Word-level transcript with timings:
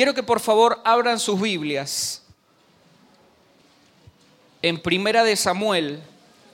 Quiero 0.00 0.14
que 0.14 0.22
por 0.22 0.40
favor 0.40 0.80
abran 0.82 1.20
sus 1.20 1.38
Biblias 1.38 2.22
en 4.62 4.80
Primera 4.80 5.22
de 5.22 5.36
Samuel, 5.36 6.02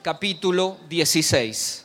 capítulo 0.02 0.78
16. 0.88 1.84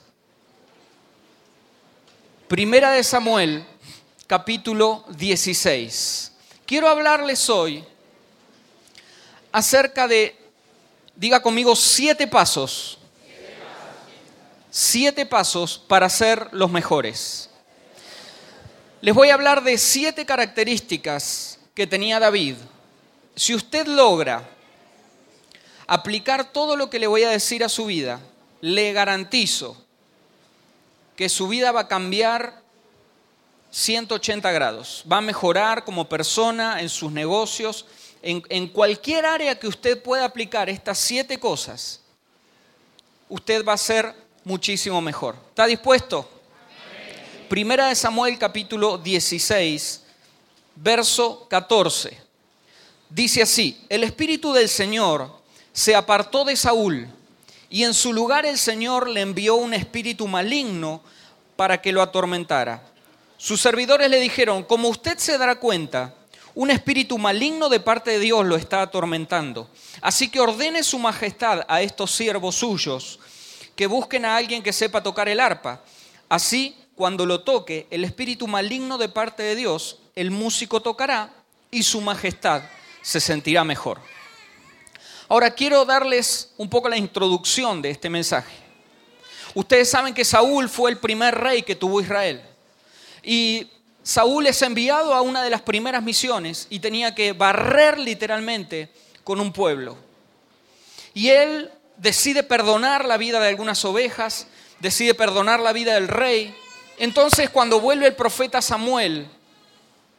Primera 2.47 2.89
de 2.89 3.03
Samuel, 3.03 3.63
capítulo 4.25 5.05
16. 5.09 6.31
Quiero 6.65 6.89
hablarles 6.89 7.47
hoy 7.47 7.83
acerca 9.51 10.07
de, 10.07 10.35
diga 11.15 11.43
conmigo, 11.43 11.75
siete 11.75 12.25
pasos. 12.25 12.97
Siete 14.71 15.27
pasos 15.27 15.77
para 15.77 16.09
ser 16.09 16.47
los 16.53 16.71
mejores. 16.71 17.50
Les 19.01 19.15
voy 19.15 19.29
a 19.29 19.33
hablar 19.33 19.63
de 19.63 19.79
siete 19.79 20.27
características 20.27 21.57
que 21.73 21.87
tenía 21.87 22.19
David. 22.19 22.55
Si 23.35 23.55
usted 23.55 23.87
logra 23.87 24.47
aplicar 25.87 26.51
todo 26.51 26.75
lo 26.75 26.91
que 26.91 26.99
le 26.99 27.07
voy 27.07 27.23
a 27.23 27.31
decir 27.31 27.63
a 27.63 27.69
su 27.69 27.87
vida, 27.87 28.19
le 28.61 28.93
garantizo 28.93 29.75
que 31.15 31.29
su 31.29 31.47
vida 31.47 31.71
va 31.71 31.81
a 31.81 31.87
cambiar 31.87 32.61
180 33.71 34.51
grados. 34.51 35.03
Va 35.11 35.17
a 35.17 35.21
mejorar 35.21 35.83
como 35.83 36.07
persona, 36.07 36.79
en 36.79 36.89
sus 36.89 37.11
negocios, 37.11 37.87
en, 38.21 38.67
cualquier 38.67 39.25
área 39.25 39.57
que 39.57 39.67
usted 39.67 40.01
pueda 40.03 40.25
aplicar 40.25 40.69
estas 40.69 40.99
siete 40.99 41.39
cosas. 41.39 42.01
Usted 43.29 43.65
va 43.65 43.73
a 43.73 43.77
ser 43.77 44.13
muchísimo 44.43 45.01
mejor. 45.01 45.35
¿Está 45.49 45.65
dispuesto? 45.65 46.40
Primera 47.51 47.89
de 47.89 47.95
Samuel 47.95 48.37
capítulo 48.37 48.97
16, 48.97 50.03
verso 50.77 51.47
14. 51.49 52.17
Dice 53.09 53.41
así, 53.41 53.77
el 53.89 54.05
Espíritu 54.05 54.53
del 54.53 54.69
Señor 54.69 55.29
se 55.73 55.93
apartó 55.93 56.45
de 56.45 56.55
Saúl 56.55 57.09
y 57.69 57.83
en 57.83 57.93
su 57.93 58.13
lugar 58.13 58.45
el 58.45 58.57
Señor 58.57 59.09
le 59.09 59.19
envió 59.19 59.55
un 59.55 59.73
espíritu 59.73 60.29
maligno 60.29 61.01
para 61.57 61.81
que 61.81 61.91
lo 61.91 62.01
atormentara. 62.01 62.83
Sus 63.35 63.59
servidores 63.59 64.09
le 64.09 64.21
dijeron, 64.21 64.63
como 64.63 64.87
usted 64.87 65.17
se 65.17 65.37
dará 65.37 65.55
cuenta, 65.59 66.15
un 66.55 66.71
espíritu 66.71 67.17
maligno 67.17 67.67
de 67.67 67.81
parte 67.81 68.11
de 68.11 68.19
Dios 68.19 68.45
lo 68.45 68.55
está 68.55 68.81
atormentando. 68.81 69.69
Así 69.99 70.29
que 70.29 70.39
ordene 70.39 70.83
su 70.83 70.97
majestad 70.99 71.65
a 71.67 71.81
estos 71.81 72.11
siervos 72.11 72.55
suyos 72.55 73.19
que 73.75 73.87
busquen 73.87 74.23
a 74.23 74.37
alguien 74.37 74.63
que 74.63 74.71
sepa 74.71 75.03
tocar 75.03 75.27
el 75.27 75.41
arpa. 75.41 75.81
Así 76.29 76.77
cuando 77.01 77.25
lo 77.25 77.41
toque 77.41 77.87
el 77.89 78.03
espíritu 78.03 78.45
maligno 78.45 78.99
de 78.99 79.09
parte 79.09 79.41
de 79.41 79.55
Dios, 79.55 79.97
el 80.15 80.29
músico 80.29 80.83
tocará 80.83 81.33
y 81.71 81.81
su 81.81 81.99
majestad 81.99 82.61
se 83.01 83.19
sentirá 83.19 83.63
mejor. 83.63 83.99
Ahora 85.27 85.49
quiero 85.49 85.83
darles 85.83 86.51
un 86.57 86.69
poco 86.69 86.89
la 86.89 86.97
introducción 86.97 87.81
de 87.81 87.89
este 87.89 88.07
mensaje. 88.07 88.53
Ustedes 89.55 89.89
saben 89.89 90.13
que 90.13 90.23
Saúl 90.23 90.69
fue 90.69 90.91
el 90.91 90.99
primer 90.99 91.33
rey 91.33 91.63
que 91.63 91.75
tuvo 91.75 92.01
Israel. 92.01 92.39
Y 93.23 93.67
Saúl 94.03 94.45
es 94.45 94.61
enviado 94.61 95.15
a 95.15 95.23
una 95.23 95.41
de 95.41 95.49
las 95.49 95.63
primeras 95.63 96.03
misiones 96.03 96.67
y 96.69 96.81
tenía 96.81 97.15
que 97.15 97.33
barrer 97.33 97.97
literalmente 97.97 98.91
con 99.23 99.39
un 99.39 99.51
pueblo. 99.51 99.97
Y 101.15 101.29
él 101.29 101.71
decide 101.97 102.43
perdonar 102.43 103.05
la 103.05 103.17
vida 103.17 103.39
de 103.39 103.47
algunas 103.47 103.83
ovejas, 103.85 104.45
decide 104.79 105.15
perdonar 105.15 105.59
la 105.61 105.73
vida 105.73 105.95
del 105.95 106.07
rey 106.07 106.55
entonces 107.01 107.49
cuando 107.49 107.79
vuelve 107.79 108.05
el 108.05 108.15
profeta 108.15 108.61
Samuel, 108.61 109.27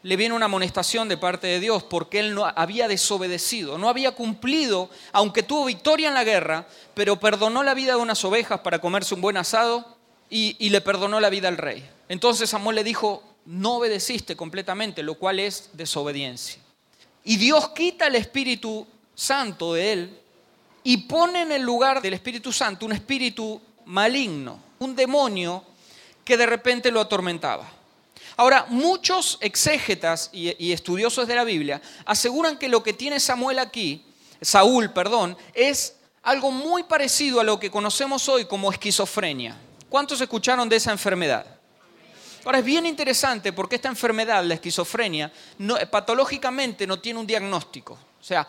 le 0.02 0.16
viene 0.16 0.34
una 0.34 0.46
amonestación 0.46 1.08
de 1.08 1.16
parte 1.16 1.46
de 1.46 1.60
Dios 1.60 1.84
porque 1.84 2.18
él 2.18 2.34
no 2.34 2.44
había 2.44 2.88
desobedecido, 2.88 3.78
no 3.78 3.88
había 3.88 4.10
cumplido, 4.10 4.90
aunque 5.12 5.44
tuvo 5.44 5.66
victoria 5.66 6.08
en 6.08 6.14
la 6.14 6.24
guerra, 6.24 6.66
pero 6.94 7.20
perdonó 7.20 7.62
la 7.62 7.74
vida 7.74 7.92
de 7.92 8.00
unas 8.00 8.24
ovejas 8.24 8.62
para 8.62 8.80
comerse 8.80 9.14
un 9.14 9.20
buen 9.20 9.36
asado 9.36 9.96
y, 10.28 10.70
le 10.70 10.80
perdonó 10.80 11.20
la 11.20 11.30
vida 11.30 11.46
al 11.46 11.56
rey. 11.56 11.88
Entonces 12.08 12.50
Samuel 12.50 12.74
le 12.74 12.82
dijo, 12.82 13.22
no 13.46 13.76
obedeciste 13.76 14.34
completamente, 14.34 15.04
lo 15.04 15.14
cual 15.14 15.38
es 15.38 15.70
desobediencia. 15.74 16.60
Y 17.22 17.36
Dios 17.36 17.68
quita 17.68 18.08
el 18.08 18.16
Espíritu 18.16 18.84
Santo 19.14 19.74
de 19.74 19.92
él 19.92 20.20
y 20.82 20.96
pone 20.96 21.42
en 21.42 21.52
el 21.52 21.62
lugar 21.62 22.02
del 22.02 22.14
Espíritu 22.14 22.52
Santo 22.52 22.86
un 22.86 22.92
espíritu 22.92 23.60
maligno, 23.84 24.58
un 24.80 24.96
demonio 24.96 25.62
que 26.24 26.36
de 26.36 26.46
repente 26.46 26.90
lo 26.90 27.00
atormentaba. 27.00 27.70
Ahora, 28.36 28.66
muchos 28.68 29.38
exégetas 29.40 30.30
y, 30.32 30.72
estudiosos 30.72 31.28
de 31.28 31.34
la 31.34 31.44
Biblia 31.44 31.82
aseguran 32.04 32.58
que 32.58 32.68
lo 32.68 32.82
que 32.82 32.92
tiene 32.92 33.20
Samuel 33.20 33.58
aquí, 33.58 34.04
Saúl, 34.40 34.90
perdón, 34.90 35.36
es 35.54 35.96
algo 36.22 36.50
muy 36.50 36.84
parecido 36.84 37.40
a 37.40 37.44
lo 37.44 37.60
que 37.60 37.70
conocemos 37.70 38.28
hoy 38.28 38.46
como 38.46 38.72
esquizofrenia. 38.72 39.56
¿Cuántos 39.88 40.20
escucharon 40.20 40.68
de 40.68 40.76
esa 40.76 40.92
enfermedad? 40.92 41.46
Ahora 42.44 42.58
es 42.58 42.64
bien 42.64 42.86
interesante 42.86 43.52
porque 43.52 43.76
esta 43.76 43.88
enfermedad, 43.88 44.42
la 44.44 44.54
esquizofrenia, 44.54 45.30
patológicamente 45.90 46.86
no 46.86 46.98
tiene 46.98 47.20
un 47.20 47.26
diagnóstico. 47.26 47.98
O 48.20 48.24
sea, 48.24 48.48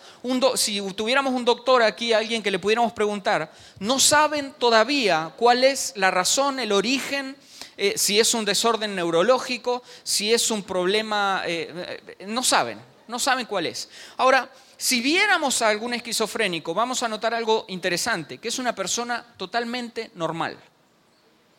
si 0.56 0.80
tuviéramos 0.94 1.34
un 1.34 1.44
doctor 1.44 1.82
aquí, 1.82 2.14
alguien 2.14 2.42
que 2.44 2.52
le 2.52 2.60
pudiéramos 2.60 2.94
preguntar, 2.94 3.52
no 3.80 4.00
saben 4.00 4.54
todavía 4.54 5.34
cuál 5.36 5.64
es 5.64 5.94
la 5.96 6.12
razón, 6.12 6.60
el 6.60 6.72
origen 6.72 7.36
eh, 7.76 7.94
si 7.98 8.20
es 8.20 8.34
un 8.34 8.46
desorden 8.46 8.96
neurológico, 8.96 9.84
si 10.04 10.34
es 10.34 10.52
un 10.52 10.64
problema, 10.64 11.42
eh, 11.46 12.02
eh, 12.20 12.26
no 12.28 12.44
saben, 12.44 12.80
no 13.08 13.18
saben 13.18 13.46
cuál 13.48 13.66
es. 13.66 13.90
Ahora, 14.18 14.50
si 14.78 15.02
viéramos 15.02 15.62
a 15.62 15.70
algún 15.70 15.94
esquizofrénico, 15.94 16.74
vamos 16.74 17.02
a 17.02 17.08
notar 17.08 17.34
algo 17.34 17.66
interesante, 17.70 18.38
que 18.38 18.50
es 18.50 18.60
una 18.60 18.76
persona 18.76 19.26
totalmente 19.38 20.12
normal. 20.16 20.58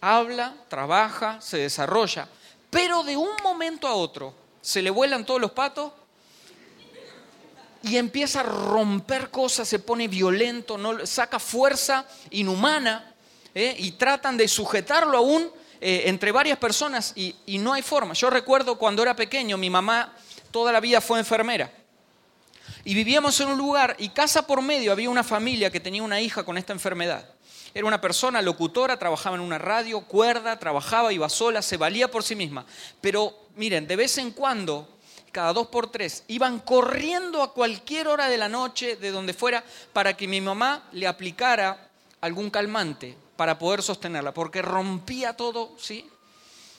Habla, 0.00 0.54
trabaja, 0.68 1.40
se 1.40 1.58
desarrolla, 1.58 2.28
pero 2.70 3.02
de 3.02 3.16
un 3.16 3.32
momento 3.42 3.88
a 3.88 3.94
otro 3.94 4.34
se 4.60 4.82
le 4.82 4.90
vuelan 4.90 5.24
todos 5.24 5.40
los 5.40 5.52
patos 5.52 5.92
y 7.82 7.96
empieza 7.96 8.40
a 8.40 8.44
romper 8.44 9.30
cosas, 9.30 9.66
se 9.66 9.78
pone 9.78 10.08
violento, 10.08 10.78
saca 11.06 11.38
fuerza 11.38 12.06
inhumana 12.30 13.14
y 13.54 13.92
tratan 13.92 14.36
de 14.36 14.48
sujetarlo 14.48 15.16
aún 15.18 15.50
eh, 15.86 16.08
entre 16.08 16.32
varias 16.32 16.56
personas 16.56 17.12
y, 17.14 17.36
y 17.44 17.58
no 17.58 17.74
hay 17.74 17.82
forma. 17.82 18.14
Yo 18.14 18.30
recuerdo 18.30 18.78
cuando 18.78 19.02
era 19.02 19.14
pequeño, 19.14 19.58
mi 19.58 19.68
mamá 19.68 20.14
toda 20.50 20.72
la 20.72 20.80
vida 20.80 21.02
fue 21.02 21.18
enfermera. 21.18 21.70
Y 22.84 22.94
vivíamos 22.94 23.38
en 23.40 23.48
un 23.48 23.58
lugar 23.58 23.94
y 23.98 24.08
casa 24.08 24.46
por 24.46 24.62
medio 24.62 24.92
había 24.92 25.10
una 25.10 25.22
familia 25.22 25.70
que 25.70 25.80
tenía 25.80 26.02
una 26.02 26.22
hija 26.22 26.42
con 26.42 26.56
esta 26.56 26.72
enfermedad. 26.72 27.28
Era 27.74 27.84
una 27.84 28.00
persona 28.00 28.40
locutora, 28.40 28.98
trabajaba 28.98 29.36
en 29.36 29.42
una 29.42 29.58
radio, 29.58 30.00
cuerda, 30.00 30.58
trabajaba, 30.58 31.12
iba 31.12 31.28
sola, 31.28 31.60
se 31.60 31.76
valía 31.76 32.10
por 32.10 32.24
sí 32.24 32.34
misma. 32.34 32.64
Pero 33.02 33.36
miren, 33.54 33.86
de 33.86 33.96
vez 33.96 34.16
en 34.16 34.30
cuando, 34.30 34.88
cada 35.32 35.52
dos 35.52 35.66
por 35.66 35.90
tres, 35.90 36.24
iban 36.28 36.60
corriendo 36.60 37.42
a 37.42 37.52
cualquier 37.52 38.08
hora 38.08 38.30
de 38.30 38.38
la 38.38 38.48
noche, 38.48 38.96
de 38.96 39.10
donde 39.10 39.34
fuera, 39.34 39.62
para 39.92 40.16
que 40.16 40.28
mi 40.28 40.40
mamá 40.40 40.84
le 40.92 41.06
aplicara 41.06 41.90
algún 42.22 42.48
calmante 42.48 43.18
para 43.36 43.58
poder 43.58 43.82
sostenerla, 43.82 44.32
porque 44.32 44.62
rompía 44.62 45.36
todo, 45.36 45.72
¿sí? 45.78 46.08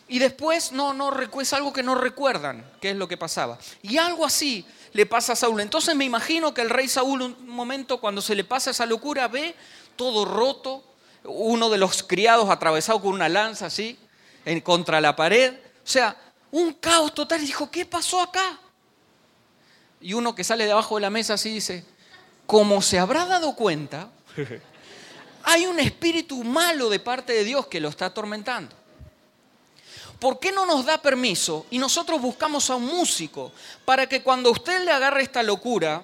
Y 0.07 0.19
después 0.19 0.71
no, 0.71 0.93
no, 0.93 1.11
es 1.41 1.53
algo 1.53 1.73
que 1.73 1.81
no 1.81 1.95
recuerdan 1.95 2.63
qué 2.79 2.91
es 2.91 2.95
lo 2.95 3.07
que 3.07 3.17
pasaba. 3.17 3.57
Y 3.81 3.97
algo 3.97 4.23
así 4.25 4.65
le 4.93 5.05
pasa 5.05 5.33
a 5.33 5.35
Saúl. 5.35 5.61
Entonces 5.61 5.95
me 5.95 6.05
imagino 6.05 6.53
que 6.53 6.61
el 6.61 6.69
rey 6.69 6.87
Saúl 6.87 7.21
un 7.21 7.47
momento 7.49 7.99
cuando 7.99 8.21
se 8.21 8.35
le 8.35 8.43
pasa 8.43 8.69
esa 8.71 8.85
locura 8.85 9.27
ve 9.27 9.55
todo 9.95 10.25
roto, 10.25 10.83
uno 11.23 11.69
de 11.69 11.79
los 11.79 12.03
criados 12.03 12.49
atravesado 12.49 13.01
con 13.01 13.13
una 13.13 13.29
lanza 13.29 13.65
así, 13.65 13.97
en, 14.45 14.61
contra 14.61 15.01
la 15.01 15.15
pared. 15.15 15.53
O 15.53 15.87
sea, 15.87 16.15
un 16.51 16.73
caos 16.73 17.15
total. 17.15 17.41
Y 17.41 17.47
dijo, 17.47 17.71
¿qué 17.71 17.85
pasó 17.85 18.21
acá? 18.21 18.59
Y 20.01 20.13
uno 20.13 20.35
que 20.35 20.43
sale 20.43 20.65
de 20.65 20.71
abajo 20.71 20.95
de 20.95 21.01
la 21.01 21.09
mesa 21.09 21.33
así 21.33 21.51
dice, 21.51 21.83
como 22.45 22.79
se 22.83 22.99
habrá 22.99 23.25
dado 23.25 23.55
cuenta, 23.55 24.09
hay 25.47 25.67
un 25.67 25.79
espíritu 25.79 26.43
malo 26.43 26.89
de 26.89 26.99
parte 26.99 27.31
de 27.31 27.43
Dios 27.43 27.67
que 27.67 27.79
lo 27.79 27.89
está 27.89 28.07
atormentando. 28.07 28.75
¿Por 30.19 30.39
qué 30.39 30.51
no 30.51 30.65
nos 30.65 30.85
da 30.85 30.99
permiso 30.99 31.67
y 31.69 31.77
nosotros 31.77 32.19
buscamos 32.19 32.69
a 32.71 32.75
un 32.75 32.85
músico 32.85 33.51
para 33.85 34.09
que 34.09 34.23
cuando 34.23 34.49
usted 34.49 34.83
le 34.83 34.91
agarre 34.91 35.21
esta 35.21 35.43
locura, 35.43 36.03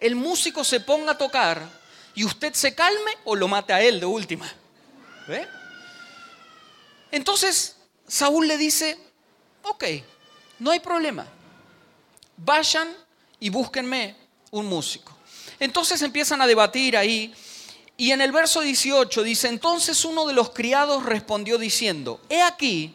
el 0.00 0.14
músico 0.14 0.64
se 0.64 0.80
ponga 0.80 1.12
a 1.12 1.18
tocar 1.18 1.68
y 2.14 2.24
usted 2.24 2.54
se 2.54 2.74
calme 2.74 3.10
o 3.24 3.36
lo 3.36 3.46
mate 3.46 3.74
a 3.74 3.82
él 3.82 4.00
de 4.00 4.06
última? 4.06 4.50
Entonces 7.10 7.76
Saúl 8.06 8.48
le 8.48 8.56
dice, 8.56 8.98
ok, 9.64 9.84
no 10.60 10.70
hay 10.70 10.80
problema, 10.80 11.26
vayan 12.38 12.88
y 13.38 13.50
búsquenme 13.50 14.16
un 14.50 14.64
músico. 14.64 15.17
Entonces 15.60 16.02
empiezan 16.02 16.40
a 16.40 16.46
debatir 16.46 16.96
ahí. 16.96 17.32
Y 17.96 18.12
en 18.12 18.20
el 18.20 18.30
verso 18.30 18.60
18 18.60 19.22
dice, 19.22 19.48
entonces 19.48 20.04
uno 20.04 20.26
de 20.26 20.32
los 20.32 20.50
criados 20.50 21.04
respondió 21.04 21.58
diciendo, 21.58 22.20
he 22.28 22.42
aquí, 22.42 22.94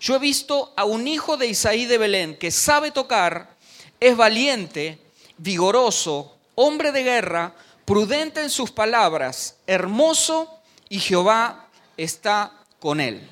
yo 0.00 0.16
he 0.16 0.18
visto 0.18 0.72
a 0.76 0.84
un 0.84 1.06
hijo 1.06 1.36
de 1.36 1.46
Isaí 1.46 1.86
de 1.86 1.98
Belén 1.98 2.36
que 2.36 2.50
sabe 2.50 2.90
tocar, 2.90 3.54
es 4.00 4.16
valiente, 4.16 4.98
vigoroso, 5.36 6.36
hombre 6.56 6.90
de 6.90 7.04
guerra, 7.04 7.54
prudente 7.84 8.42
en 8.42 8.50
sus 8.50 8.70
palabras, 8.70 9.56
hermoso 9.66 10.48
y 10.88 10.98
Jehová 10.98 11.68
está 11.96 12.52
con 12.80 13.00
él. 13.00 13.28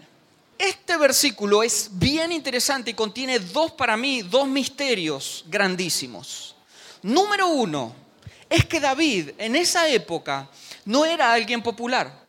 Este 0.58 0.96
versículo 0.96 1.62
es 1.62 1.90
bien 1.92 2.32
interesante 2.32 2.90
y 2.90 2.94
contiene 2.94 3.38
dos 3.38 3.72
para 3.72 3.96
mí, 3.96 4.22
dos 4.22 4.48
misterios 4.48 5.44
grandísimos. 5.48 6.56
Número 7.02 7.46
uno, 7.48 7.94
es 8.48 8.64
que 8.64 8.80
David 8.80 9.30
en 9.38 9.56
esa 9.56 9.88
época 9.88 10.48
no 10.84 11.04
era 11.04 11.32
alguien 11.32 11.62
popular. 11.62 12.26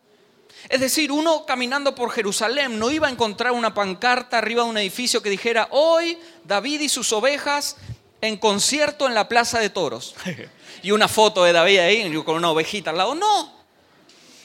Es 0.68 0.80
decir, 0.80 1.10
uno 1.10 1.46
caminando 1.46 1.94
por 1.94 2.10
Jerusalén 2.10 2.78
no 2.78 2.90
iba 2.90 3.08
a 3.08 3.10
encontrar 3.10 3.52
una 3.52 3.72
pancarta 3.72 4.38
arriba 4.38 4.62
de 4.62 4.70
un 4.70 4.78
edificio 4.78 5.22
que 5.22 5.30
dijera, 5.30 5.68
hoy 5.70 6.18
David 6.44 6.80
y 6.80 6.88
sus 6.88 7.12
ovejas 7.12 7.76
en 8.20 8.36
concierto 8.36 9.06
en 9.06 9.14
la 9.14 9.28
Plaza 9.28 9.58
de 9.58 9.70
Toros. 9.70 10.14
y 10.82 10.90
una 10.90 11.08
foto 11.08 11.44
de 11.44 11.52
David 11.52 11.78
ahí 11.78 12.22
con 12.22 12.36
una 12.36 12.50
ovejita 12.50 12.90
al 12.90 12.98
lado. 12.98 13.14
No. 13.14 13.60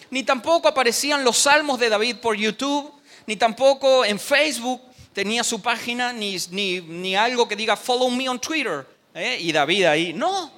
Ni 0.10 0.24
tampoco 0.24 0.68
aparecían 0.68 1.24
los 1.24 1.38
salmos 1.38 1.80
de 1.80 1.90
David 1.90 2.18
por 2.18 2.36
YouTube, 2.38 2.92
ni 3.26 3.36
tampoco 3.36 4.06
en 4.06 4.20
Facebook 4.20 4.82
tenía 5.14 5.44
su 5.44 5.62
página, 5.62 6.14
ni, 6.14 6.38
ni, 6.52 7.16
algo 7.16 7.48
que 7.48 7.56
diga 7.56 7.76
follow 7.76 8.10
me 8.10 8.30
on 8.30 8.40
Twitter. 8.40 8.86
¿eh? 9.14 9.38
Y 9.42 9.52
David 9.52 9.86
ahí. 9.86 10.14
No. 10.14 10.52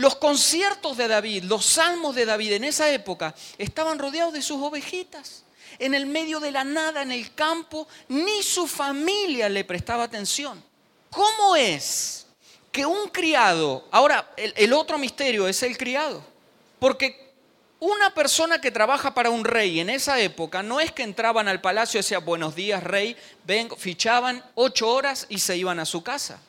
Los 0.00 0.16
conciertos 0.16 0.96
de 0.96 1.08
David, 1.08 1.44
los 1.44 1.66
salmos 1.66 2.14
de 2.14 2.24
David 2.24 2.52
en 2.52 2.64
esa 2.64 2.90
época 2.90 3.34
estaban 3.58 3.98
rodeados 3.98 4.32
de 4.32 4.40
sus 4.40 4.56
ovejitas. 4.62 5.44
En 5.78 5.92
el 5.92 6.06
medio 6.06 6.40
de 6.40 6.50
la 6.52 6.64
nada, 6.64 7.02
en 7.02 7.12
el 7.12 7.34
campo, 7.34 7.86
ni 8.08 8.42
su 8.42 8.66
familia 8.66 9.50
le 9.50 9.62
prestaba 9.62 10.04
atención. 10.04 10.64
¿Cómo 11.10 11.54
es 11.54 12.26
que 12.72 12.86
un 12.86 13.08
criado, 13.08 13.86
ahora 13.90 14.32
el, 14.38 14.72
otro 14.72 14.96
misterio 14.96 15.46
es 15.46 15.62
el 15.62 15.76
criado, 15.76 16.24
porque 16.78 17.34
una 17.78 18.14
persona 18.14 18.58
que 18.58 18.70
trabaja 18.70 19.12
para 19.12 19.28
un 19.28 19.44
rey 19.44 19.80
en 19.80 19.90
esa 19.90 20.18
época 20.18 20.62
no 20.62 20.80
es 20.80 20.92
que 20.92 21.02
entraban 21.02 21.46
al 21.46 21.60
palacio 21.60 21.98
y 21.98 22.02
decían 22.02 22.24
buenos 22.24 22.54
días 22.54 22.82
rey, 22.82 23.18
ven, 23.44 23.68
fichaban 23.76 24.42
ocho 24.54 24.88
horas 24.88 25.26
y 25.28 25.40
se 25.40 25.58
iban 25.58 25.78
a 25.78 25.84
su 25.84 26.02
casa. 26.02 26.40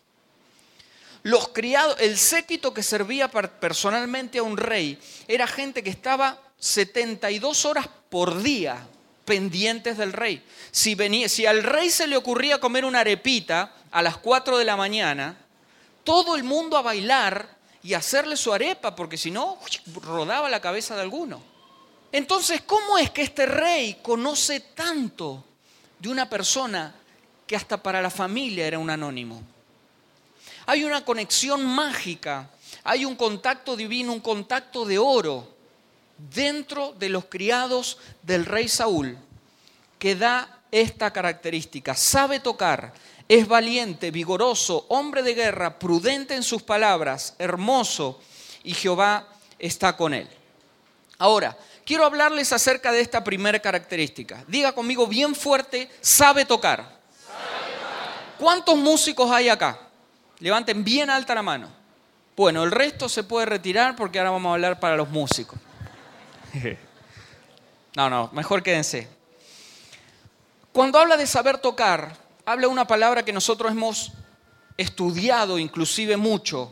Los 1.24 1.50
criados, 1.50 1.98
el 2.00 2.18
séquito 2.18 2.74
que 2.74 2.82
servía 2.82 3.30
personalmente 3.30 4.40
a 4.40 4.44
un 4.44 4.58
rey 4.58 5.00
era 5.28 5.46
gente 5.46 5.84
que 5.84 5.92
estaba 5.92 6.42
72 6.58 7.66
horas 7.66 7.88
por 8.10 8.42
día 8.42 8.88
pendientes 9.26 9.98
del 9.98 10.14
rey. 10.14 10.44
Si, 10.72 10.96
venía, 10.96 11.30
si 11.30 11.46
al 11.46 11.64
rey 11.64 11.90
se 11.90 12.08
le 12.08 12.18
ocurría 12.18 12.60
comer 12.60 12.86
una 12.86 13.02
arepita 13.02 13.74
a 13.92 14.02
las 14.02 14.18
4 14.18 14.58
de 14.58 14.66
la 14.66 14.76
mañana, 14.76 15.38
todo 16.04 16.36
el 16.36 16.44
mundo 16.44 16.76
a 16.76 16.82
bailar 16.82 17.48
y 17.84 17.94
hacerle 17.94 18.36
su 18.36 18.52
arepa, 18.52 18.96
porque 18.96 19.18
si 19.18 19.32
no, 19.32 19.60
rodaba 20.02 20.50
la 20.50 20.60
cabeza 20.60 20.96
de 20.96 21.02
alguno. 21.02 21.42
Entonces, 22.12 22.62
¿cómo 22.62 22.98
es 22.98 23.12
que 23.12 23.22
este 23.22 23.46
rey 23.46 24.00
conoce 24.02 24.60
tanto 24.60 25.46
de 26.00 26.10
una 26.10 26.30
persona 26.30 26.94
que 27.48 27.56
hasta 27.56 27.82
para 27.82 28.02
la 28.02 28.10
familia 28.10 28.68
era 28.68 28.80
un 28.80 28.90
anónimo? 28.90 29.42
Hay 30.66 30.84
una 30.84 31.04
conexión 31.04 31.66
mágica, 31.66 32.50
hay 32.84 33.06
un 33.06 33.16
contacto 33.16 33.76
divino, 33.76 34.14
un 34.14 34.20
contacto 34.20 34.86
de 34.86 34.98
oro 34.98 35.48
dentro 36.18 36.94
de 36.94 37.10
los 37.10 37.26
criados 37.26 37.98
del 38.22 38.46
rey 38.46 38.68
Saúl 38.68 39.18
que 40.02 40.16
da 40.16 40.62
esta 40.72 41.14
característica. 41.14 41.94
Sabe 41.94 42.40
tocar, 42.40 42.92
es 43.28 43.48
valiente, 43.48 44.10
vigoroso, 44.10 44.86
hombre 44.90 45.22
de 45.22 45.36
guerra, 45.36 45.78
prudente 45.78 46.34
en 46.34 46.42
sus 46.42 46.64
palabras, 46.64 47.36
hermoso, 47.38 48.20
y 48.64 48.74
Jehová 48.74 49.28
está 49.60 49.96
con 49.96 50.16
él. 50.16 50.28
Ahora, 51.20 51.56
quiero 51.86 52.04
hablarles 52.04 52.52
acerca 52.52 52.92
de 52.92 53.02
esta 53.02 53.24
primera 53.24 53.60
característica. 53.60 54.44
Diga 54.48 54.74
conmigo 54.74 55.06
bien 55.06 55.36
fuerte, 55.36 55.88
sabe 56.02 56.46
tocar. 56.46 57.00
¿Cuántos 58.40 58.76
músicos 58.76 59.30
hay 59.30 59.50
acá? 59.50 59.91
Levanten 60.42 60.84
bien 60.84 61.10
alta 61.10 61.36
la 61.36 61.44
mano. 61.44 61.70
Bueno, 62.36 62.64
el 62.64 62.72
resto 62.72 63.08
se 63.08 63.24
puede 63.24 63.46
retirar 63.46 63.96
porque 63.96 64.18
ahora 64.18 64.32
vamos 64.32 64.50
a 64.50 64.54
hablar 64.54 64.80
para 64.80 64.98
los 64.98 65.10
músicos. 65.10 65.58
No, 67.94 68.10
no, 68.10 68.30
mejor 68.32 68.64
quédense. 68.64 69.06
Cuando 70.72 70.98
habla 70.98 71.18
de 71.18 71.28
saber 71.28 71.58
tocar, 71.58 72.16
habla 72.46 72.70
una 72.70 72.88
palabra 72.88 73.26
que 73.26 73.34
nosotros 73.34 73.70
hemos 73.70 74.14
estudiado 74.78 75.60
inclusive 75.60 76.16
mucho 76.16 76.72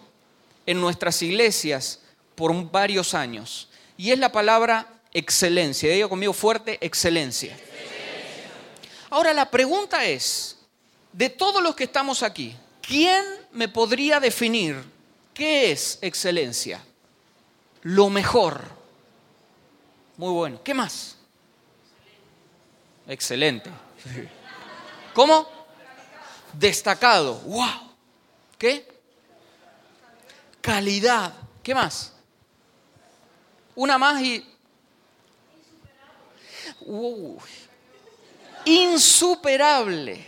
en 0.66 0.80
nuestras 0.80 1.21
iglesias 1.21 2.00
por 2.36 2.71
varios 2.71 3.13
años. 3.13 3.68
Y 3.98 4.12
es 4.12 4.19
la 4.19 4.31
palabra 4.31 4.88
excelencia. 5.13 5.92
Diga 5.92 6.07
conmigo 6.07 6.31
fuerte, 6.31 6.77
excelencia. 6.80 7.57
Ahora 9.10 9.33
la 9.33 9.51
pregunta 9.51 10.06
es, 10.06 10.57
de 11.12 11.30
todos 11.30 11.62
los 11.62 11.75
que 11.75 11.83
estamos 11.83 12.24
aquí, 12.24 12.56
¿quién 12.89 13.24
me 13.51 13.68
podría 13.68 14.19
definir 14.19 14.83
qué 15.31 15.71
es 15.71 16.00
excelencia? 16.01 16.83
Lo 17.83 18.09
mejor 18.09 18.63
muy 20.18 20.31
bueno. 20.33 20.59
¿Qué 20.63 20.74
más? 20.74 21.15
Excelente. 23.07 23.69
¿Cómo? 25.13 25.47
Destacado. 26.51 27.36
¡Wow! 27.41 27.94
¿Qué? 28.57 28.88
Calidad. 30.59 31.31
¿Qué 31.62 31.75
más? 31.75 32.12
Una 33.75 34.00
más 34.00 34.19
y... 34.21 34.45
Insuperable. 38.65 40.25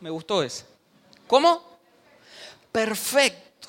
Me 0.00 0.08
gustó 0.08 0.42
ese. 0.42 0.75
¿Cómo? 1.26 1.78
Perfecto. 2.72 3.68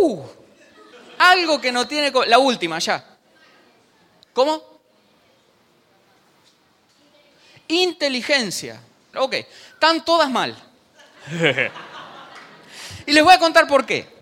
Uh, 0.00 0.22
algo 1.18 1.60
que 1.60 1.72
no 1.72 1.86
tiene... 1.86 2.12
La 2.26 2.38
última, 2.38 2.78
ya. 2.78 3.04
¿Cómo? 4.32 4.62
Inteligencia. 7.68 8.80
Ok, 9.16 9.34
están 9.72 10.04
todas 10.04 10.30
mal. 10.30 10.56
y 13.06 13.12
les 13.12 13.24
voy 13.24 13.32
a 13.32 13.38
contar 13.38 13.66
por 13.66 13.86
qué. 13.86 14.12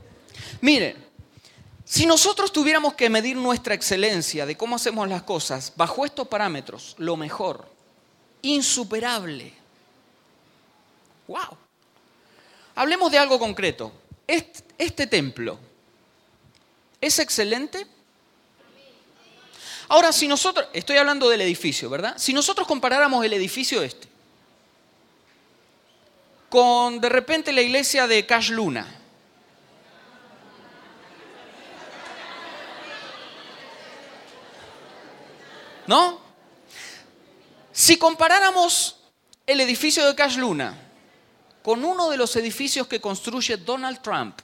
Miren, 0.60 1.02
si 1.84 2.06
nosotros 2.06 2.52
tuviéramos 2.52 2.94
que 2.94 3.10
medir 3.10 3.36
nuestra 3.36 3.74
excelencia 3.74 4.46
de 4.46 4.56
cómo 4.56 4.76
hacemos 4.76 5.08
las 5.08 5.22
cosas 5.22 5.72
bajo 5.76 6.04
estos 6.04 6.28
parámetros, 6.28 6.94
lo 6.98 7.16
mejor, 7.16 7.68
insuperable. 8.42 9.61
¡Wow! 11.28 11.56
Hablemos 12.74 13.10
de 13.10 13.18
algo 13.18 13.38
concreto. 13.38 13.92
Este, 14.26 15.06
templo, 15.06 15.58
¿Es 17.00 17.18
excelente? 17.18 17.86
Ahora, 19.88 20.12
si 20.12 20.28
nosotros, 20.28 20.68
estoy 20.72 20.96
hablando 20.96 21.28
del 21.28 21.40
edificio, 21.40 21.90
¿verdad? 21.90 22.14
Si 22.16 22.32
nosotros 22.32 22.66
comparáramos 22.66 23.24
el 23.24 23.32
edificio 23.32 23.82
este 23.82 24.08
con 26.48 27.00
de 27.00 27.08
repente 27.08 27.50
la 27.52 27.62
iglesia 27.62 28.06
de 28.06 28.24
Cash 28.24 28.50
Luna, 28.50 28.86
¿no? 35.86 36.20
Si 37.72 37.96
comparáramos 37.96 38.98
el 39.46 39.60
edificio 39.60 40.06
de 40.06 40.14
Cash 40.14 40.36
Luna 40.36 40.91
con 41.62 41.84
uno 41.84 42.10
de 42.10 42.16
los 42.16 42.34
edificios 42.36 42.86
que 42.86 43.00
construye 43.00 43.56
Donald 43.56 44.00
Trump, 44.02 44.40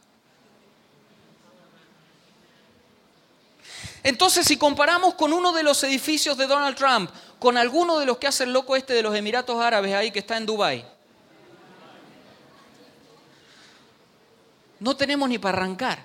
Entonces, 4.02 4.46
si 4.46 4.56
comparamos 4.56 5.14
con 5.14 5.32
uno 5.32 5.52
de 5.52 5.62
los 5.62 5.82
edificios 5.84 6.37
de 6.37 6.46
Donald 6.46 6.76
Trump, 6.76 7.10
con 7.38 7.56
alguno 7.56 7.98
de 7.98 8.06
los 8.06 8.18
que 8.18 8.26
hace 8.26 8.44
el 8.44 8.52
loco 8.52 8.76
este 8.76 8.94
de 8.94 9.02
los 9.02 9.14
Emiratos 9.14 9.60
Árabes 9.60 9.92
ahí 9.94 10.10
que 10.10 10.20
está 10.20 10.37
en 10.37 10.46
Dubái, 10.46 10.84
no 14.80 14.96
tenemos 14.96 15.28
ni 15.28 15.38
para 15.38 15.58
arrancar. 15.58 16.04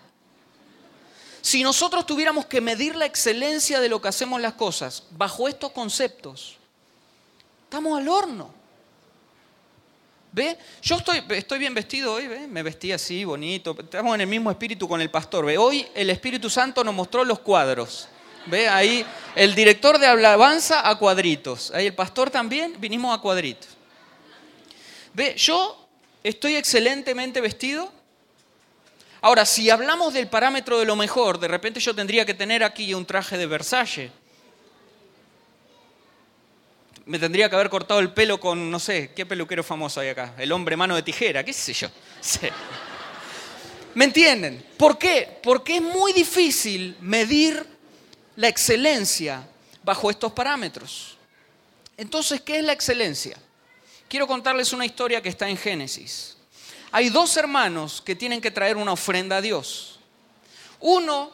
Si 1.41 1.61
nosotros 1.61 2.05
tuviéramos 2.05 2.45
que 2.45 2.61
medir 2.61 2.95
la 2.95 3.05
excelencia 3.05 3.79
de 3.79 3.89
lo 3.89 4.01
que 4.01 4.07
hacemos 4.07 4.41
las 4.41 4.53
cosas 4.53 5.03
bajo 5.11 5.47
estos 5.47 5.71
conceptos, 5.71 6.57
estamos 7.65 7.97
al 7.97 8.07
horno. 8.07 8.62
¿Ve? 10.33 10.57
Yo 10.81 10.97
estoy, 10.97 11.59
bien 11.59 11.75
vestido 11.75 12.15
hoy, 12.15 12.27
¿ve? 12.27 12.47
Me 12.47 12.63
vestí 12.63 12.91
así, 12.91 13.23
bonito. 13.23 13.75
Estamos 13.79 14.15
en 14.15 14.21
el 14.21 14.27
mismo 14.27 14.49
espíritu 14.49 14.87
con 14.87 14.99
el 14.99 15.11
pastor, 15.11 15.45
¿ve? 15.45 15.59
Hoy 15.59 15.85
el 15.93 16.09
Espíritu 16.09 16.49
Santo 16.49 16.83
nos 16.83 16.95
mostró 16.95 17.23
los 17.23 17.37
cuadros. 17.37 18.07
¿Ve? 18.47 18.67
Ahí 18.67 19.05
el 19.35 19.53
director 19.53 19.99
de 19.99 20.07
alabanza 20.07 20.89
a 20.89 20.97
cuadritos. 20.97 21.69
Ahí 21.69 21.85
el 21.85 21.93
pastor 21.93 22.31
también, 22.31 22.75
vinimos 22.79 23.15
a 23.15 23.21
cuadritos. 23.21 23.69
¿Ve? 25.13 25.35
Yo 25.37 25.87
estoy 26.23 26.55
excelentemente 26.55 27.39
vestido. 27.39 27.93
Ahora, 29.21 29.45
si 29.45 29.69
hablamos 29.69 30.15
del 30.15 30.29
parámetro 30.29 30.79
de 30.79 30.85
lo 30.85 30.95
mejor, 30.95 31.39
de 31.39 31.47
repente 31.47 31.79
yo 31.79 31.93
tendría 31.93 32.25
que 32.25 32.33
tener 32.33 32.63
aquí 32.63 32.95
un 32.95 33.05
traje 33.05 33.37
de 33.37 33.45
Versace. 33.45 34.22
Me 37.05 37.19
tendría 37.19 37.49
que 37.49 37.55
haber 37.55 37.69
cortado 37.69 37.99
el 37.99 38.13
pelo 38.13 38.39
con, 38.39 38.71
no 38.71 38.79
sé, 38.79 39.11
¿qué 39.13 39.25
peluquero 39.25 39.63
famoso 39.63 39.99
hay 39.99 40.09
acá? 40.09 40.33
El 40.37 40.51
hombre 40.51 40.77
mano 40.77 40.95
de 40.95 41.03
tijera, 41.03 41.43
qué 41.43 41.51
sé 41.51 41.73
yo. 41.73 41.89
¿Me 43.95 44.05
entienden? 44.05 44.65
¿Por 44.77 44.97
qué? 44.97 45.39
Porque 45.43 45.75
es 45.75 45.81
muy 45.81 46.13
difícil 46.13 46.95
medir 47.01 47.65
la 48.37 48.47
excelencia 48.47 49.47
bajo 49.83 50.09
estos 50.09 50.31
parámetros. 50.31 51.17
Entonces, 51.97 52.41
¿qué 52.41 52.59
es 52.59 52.63
la 52.63 52.73
excelencia? 52.73 53.37
Quiero 54.07 54.25
contarles 54.25 54.73
una 54.73 54.85
historia 54.85 55.21
que 55.21 55.29
está 55.29 55.49
en 55.49 55.57
Génesis. 55.57 56.37
Hay 56.91 57.09
dos 57.09 57.35
hermanos 57.37 58.01
que 58.01 58.15
tienen 58.15 58.39
que 58.39 58.51
traer 58.51 58.77
una 58.77 58.93
ofrenda 58.93 59.37
a 59.37 59.41
Dios. 59.41 59.99
Uno 60.79 61.31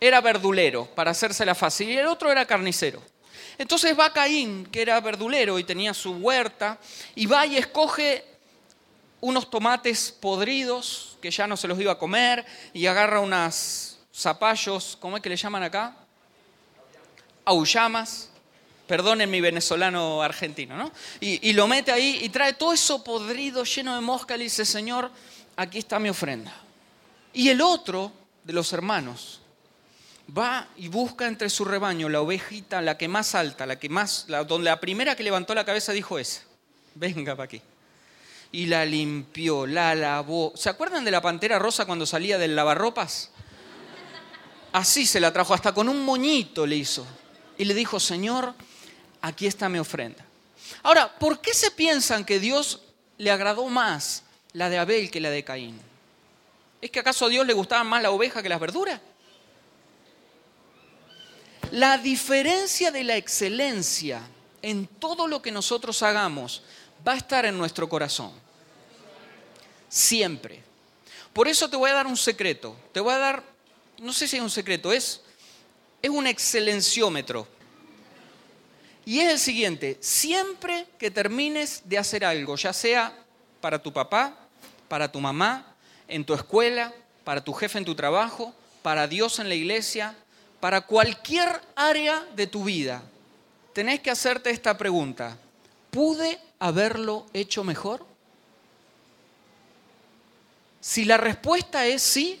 era 0.00 0.20
verdulero, 0.20 0.86
para 0.86 1.10
hacerse 1.10 1.44
la 1.44 1.54
fácil, 1.54 1.90
y 1.90 1.98
el 1.98 2.06
otro 2.06 2.30
era 2.32 2.46
carnicero. 2.46 3.02
Entonces 3.62 3.96
va 3.98 4.12
Caín, 4.12 4.66
que 4.66 4.82
era 4.82 5.00
verdulero 5.00 5.56
y 5.58 5.64
tenía 5.64 5.94
su 5.94 6.12
huerta, 6.14 6.78
y 7.14 7.26
va 7.26 7.46
y 7.46 7.56
escoge 7.56 8.24
unos 9.20 9.48
tomates 9.48 10.10
podridos 10.10 11.16
que 11.22 11.30
ya 11.30 11.46
no 11.46 11.56
se 11.56 11.68
los 11.68 11.78
iba 11.80 11.92
a 11.92 11.98
comer, 11.98 12.44
y 12.72 12.86
agarra 12.86 13.20
unos 13.20 14.00
zapallos, 14.12 14.98
¿cómo 15.00 15.16
es 15.16 15.22
que 15.22 15.28
le 15.28 15.36
llaman 15.36 15.62
acá? 15.62 15.96
aullamas, 17.44 18.30
perdonen 18.88 19.30
mi 19.30 19.40
venezolano 19.40 20.22
argentino, 20.22 20.76
¿no? 20.76 20.90
Y, 21.20 21.52
lo 21.52 21.68
mete 21.68 21.92
ahí 21.92 22.18
y 22.22 22.28
trae 22.30 22.54
todo 22.54 22.72
eso 22.72 23.02
podrido, 23.04 23.62
lleno 23.62 23.94
de 23.94 24.00
mosca, 24.00 24.34
y 24.34 24.38
le 24.38 24.44
dice, 24.44 24.64
Señor, 24.64 25.08
aquí 25.56 25.78
está 25.78 26.00
mi 26.00 26.08
ofrenda. 26.08 26.52
Y 27.32 27.48
el 27.48 27.60
otro 27.60 28.12
de 28.42 28.52
los 28.52 28.72
hermanos 28.72 29.40
va 30.36 30.68
y 30.76 30.88
busca 30.88 31.26
entre 31.26 31.50
su 31.50 31.64
rebaño 31.64 32.08
la 32.08 32.20
ovejita, 32.20 32.80
la 32.80 32.96
que 32.96 33.08
más 33.08 33.34
alta, 33.34 33.66
la 33.66 33.78
que 33.78 33.88
más, 33.88 34.26
la, 34.28 34.44
donde 34.44 34.70
la 34.70 34.80
primera 34.80 35.14
que 35.14 35.22
levantó 35.22 35.54
la 35.54 35.64
cabeza 35.64 35.92
dijo 35.92 36.18
esa, 36.18 36.42
venga 36.94 37.36
para 37.36 37.44
aquí. 37.44 37.62
Y 38.50 38.66
la 38.66 38.84
limpió, 38.84 39.66
la 39.66 39.94
lavó. 39.94 40.52
¿Se 40.54 40.68
acuerdan 40.68 41.04
de 41.04 41.10
la 41.10 41.22
pantera 41.22 41.58
rosa 41.58 41.86
cuando 41.86 42.04
salía 42.04 42.36
del 42.36 42.54
lavarropas? 42.54 43.30
Así 44.72 45.06
se 45.06 45.20
la 45.20 45.32
trajo, 45.32 45.54
hasta 45.54 45.72
con 45.72 45.88
un 45.88 46.04
moñito 46.04 46.66
le 46.66 46.76
hizo 46.76 47.06
y 47.58 47.64
le 47.64 47.74
dijo, 47.74 48.00
Señor, 48.00 48.54
aquí 49.20 49.46
está 49.46 49.68
mi 49.68 49.78
ofrenda. 49.78 50.24
Ahora, 50.82 51.12
¿por 51.18 51.40
qué 51.40 51.54
se 51.54 51.70
piensan 51.70 52.24
que 52.24 52.40
Dios 52.40 52.80
le 53.18 53.30
agradó 53.30 53.68
más 53.68 54.24
la 54.52 54.68
de 54.68 54.78
Abel 54.78 55.10
que 55.10 55.20
la 55.20 55.30
de 55.30 55.44
Caín? 55.44 55.80
¿Es 56.80 56.90
que 56.90 57.00
acaso 57.00 57.26
a 57.26 57.28
Dios 57.28 57.46
le 57.46 57.52
gustaba 57.52 57.84
más 57.84 58.02
la 58.02 58.10
oveja 58.10 58.42
que 58.42 58.48
las 58.48 58.60
verduras? 58.60 59.00
La 61.72 61.98
diferencia 61.98 62.90
de 62.90 63.02
la 63.02 63.16
excelencia 63.16 64.22
en 64.62 64.86
todo 64.86 65.26
lo 65.26 65.42
que 65.42 65.50
nosotros 65.50 66.02
hagamos 66.02 66.62
va 67.06 67.12
a 67.12 67.16
estar 67.16 67.44
en 67.44 67.58
nuestro 67.58 67.88
corazón. 67.88 68.32
Siempre. 69.88 70.62
Por 71.32 71.48
eso 71.48 71.68
te 71.68 71.76
voy 71.76 71.90
a 71.90 71.94
dar 71.94 72.06
un 72.06 72.16
secreto. 72.16 72.76
Te 72.92 73.00
voy 73.00 73.12
a 73.12 73.18
dar, 73.18 73.42
no 73.98 74.12
sé 74.12 74.28
si 74.28 74.36
es 74.36 74.42
un 74.42 74.50
secreto, 74.50 74.92
es 74.92 75.22
es 76.02 76.10
un 76.10 76.26
excelenciómetro. 76.26 77.46
Y 79.04 79.20
es 79.20 79.30
el 79.30 79.38
siguiente, 79.38 79.98
siempre 80.00 80.86
que 80.98 81.10
termines 81.10 81.82
de 81.84 81.98
hacer 81.98 82.24
algo, 82.24 82.56
ya 82.56 82.72
sea 82.72 83.16
para 83.60 83.80
tu 83.80 83.92
papá, 83.92 84.36
para 84.88 85.10
tu 85.10 85.20
mamá, 85.20 85.74
en 86.06 86.24
tu 86.24 86.34
escuela, 86.34 86.92
para 87.24 87.42
tu 87.42 87.52
jefe 87.52 87.78
en 87.78 87.84
tu 87.84 87.94
trabajo, 87.94 88.54
para 88.82 89.06
Dios 89.08 89.38
en 89.38 89.48
la 89.48 89.54
iglesia, 89.54 90.16
para 90.62 90.82
cualquier 90.82 91.60
área 91.74 92.24
de 92.36 92.46
tu 92.46 92.62
vida, 92.62 93.02
tenés 93.72 93.98
que 93.98 94.12
hacerte 94.12 94.48
esta 94.50 94.78
pregunta. 94.78 95.36
¿Pude 95.90 96.38
haberlo 96.60 97.26
hecho 97.32 97.64
mejor? 97.64 98.06
Si 100.80 101.04
la 101.04 101.16
respuesta 101.16 101.84
es 101.84 102.00
sí, 102.00 102.40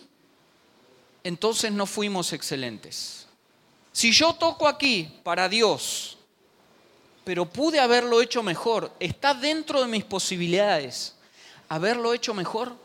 entonces 1.24 1.72
no 1.72 1.84
fuimos 1.84 2.32
excelentes. 2.32 3.26
Si 3.90 4.12
yo 4.12 4.34
toco 4.34 4.68
aquí 4.68 5.18
para 5.24 5.48
Dios, 5.48 6.16
pero 7.24 7.50
pude 7.50 7.80
haberlo 7.80 8.22
hecho 8.22 8.44
mejor, 8.44 8.92
está 9.00 9.34
dentro 9.34 9.80
de 9.82 9.88
mis 9.88 10.04
posibilidades 10.04 11.16
haberlo 11.68 12.14
hecho 12.14 12.34
mejor, 12.34 12.76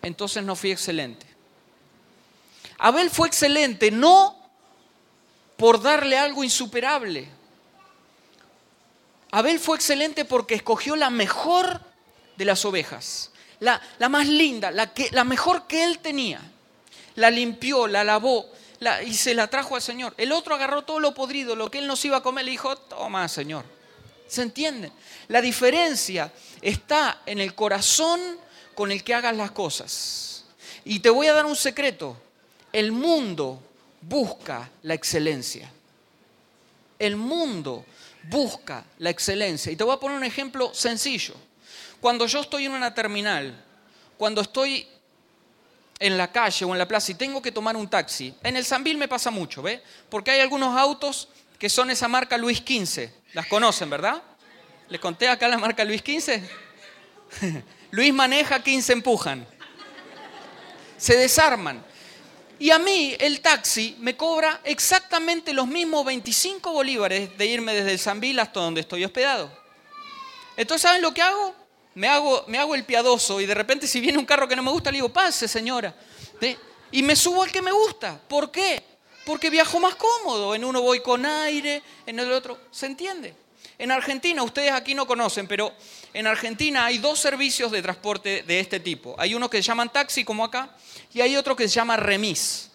entonces 0.00 0.42
no 0.42 0.56
fui 0.56 0.70
excelente. 0.70 1.29
Abel 2.80 3.10
fue 3.10 3.28
excelente 3.28 3.90
no 3.90 4.36
por 5.56 5.82
darle 5.82 6.16
algo 6.16 6.42
insuperable. 6.42 7.28
Abel 9.30 9.60
fue 9.60 9.76
excelente 9.76 10.24
porque 10.24 10.54
escogió 10.54 10.96
la 10.96 11.10
mejor 11.10 11.80
de 12.36 12.44
las 12.46 12.64
ovejas, 12.64 13.30
la, 13.60 13.80
la 13.98 14.08
más 14.08 14.26
linda, 14.26 14.70
la, 14.70 14.94
que, 14.94 15.10
la 15.12 15.24
mejor 15.24 15.66
que 15.66 15.84
él 15.84 15.98
tenía. 15.98 16.40
La 17.16 17.30
limpió, 17.30 17.86
la 17.86 18.02
lavó, 18.02 18.46
y 19.04 19.12
se 19.12 19.34
la 19.34 19.48
trajo 19.48 19.76
al 19.76 19.82
Señor. 19.82 20.14
El 20.16 20.32
otro 20.32 20.54
agarró 20.54 20.82
todo 20.82 21.00
lo 21.00 21.12
podrido, 21.12 21.54
lo 21.54 21.70
que 21.70 21.78
él 21.78 21.86
nos 21.86 22.02
iba 22.06 22.16
a 22.16 22.22
comer, 22.22 22.46
le 22.46 22.52
dijo, 22.52 22.74
toma, 22.76 23.28
Señor. 23.28 23.66
¿Se 24.26 24.40
entiende? 24.40 24.90
La 25.28 25.42
diferencia 25.42 26.32
está 26.62 27.20
en 27.26 27.40
el 27.40 27.54
corazón 27.54 28.20
con 28.74 28.90
el 28.90 29.04
que 29.04 29.12
hagas 29.12 29.36
las 29.36 29.50
cosas. 29.50 30.44
Y 30.84 31.00
te 31.00 31.10
voy 31.10 31.26
a 31.26 31.34
dar 31.34 31.44
un 31.44 31.56
secreto. 31.56 32.16
El 32.72 32.92
mundo 32.92 33.62
busca 34.00 34.70
la 34.82 34.94
excelencia. 34.94 35.70
El 36.98 37.16
mundo 37.16 37.84
busca 38.24 38.84
la 38.98 39.10
excelencia. 39.10 39.72
Y 39.72 39.76
te 39.76 39.84
voy 39.84 39.94
a 39.94 40.00
poner 40.00 40.16
un 40.16 40.24
ejemplo 40.24 40.72
sencillo. 40.74 41.34
Cuando 42.00 42.26
yo 42.26 42.40
estoy 42.40 42.66
en 42.66 42.72
una 42.72 42.94
terminal, 42.94 43.64
cuando 44.16 44.40
estoy 44.40 44.86
en 45.98 46.16
la 46.16 46.32
calle 46.32 46.64
o 46.64 46.72
en 46.72 46.78
la 46.78 46.88
plaza 46.88 47.12
y 47.12 47.14
tengo 47.14 47.42
que 47.42 47.52
tomar 47.52 47.76
un 47.76 47.88
taxi, 47.88 48.34
en 48.42 48.56
el 48.56 48.64
Sambil 48.64 48.96
me 48.96 49.08
pasa 49.08 49.30
mucho, 49.30 49.62
¿ve? 49.62 49.82
Porque 50.08 50.30
hay 50.30 50.40
algunos 50.40 50.76
autos 50.76 51.28
que 51.58 51.68
son 51.68 51.90
esa 51.90 52.08
marca 52.08 52.38
Luis 52.38 52.58
XV. 52.58 53.10
Las 53.34 53.46
conocen, 53.46 53.90
¿verdad? 53.90 54.22
¿Les 54.88 55.00
conté 55.00 55.28
acá 55.28 55.46
la 55.46 55.58
marca 55.58 55.84
Luis 55.84 56.00
XV? 56.00 56.40
Luis 57.90 58.14
maneja, 58.14 58.62
15 58.62 58.92
empujan. 58.92 59.46
Se 60.96 61.16
desarman. 61.16 61.84
Y 62.60 62.70
a 62.70 62.78
mí 62.78 63.16
el 63.18 63.40
taxi 63.40 63.96
me 63.98 64.16
cobra 64.16 64.60
exactamente 64.62 65.52
los 65.52 65.66
mismos 65.66 66.04
25 66.04 66.72
bolívares 66.72 67.36
de 67.36 67.46
irme 67.46 67.74
desde 67.74 67.90
el 67.90 67.98
Sambil 67.98 68.38
hasta 68.38 68.60
donde 68.60 68.82
estoy 68.82 69.04
hospedado. 69.04 69.50
Entonces, 70.56 70.82
¿saben 70.82 71.02
lo 71.02 71.12
que 71.12 71.22
hago? 71.22 71.60
me 71.94 72.08
hago, 72.08 72.44
me 72.46 72.58
hago 72.58 72.74
el 72.74 72.84
piadoso 72.84 73.40
y 73.40 73.46
de 73.46 73.54
repente 73.54 73.86
si 73.86 74.00
viene 74.00 74.18
un 74.18 74.24
carro 74.24 74.46
que 74.46 74.56
no 74.56 74.62
me 74.62 74.70
gusta, 74.70 74.90
le 74.90 74.98
digo, 74.98 75.08
pase 75.08 75.48
señora. 75.48 75.94
Y 76.92 77.02
me 77.02 77.14
subo 77.14 77.42
al 77.42 77.52
que 77.52 77.62
me 77.62 77.70
gusta. 77.70 78.20
¿Por 78.28 78.50
qué? 78.50 78.82
Porque 79.24 79.48
viajo 79.48 79.78
más 79.78 79.94
cómodo. 79.94 80.54
En 80.54 80.64
uno 80.64 80.82
voy 80.82 81.00
con 81.00 81.24
aire, 81.24 81.82
en 82.04 82.18
el 82.18 82.32
otro. 82.32 82.58
¿Se 82.70 82.86
entiende? 82.86 83.34
En 83.80 83.90
Argentina, 83.90 84.42
ustedes 84.42 84.72
aquí 84.72 84.94
no 84.94 85.06
conocen, 85.06 85.46
pero 85.46 85.72
en 86.12 86.26
Argentina 86.26 86.84
hay 86.84 86.98
dos 86.98 87.18
servicios 87.18 87.72
de 87.72 87.80
transporte 87.80 88.42
de 88.42 88.60
este 88.60 88.78
tipo. 88.78 89.16
Hay 89.18 89.34
uno 89.34 89.48
que 89.48 89.56
se 89.56 89.62
llaman 89.62 89.90
taxi, 89.90 90.22
como 90.22 90.44
acá, 90.44 90.76
y 91.14 91.22
hay 91.22 91.34
otro 91.34 91.56
que 91.56 91.66
se 91.66 91.76
llama 91.76 91.96
remis. 91.96 92.70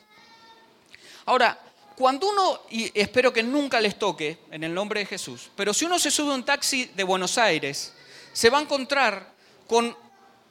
Ahora, 1.27 1.59
cuando 1.95 2.27
uno, 2.27 2.61
y 2.71 2.91
espero 2.99 3.31
que 3.31 3.43
nunca 3.43 3.79
les 3.79 3.99
toque 3.99 4.39
en 4.49 4.63
el 4.63 4.73
nombre 4.73 5.01
de 5.01 5.05
Jesús, 5.05 5.51
pero 5.55 5.75
si 5.75 5.85
uno 5.85 5.99
se 5.99 6.09
sube 6.09 6.31
a 6.31 6.35
un 6.35 6.43
taxi 6.43 6.85
de 6.85 7.03
Buenos 7.03 7.37
Aires 7.37 7.93
se 8.33 8.49
va 8.49 8.57
a 8.57 8.61
encontrar 8.61 9.31
con 9.67 9.95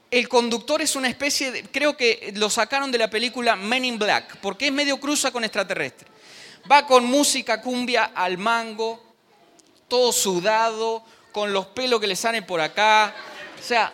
el 0.09 0.29
conductor 0.29 0.81
es 0.81 0.95
una 0.95 1.09
especie 1.09 1.51
de, 1.51 1.63
creo 1.65 1.97
que 1.97 2.33
lo 2.37 2.49
sacaron 2.49 2.93
de 2.93 2.99
la 2.99 3.11
película 3.11 3.57
Men 3.57 3.85
in 3.85 3.99
Black, 3.99 4.37
porque 4.37 4.69
es 4.69 4.73
medio 4.73 5.01
cruza 5.01 5.33
con 5.33 5.43
extraterrestre. 5.43 6.07
Va 6.71 6.87
con 6.87 7.05
música 7.05 7.61
cumbia 7.61 8.13
al 8.15 8.39
mango, 8.39 9.04
todo 9.89 10.13
sudado, 10.13 11.05
con 11.33 11.53
los 11.53 11.67
pelos 11.67 12.01
que 12.01 12.07
le 12.07 12.17
salen 12.17 12.47
por 12.47 12.61
acá. 12.61 13.15
O 13.59 13.63
sea, 13.63 13.93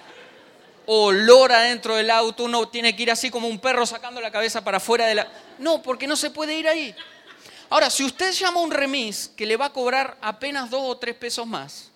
olor 0.87 1.53
adentro 1.53 1.97
del 1.97 2.11
auto, 2.11 2.45
uno 2.45 2.69
tiene 2.69 2.95
que 2.95 3.05
ir 3.05 3.11
así 3.11 3.31
como 3.31 3.49
un 3.49 3.59
perro 3.59 3.87
sacando 3.87 4.21
la 4.21 4.31
cabeza 4.31 4.63
para 4.63 4.77
afuera 4.77 5.07
de 5.07 5.15
la... 5.15 5.33
No, 5.59 5.83
porque 5.83 6.07
no 6.07 6.17
se 6.17 6.31
puede 6.31 6.55
ir 6.55 6.69
ahí. 6.69 6.95
Ahora, 7.71 7.89
si 7.89 8.05
usted 8.05 8.33
llama 8.33 8.61
a 8.61 8.65
un 8.65 8.71
remis 8.71 9.31
que 9.37 9.47
le 9.47 9.57
va 9.57 9.67
a 9.67 9.73
cobrar 9.73 10.19
apenas 10.21 10.69
dos 10.69 10.83
o 10.85 10.99
tres 10.99 11.15
pesos 11.15 11.47
más, 11.47 11.91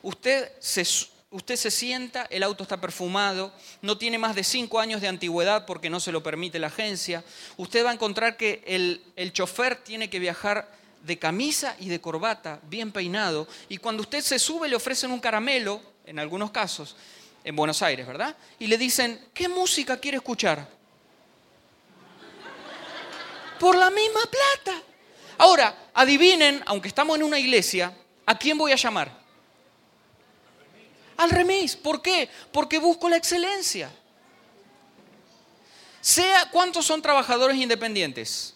usted 0.00 0.52
se, 0.60 0.86
usted 1.30 1.56
se 1.56 1.70
sienta, 1.70 2.26
el 2.30 2.44
auto 2.44 2.62
está 2.62 2.80
perfumado, 2.80 3.52
no 3.82 3.98
tiene 3.98 4.18
más 4.18 4.36
de 4.36 4.44
cinco 4.44 4.78
años 4.78 5.00
de 5.00 5.08
antigüedad 5.08 5.66
porque 5.66 5.90
no 5.90 5.98
se 5.98 6.12
lo 6.12 6.22
permite 6.22 6.60
la 6.60 6.68
agencia. 6.68 7.24
Usted 7.56 7.84
va 7.84 7.90
a 7.90 7.94
encontrar 7.94 8.36
que 8.36 8.62
el, 8.66 9.02
el 9.16 9.32
chofer 9.32 9.82
tiene 9.82 10.08
que 10.08 10.20
viajar 10.20 10.70
de 11.06 11.18
camisa 11.18 11.76
y 11.78 11.88
de 11.88 12.00
corbata, 12.00 12.60
bien 12.64 12.90
peinado, 12.90 13.46
y 13.68 13.78
cuando 13.78 14.02
usted 14.02 14.20
se 14.20 14.38
sube 14.38 14.68
le 14.68 14.74
ofrecen 14.74 15.12
un 15.12 15.20
caramelo, 15.20 15.80
en 16.04 16.18
algunos 16.18 16.50
casos, 16.50 16.96
en 17.44 17.54
Buenos 17.54 17.80
Aires, 17.80 18.04
¿verdad? 18.06 18.36
Y 18.58 18.66
le 18.66 18.76
dicen, 18.76 19.28
¿qué 19.32 19.48
música 19.48 19.98
quiere 19.98 20.16
escuchar? 20.16 20.68
Por 23.60 23.76
la 23.76 23.88
misma 23.88 24.20
plata. 24.22 24.82
Ahora, 25.38 25.90
adivinen, 25.94 26.60
aunque 26.66 26.88
estamos 26.88 27.16
en 27.16 27.22
una 27.22 27.38
iglesia, 27.38 27.96
¿a 28.26 28.36
quién 28.36 28.58
voy 28.58 28.72
a 28.72 28.76
llamar? 28.76 29.10
Al 31.16 31.30
remis. 31.30 31.76
¿Por 31.76 32.02
qué? 32.02 32.28
Porque 32.50 32.78
busco 32.78 33.08
la 33.08 33.16
excelencia. 33.16 33.90
Sea, 36.00 36.50
¿cuántos 36.50 36.84
son 36.84 37.00
trabajadores 37.00 37.56
independientes? 37.56 38.55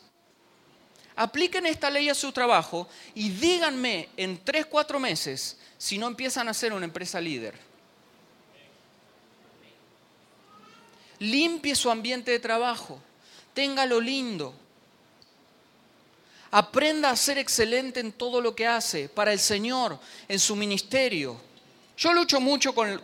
Apliquen 1.23 1.67
esta 1.67 1.91
ley 1.91 2.09
a 2.09 2.15
su 2.15 2.33
trabajo 2.33 2.89
y 3.15 3.29
díganme 3.29 4.09
en 4.17 4.43
tres, 4.43 4.65
cuatro 4.65 4.99
meses 4.99 5.59
si 5.77 5.99
no 5.99 6.07
empiezan 6.07 6.49
a 6.49 6.55
ser 6.55 6.73
una 6.73 6.87
empresa 6.87 7.21
líder. 7.21 7.55
Limpie 11.19 11.75
su 11.75 11.91
ambiente 11.91 12.31
de 12.31 12.39
trabajo, 12.39 12.99
téngalo 13.53 14.01
lindo, 14.01 14.55
Aprenda 16.53 17.11
a 17.11 17.17
ser 17.17 17.37
excelente 17.37 18.01
en 18.01 18.13
todo 18.13 18.41
lo 18.41 18.57
que 18.57 18.67
hace 18.67 19.11
para 19.11 19.31
el 19.33 19.39
Señor, 19.39 20.01
en 20.27 20.39
su 20.39 20.57
ministerio. 20.57 21.39
Yo 21.99 22.15
lucho 22.15 22.41
mucho 22.41 22.75
con, 22.75 22.99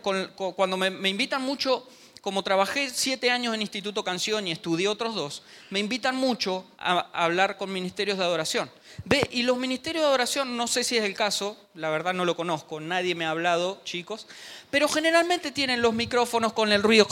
cuando 0.55 0.75
me, 0.75 1.07
invitan 1.07 1.43
mucho, 1.43 1.87
como 2.27 2.43
trabajé 2.43 2.89
siete 2.89 3.31
años 3.31 3.55
en 3.55 3.61
Instituto 3.61 4.03
Canción 4.03 4.49
y 4.49 4.51
estudié 4.51 4.89
otros 4.89 5.15
dos, 5.15 5.43
me 5.69 5.79
invitan 5.79 6.17
mucho 6.17 6.65
a, 6.77 7.07
hablar 7.13 7.55
con 7.55 7.71
ministerios 7.71 8.17
de 8.17 8.25
adoración. 8.25 8.69
Ve, 9.05 9.25
y 9.31 9.43
los 9.43 9.57
ministerios 9.57 10.03
de 10.03 10.09
adoración, 10.09 10.57
no 10.57 10.67
sé 10.67 10.83
si 10.83 10.97
es 10.97 11.05
el 11.05 11.13
caso, 11.13 11.55
la 11.73 11.89
verdad 11.89 12.13
no 12.13 12.25
lo 12.25 12.35
conozco, 12.35 12.81
nadie 12.81 13.15
me 13.15 13.25
ha 13.25 13.29
hablado, 13.29 13.79
chicos, 13.85 14.27
pero 14.69 14.89
generalmente 14.89 15.51
tienen 15.51 15.81
los 15.81 15.93
micrófonos 15.93 16.51
con 16.51 16.73
el 16.73 16.83
ruido. 16.83 17.07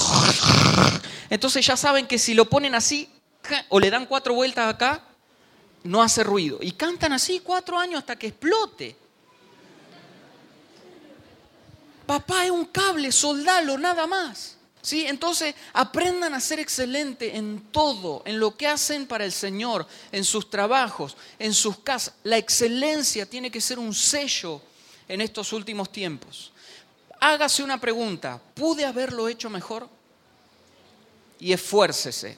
Entonces 1.29 1.65
ya 1.65 1.77
saben 1.77 2.07
que 2.07 2.19
si 2.19 2.33
lo 2.33 2.49
ponen 2.49 2.75
así, 2.75 3.09
o 3.69 3.79
le 3.79 3.89
dan 3.89 4.07
cuatro 4.07 4.33
vueltas 4.33 4.67
acá, 4.67 5.01
no 5.85 6.03
hace 6.03 6.25
ruido. 6.25 6.57
Y 6.59 6.73
cantan 6.73 7.13
así 7.13 7.39
cuatro 7.39 7.79
años 7.79 7.99
hasta 7.99 8.17
que 8.17 8.27
explote. 8.27 8.97
Papá 12.05 12.43
es 12.43 12.51
un 12.51 12.65
cable, 12.65 13.13
soldalo, 13.13 13.77
nada 13.77 14.07
más. 14.07 14.54
¿Sí? 14.85 15.07
Entonces 15.07 15.55
aprendan 15.73 16.35
a 16.35 16.39
ser 16.39 16.59
excelentes 16.59 17.33
en 17.33 17.71
todo, 17.71 18.21
en 18.23 18.39
lo 18.39 18.55
que 18.55 18.67
hacen 18.67 19.07
para 19.07 19.25
el 19.25 19.31
Señor, 19.31 19.87
en 20.11 20.23
sus 20.23 20.47
trabajos, 20.47 21.17
en 21.39 21.55
sus 21.55 21.79
casas. 21.79 22.13
La 22.21 22.37
excelencia 22.37 23.25
tiene 23.25 23.49
que 23.49 23.59
ser 23.59 23.79
un 23.79 23.95
sello 23.95 24.61
en 25.07 25.21
estos 25.21 25.53
últimos 25.53 25.91
tiempos. 25.91 26.51
Hágase 27.19 27.63
una 27.63 27.81
pregunta, 27.81 28.39
¿pude 28.53 28.85
haberlo 28.85 29.27
hecho 29.27 29.49
mejor? 29.49 29.89
Y 31.39 31.51
esfuércese 31.51 32.37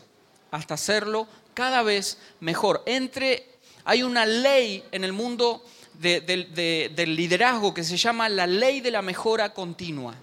hasta 0.49 0.75
hacerlo 0.75 1.27
cada 1.53 1.83
vez 1.83 2.17
mejor. 2.39 2.81
Entre, 2.85 3.55
hay 3.83 4.03
una 4.03 4.25
ley 4.25 4.85
en 4.93 5.03
el 5.03 5.11
mundo 5.11 5.65
del 5.95 7.13
liderazgo 7.13 7.73
que 7.73 7.83
se 7.83 7.97
llama 7.97 8.29
la 8.29 8.47
ley 8.47 8.79
de 8.79 8.91
la 8.91 9.01
mejora 9.01 9.53
continua. 9.53 10.15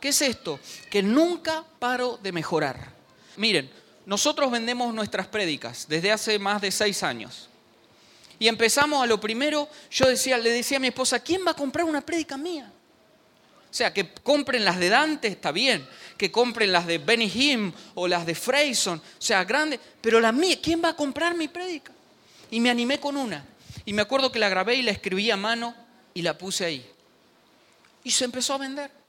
¿Qué 0.00 0.08
es 0.08 0.22
esto? 0.22 0.58
Que 0.90 1.02
nunca 1.02 1.64
paro 1.78 2.18
de 2.22 2.32
mejorar. 2.32 2.92
Miren, 3.36 3.70
nosotros 4.06 4.50
vendemos 4.50 4.94
nuestras 4.94 5.26
prédicas 5.26 5.86
desde 5.88 6.10
hace 6.10 6.38
más 6.38 6.60
de 6.60 6.70
seis 6.70 7.02
años. 7.02 7.48
Y 8.38 8.48
empezamos 8.48 9.02
a 9.02 9.06
lo 9.06 9.20
primero, 9.20 9.68
yo 9.90 10.08
decía, 10.08 10.38
le 10.38 10.50
decía 10.50 10.78
a 10.78 10.80
mi 10.80 10.88
esposa, 10.88 11.20
¿quién 11.20 11.42
va 11.46 11.50
a 11.50 11.54
comprar 11.54 11.84
una 11.84 12.00
prédica 12.00 12.38
mía? 12.38 12.72
O 13.70 13.74
sea, 13.74 13.92
que 13.92 14.12
compren 14.14 14.64
las 14.64 14.80
de 14.80 14.88
Dante, 14.88 15.28
está 15.28 15.52
bien. 15.52 15.86
Que 16.16 16.32
compren 16.32 16.72
las 16.72 16.86
de 16.86 16.98
Benny 16.98 17.30
Hinn 17.32 17.72
o 17.94 18.08
las 18.08 18.26
de 18.26 18.34
Freyson. 18.34 18.98
O 18.98 19.22
sea, 19.22 19.44
grande. 19.44 19.78
Pero 20.00 20.18
la 20.18 20.32
mía, 20.32 20.58
¿quién 20.60 20.82
va 20.82 20.88
a 20.88 20.96
comprar 20.96 21.36
mi 21.36 21.46
prédica? 21.46 21.92
Y 22.50 22.58
me 22.58 22.70
animé 22.70 22.98
con 22.98 23.16
una. 23.16 23.44
Y 23.84 23.92
me 23.92 24.02
acuerdo 24.02 24.32
que 24.32 24.40
la 24.40 24.48
grabé 24.48 24.74
y 24.74 24.82
la 24.82 24.90
escribí 24.90 25.30
a 25.30 25.36
mano 25.36 25.74
y 26.14 26.22
la 26.22 26.36
puse 26.36 26.64
ahí. 26.64 26.90
Y 28.02 28.10
se 28.10 28.24
empezó 28.24 28.54
a 28.54 28.58
vender. 28.58 28.99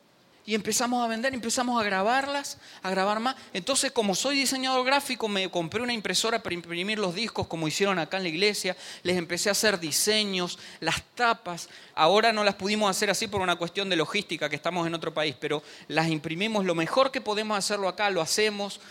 Y 0.52 0.56
empezamos 0.56 1.02
a 1.02 1.08
vender, 1.08 1.34
empezamos 1.34 1.80
a 1.80 1.86
grabarlas, 1.86 2.58
a 2.84 2.90
grabar 2.90 3.22
más. 3.22 3.38
Entonces, 3.54 3.94
como 3.94 4.14
soy 4.16 4.36
diseñador 4.36 4.86
gráfico, 4.86 5.30
me 5.30 5.50
compré 5.50 5.82
una 5.82 5.94
impresora 5.94 6.44
para 6.44 6.54
imprimir 6.54 7.00
los 7.00 7.16
discos 7.16 7.48
como 7.48 7.70
hicieron 7.70 8.00
acá 8.00 8.18
en 8.18 8.24
la 8.24 8.30
iglesia. 8.30 8.76
Les 9.04 9.16
empecé 9.16 9.48
a 9.48 9.54
hacer 9.54 9.80
diseños, 9.80 10.60
las 10.82 11.04
tapas. 11.16 11.70
Ahora 11.96 12.34
no 12.34 12.44
las 12.44 12.56
pudimos 12.56 12.90
hacer 12.90 13.10
así 13.10 13.28
por 13.28 13.40
una 13.40 13.56
cuestión 13.56 13.88
de 13.90 13.96
logística, 13.96 14.50
que 14.50 14.58
estamos 14.58 14.86
en 14.86 14.94
otro 14.94 15.14
país, 15.14 15.38
pero 15.40 15.64
las 15.88 16.10
imprimimos 16.10 16.66
lo 16.66 16.76
mejor 16.76 17.12
que 17.12 17.22
podemos 17.22 17.58
hacerlo 17.58 17.88
acá, 17.88 18.10
lo 18.10 18.20
hacemos. 18.20 18.82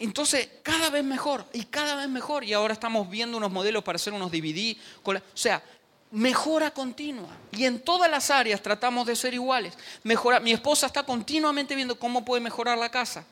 Entonces, 0.00 0.48
cada 0.64 0.90
vez 0.90 1.04
mejor 1.04 1.44
y 1.52 1.62
cada 1.66 1.94
vez 1.94 2.08
mejor. 2.08 2.42
Y 2.42 2.54
ahora 2.54 2.74
estamos 2.74 3.08
viendo 3.08 3.36
unos 3.36 3.52
modelos 3.52 3.84
para 3.84 3.94
hacer 3.94 4.14
unos 4.14 4.32
DVD. 4.32 4.76
o 5.04 5.14
sea, 5.34 5.62
mejora 6.10 6.70
continua. 6.70 7.36
Y 7.52 7.64
en 7.64 7.80
todas 7.80 8.10
las 8.10 8.30
áreas 8.30 8.62
tratamos 8.62 9.06
de 9.06 9.16
ser 9.16 9.34
iguales. 9.34 9.74
Mejora. 10.02 10.40
Mi 10.40 10.52
esposa 10.52 10.86
está 10.86 11.02
continuamente 11.02 11.74
viendo 11.74 11.98
cómo 11.98 12.24
puede 12.24 12.40
mejorar 12.40 12.78
la 12.78 12.90
casa. 12.90 13.24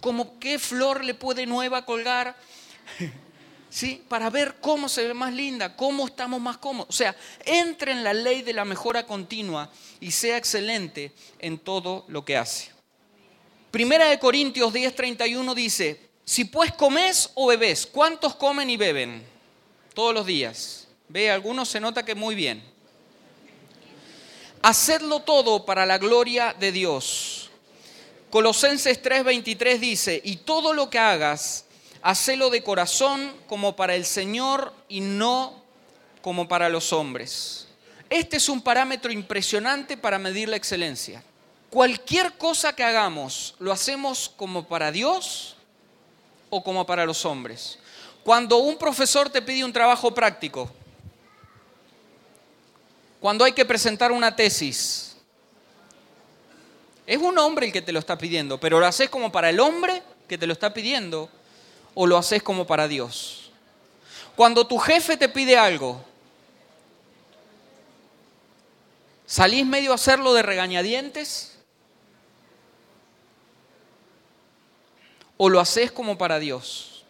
Cómo, 0.00 0.38
qué 0.38 0.58
flor 0.58 1.04
le 1.04 1.14
puede 1.14 1.46
nueva 1.46 1.84
colgar. 1.84 2.36
¿Sí? 3.70 4.02
Para 4.08 4.30
ver 4.30 4.56
cómo 4.60 4.88
se 4.88 5.06
ve 5.06 5.12
más 5.12 5.32
linda, 5.32 5.76
cómo 5.76 6.06
estamos 6.06 6.40
más 6.40 6.56
cómodos. 6.56 6.88
O 6.88 6.96
sea, 6.96 7.14
entre 7.44 7.92
en 7.92 8.02
la 8.02 8.14
ley 8.14 8.42
de 8.42 8.54
la 8.54 8.64
mejora 8.64 9.06
continua 9.06 9.70
y 10.00 10.10
sea 10.10 10.38
excelente 10.38 11.12
en 11.38 11.58
todo 11.58 12.06
lo 12.08 12.24
que 12.24 12.36
hace. 12.36 12.70
Primera 13.70 14.08
de 14.08 14.18
Corintios 14.18 14.72
10:31 14.72 15.54
dice, 15.54 16.08
si 16.24 16.44
pues 16.44 16.72
comes 16.72 17.30
o 17.34 17.46
bebes, 17.48 17.86
¿cuántos 17.86 18.34
comen 18.34 18.70
y 18.70 18.78
beben? 18.78 19.22
Todos 19.92 20.14
los 20.14 20.24
días. 20.24 20.87
Ve, 21.08 21.30
algunos 21.30 21.68
se 21.68 21.80
nota 21.80 22.04
que 22.04 22.14
muy 22.14 22.34
bien. 22.34 22.62
Hacedlo 24.62 25.20
todo 25.20 25.64
para 25.64 25.86
la 25.86 25.98
gloria 25.98 26.54
de 26.58 26.72
Dios. 26.72 27.50
Colosenses 28.30 29.02
3:23 29.02 29.78
dice, 29.78 30.20
y 30.22 30.36
todo 30.36 30.74
lo 30.74 30.90
que 30.90 30.98
hagas, 30.98 31.64
hacelo 32.02 32.50
de 32.50 32.62
corazón 32.62 33.32
como 33.46 33.74
para 33.74 33.94
el 33.94 34.04
Señor 34.04 34.74
y 34.88 35.00
no 35.00 35.62
como 36.20 36.46
para 36.46 36.68
los 36.68 36.92
hombres. 36.92 37.68
Este 38.10 38.36
es 38.36 38.48
un 38.48 38.60
parámetro 38.60 39.12
impresionante 39.12 39.96
para 39.96 40.18
medir 40.18 40.48
la 40.48 40.56
excelencia. 40.56 41.22
Cualquier 41.70 42.32
cosa 42.34 42.74
que 42.74 42.84
hagamos, 42.84 43.54
¿lo 43.58 43.72
hacemos 43.72 44.32
como 44.36 44.66
para 44.66 44.90
Dios 44.90 45.56
o 46.50 46.62
como 46.62 46.86
para 46.86 47.04
los 47.04 47.24
hombres? 47.24 47.78
Cuando 48.24 48.58
un 48.58 48.76
profesor 48.76 49.30
te 49.30 49.42
pide 49.42 49.64
un 49.64 49.72
trabajo 49.72 50.14
práctico, 50.14 50.70
cuando 53.20 53.44
hay 53.44 53.52
que 53.52 53.64
presentar 53.64 54.12
una 54.12 54.34
tesis. 54.34 55.16
Es 57.06 57.18
un 57.18 57.38
hombre 57.38 57.66
el 57.66 57.72
que 57.72 57.82
te 57.82 57.92
lo 57.92 57.98
está 57.98 58.18
pidiendo, 58.18 58.60
pero 58.60 58.78
lo 58.78 58.86
haces 58.86 59.08
como 59.08 59.32
para 59.32 59.50
el 59.50 59.60
hombre 59.60 60.02
que 60.28 60.36
te 60.36 60.46
lo 60.46 60.52
está 60.52 60.74
pidiendo 60.74 61.30
o 61.94 62.06
lo 62.06 62.18
haces 62.18 62.42
como 62.42 62.66
para 62.66 62.86
Dios. 62.86 63.50
Cuando 64.36 64.66
tu 64.66 64.78
jefe 64.78 65.16
te 65.16 65.28
pide 65.28 65.56
algo, 65.56 66.04
¿salís 69.26 69.66
medio 69.66 69.92
a 69.92 69.96
hacerlo 69.96 70.34
de 70.34 70.42
regañadientes? 70.42 71.58
¿O 75.38 75.48
lo 75.48 75.60
haces 75.60 75.90
como 75.90 76.18
para 76.18 76.38
Dios? 76.38 77.04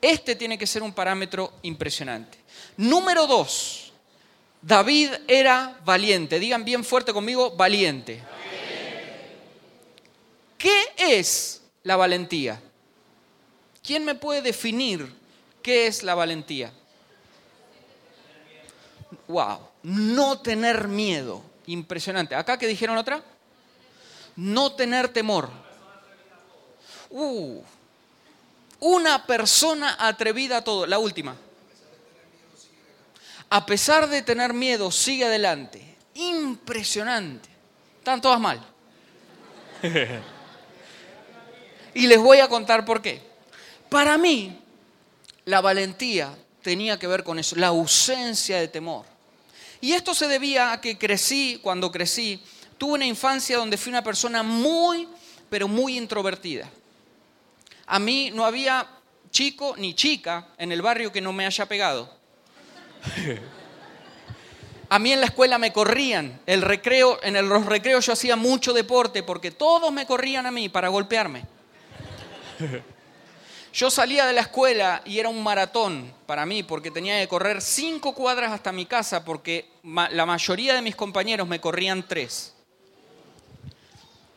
Este 0.00 0.36
tiene 0.36 0.58
que 0.58 0.66
ser 0.66 0.82
un 0.82 0.92
parámetro 0.92 1.52
impresionante. 1.62 2.38
Número 2.76 3.26
dos, 3.26 3.85
David 4.62 5.10
era 5.28 5.78
valiente. 5.84 6.38
Digan 6.38 6.64
bien 6.64 6.84
fuerte 6.84 7.12
conmigo, 7.12 7.52
valiente. 7.56 8.22
¿Qué 10.58 10.86
es 10.98 11.62
la 11.82 11.96
valentía? 11.96 12.60
¿Quién 13.82 14.04
me 14.04 14.14
puede 14.14 14.42
definir 14.42 15.14
qué 15.62 15.86
es 15.86 16.02
la 16.02 16.14
valentía? 16.14 16.72
Wow, 19.28 19.58
no 19.82 20.40
tener 20.40 20.88
miedo. 20.88 21.42
Impresionante. 21.66 22.34
¿Acá 22.34 22.58
qué 22.58 22.66
dijeron 22.66 22.96
otra? 22.96 23.22
No 24.34 24.72
tener 24.72 25.08
temor. 25.08 25.50
Uh, 27.10 27.62
una 28.80 29.26
persona 29.26 29.96
atrevida 29.98 30.58
a 30.58 30.64
todo. 30.64 30.86
La 30.86 30.98
última 30.98 31.36
a 33.48 33.66
pesar 33.66 34.08
de 34.08 34.22
tener 34.22 34.52
miedo, 34.52 34.90
sigue 34.90 35.24
adelante. 35.24 35.96
Impresionante. 36.14 37.48
Están 37.98 38.20
todas 38.20 38.40
mal. 38.40 38.64
y 41.94 42.06
les 42.06 42.18
voy 42.18 42.40
a 42.40 42.48
contar 42.48 42.84
por 42.84 43.02
qué. 43.02 43.20
Para 43.88 44.18
mí, 44.18 44.58
la 45.44 45.60
valentía 45.60 46.36
tenía 46.62 46.98
que 46.98 47.06
ver 47.06 47.22
con 47.22 47.38
eso, 47.38 47.56
la 47.56 47.68
ausencia 47.68 48.58
de 48.58 48.68
temor. 48.68 49.06
Y 49.80 49.92
esto 49.92 50.14
se 50.14 50.26
debía 50.26 50.72
a 50.72 50.80
que 50.80 50.98
crecí, 50.98 51.60
cuando 51.62 51.92
crecí, 51.92 52.42
tuve 52.78 52.94
una 52.94 53.06
infancia 53.06 53.56
donde 53.56 53.76
fui 53.76 53.90
una 53.90 54.02
persona 54.02 54.42
muy, 54.42 55.08
pero 55.48 55.68
muy 55.68 55.96
introvertida. 55.96 56.68
A 57.86 57.98
mí 57.98 58.30
no 58.34 58.44
había 58.44 58.88
chico 59.30 59.74
ni 59.76 59.94
chica 59.94 60.48
en 60.58 60.72
el 60.72 60.82
barrio 60.82 61.12
que 61.12 61.20
no 61.20 61.32
me 61.32 61.46
haya 61.46 61.66
pegado. 61.66 62.15
A 64.88 65.00
mí 65.00 65.12
en 65.12 65.20
la 65.20 65.26
escuela 65.26 65.58
me 65.58 65.72
corrían, 65.72 66.40
el 66.46 66.62
recreo, 66.62 67.18
en 67.22 67.48
los 67.48 67.66
recreos 67.66 68.06
yo 68.06 68.12
hacía 68.12 68.36
mucho 68.36 68.72
deporte 68.72 69.24
porque 69.24 69.50
todos 69.50 69.92
me 69.92 70.06
corrían 70.06 70.46
a 70.46 70.52
mí 70.52 70.68
para 70.68 70.88
golpearme. 70.88 71.44
Yo 73.76 73.90
salía 73.90 74.24
de 74.24 74.32
la 74.32 74.40
escuela 74.40 75.02
y 75.04 75.18
era 75.18 75.28
un 75.28 75.42
maratón 75.42 76.10
para 76.24 76.46
mí 76.46 76.62
porque 76.62 76.90
tenía 76.90 77.20
que 77.20 77.28
correr 77.28 77.60
cinco 77.60 78.14
cuadras 78.14 78.50
hasta 78.52 78.72
mi 78.72 78.86
casa 78.86 79.22
porque 79.22 79.68
la 79.82 80.24
mayoría 80.24 80.72
de 80.72 80.80
mis 80.80 80.96
compañeros 80.96 81.46
me 81.46 81.60
corrían 81.60 82.02
tres. 82.08 82.54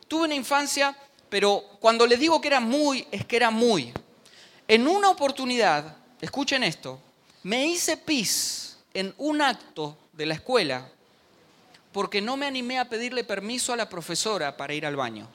Tuve 0.08 0.24
una 0.24 0.34
infancia, 0.34 0.94
pero 1.30 1.64
cuando 1.80 2.06
le 2.06 2.18
digo 2.18 2.38
que 2.38 2.48
era 2.48 2.60
muy, 2.60 3.06
es 3.10 3.24
que 3.24 3.36
era 3.36 3.50
muy. 3.50 3.94
En 4.68 4.86
una 4.86 5.08
oportunidad, 5.08 5.96
escuchen 6.20 6.62
esto, 6.62 7.00
me 7.42 7.66
hice 7.66 7.96
pis 7.96 8.78
en 8.94 9.14
un 9.18 9.40
acto 9.40 9.96
de 10.12 10.26
la 10.26 10.34
escuela 10.34 10.88
porque 11.92 12.20
no 12.20 12.36
me 12.36 12.46
animé 12.46 12.78
a 12.78 12.88
pedirle 12.88 13.24
permiso 13.24 13.72
a 13.72 13.76
la 13.76 13.88
profesora 13.88 14.56
para 14.56 14.74
ir 14.74 14.86
al 14.86 14.96
baño. 14.96 15.28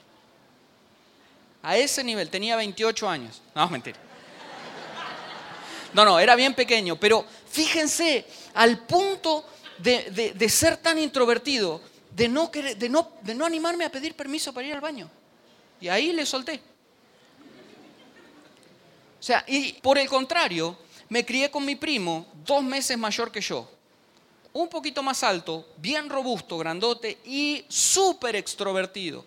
A 1.62 1.76
ese 1.76 2.02
nivel, 2.04 2.30
tenía 2.30 2.56
28 2.56 3.08
años. 3.08 3.42
No, 3.54 3.68
mentira. 3.68 3.98
No, 5.92 6.04
no, 6.04 6.18
era 6.18 6.34
bien 6.36 6.54
pequeño, 6.54 6.96
pero 6.96 7.24
fíjense, 7.48 8.26
al 8.54 8.80
punto 8.80 9.44
de, 9.78 10.48
ser 10.48 10.76
tan 10.76 10.98
introvertido, 10.98 11.80
de 12.10 12.28
no, 12.28 12.50
de, 12.52 12.88
no, 12.88 13.12
de 13.22 13.34
no 13.34 13.46
animarme 13.46 13.84
a 13.84 13.90
pedir 13.90 14.14
permiso 14.14 14.52
para 14.52 14.66
ir 14.66 14.74
al 14.74 14.80
baño. 14.80 15.10
Y 15.80 15.88
ahí 15.88 16.12
le 16.12 16.24
solté. 16.24 16.60
O 19.18 19.22
sea, 19.22 19.44
y 19.46 19.72
por 19.74 19.98
el 19.98 20.08
contrario, 20.08 20.78
me 21.08 21.24
crié 21.24 21.50
con 21.50 21.64
mi 21.64 21.76
primo, 21.76 22.26
dos 22.44 22.62
meses 22.62 22.96
mayor 22.98 23.30
que 23.30 23.40
yo 23.40 23.68
un 24.60 24.68
poquito 24.68 25.02
más 25.02 25.22
alto, 25.22 25.66
bien 25.76 26.08
robusto, 26.08 26.56
grandote 26.56 27.18
y 27.26 27.64
súper 27.68 28.36
extrovertido. 28.36 29.24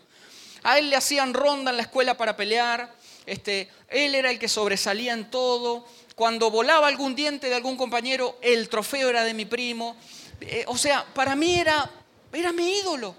A 0.64 0.80
él 0.80 0.90
le 0.90 0.96
hacían 0.96 1.36
ronda 1.36 1.70
en 1.70 1.78
la 1.78 1.84
escuela 1.84 2.18
para 2.18 2.36
pelear, 2.36 2.96
este, 3.28 3.70
él 3.90 4.16
era 4.16 4.32
el 4.32 4.40
que 4.40 4.48
sobresalía 4.48 5.14
en 5.14 5.30
todo. 5.30 5.86
Cuando 6.16 6.50
volaba 6.50 6.88
algún 6.88 7.16
diente 7.16 7.48
de 7.48 7.56
algún 7.56 7.78
compañero, 7.78 8.40
el 8.42 8.70
trofeo 8.70 9.10
era 9.10 9.24
de 9.24 9.36
mi 9.36 9.46
primo. 9.46 9.96
Eh, 10.42 10.66
o 10.68 10.76
sea, 10.76 11.06
para 11.14 11.36
mí 11.36 11.56
era, 11.60 11.90
era 12.34 12.52
mi 12.52 12.80
ídolo. 12.80 13.16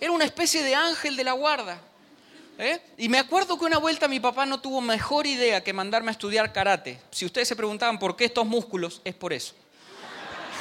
Era 0.00 0.10
una 0.10 0.24
especie 0.24 0.62
de 0.62 0.74
ángel 0.74 1.16
de 1.16 1.24
la 1.24 1.32
guarda. 1.32 1.80
¿Eh? 2.58 2.80
Y 2.98 3.08
me 3.08 3.18
acuerdo 3.18 3.58
que 3.58 3.64
una 3.64 3.78
vuelta 3.78 4.08
mi 4.08 4.20
papá 4.20 4.46
no 4.46 4.60
tuvo 4.60 4.80
mejor 4.80 5.26
idea 5.26 5.62
que 5.62 5.72
mandarme 5.72 6.10
a 6.10 6.12
estudiar 6.12 6.52
karate. 6.52 7.00
Si 7.10 7.24
ustedes 7.24 7.48
se 7.48 7.56
preguntaban 7.56 7.98
por 7.98 8.16
qué 8.16 8.26
estos 8.26 8.46
músculos, 8.46 9.00
es 9.04 9.14
por 9.14 9.32
eso 9.32 9.54